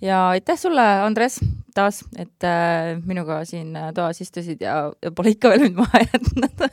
ja 0.00 0.28
aitäh 0.28 0.58
sulle, 0.58 0.84
Andres, 1.04 1.40
taas, 1.74 2.04
et 2.16 2.44
äh, 2.44 2.94
minuga 3.04 3.44
siin 3.44 3.76
toas 3.94 4.20
istusid 4.20 4.62
ja, 4.64 4.92
ja 5.02 5.12
pole 5.12 5.34
ikka 5.34 5.52
veel 5.54 5.68
mind 5.68 5.80
maha 5.82 6.04
jätnud 6.06 6.68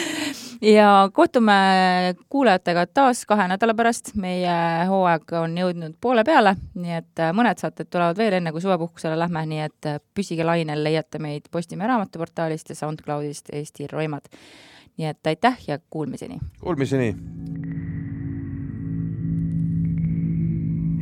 ja 0.60 1.10
kohtume 1.12 1.52
kuulajatega 2.28 2.86
taas 2.86 3.24
kahe 3.26 3.48
nädala 3.48 3.74
pärast, 3.74 4.12
meie 4.20 4.56
hooaeg 4.88 5.32
on 5.40 5.56
jõudnud 5.58 5.96
poole 6.00 6.24
peale, 6.26 6.54
nii 6.74 6.96
et 7.00 7.22
äh, 7.22 7.32
mõned 7.36 7.60
saated 7.60 7.90
tulevad 7.90 8.18
veel 8.20 8.38
enne, 8.40 8.52
kui 8.52 8.64
suvepuhkusele 8.64 9.18
lähme, 9.18 9.44
nii 9.50 9.64
et 9.66 9.90
äh, 9.90 10.00
püsige 10.14 10.46
lainel, 10.46 10.84
leiate 10.84 11.22
meid 11.22 11.48
Postimehe 11.50 11.88
raamatuportaalist 11.90 12.70
ja 12.70 12.78
SoundCloudist 12.82 13.54
Eesti 13.56 13.88
Roimad. 13.92 14.28
nii 14.98 15.06
et 15.08 15.26
aitäh 15.26 15.58
ja 15.66 15.78
kuulmiseni! 15.90 16.38
Kuulmiseni! 16.60 17.14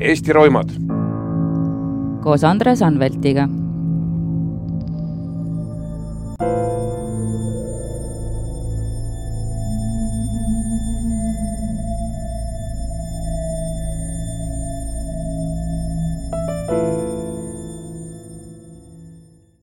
Eesti 0.01 0.33
Roimad. 0.33 0.71
Koos 2.23 2.45
Andres 2.45 2.83
Anveltiga 2.87 3.49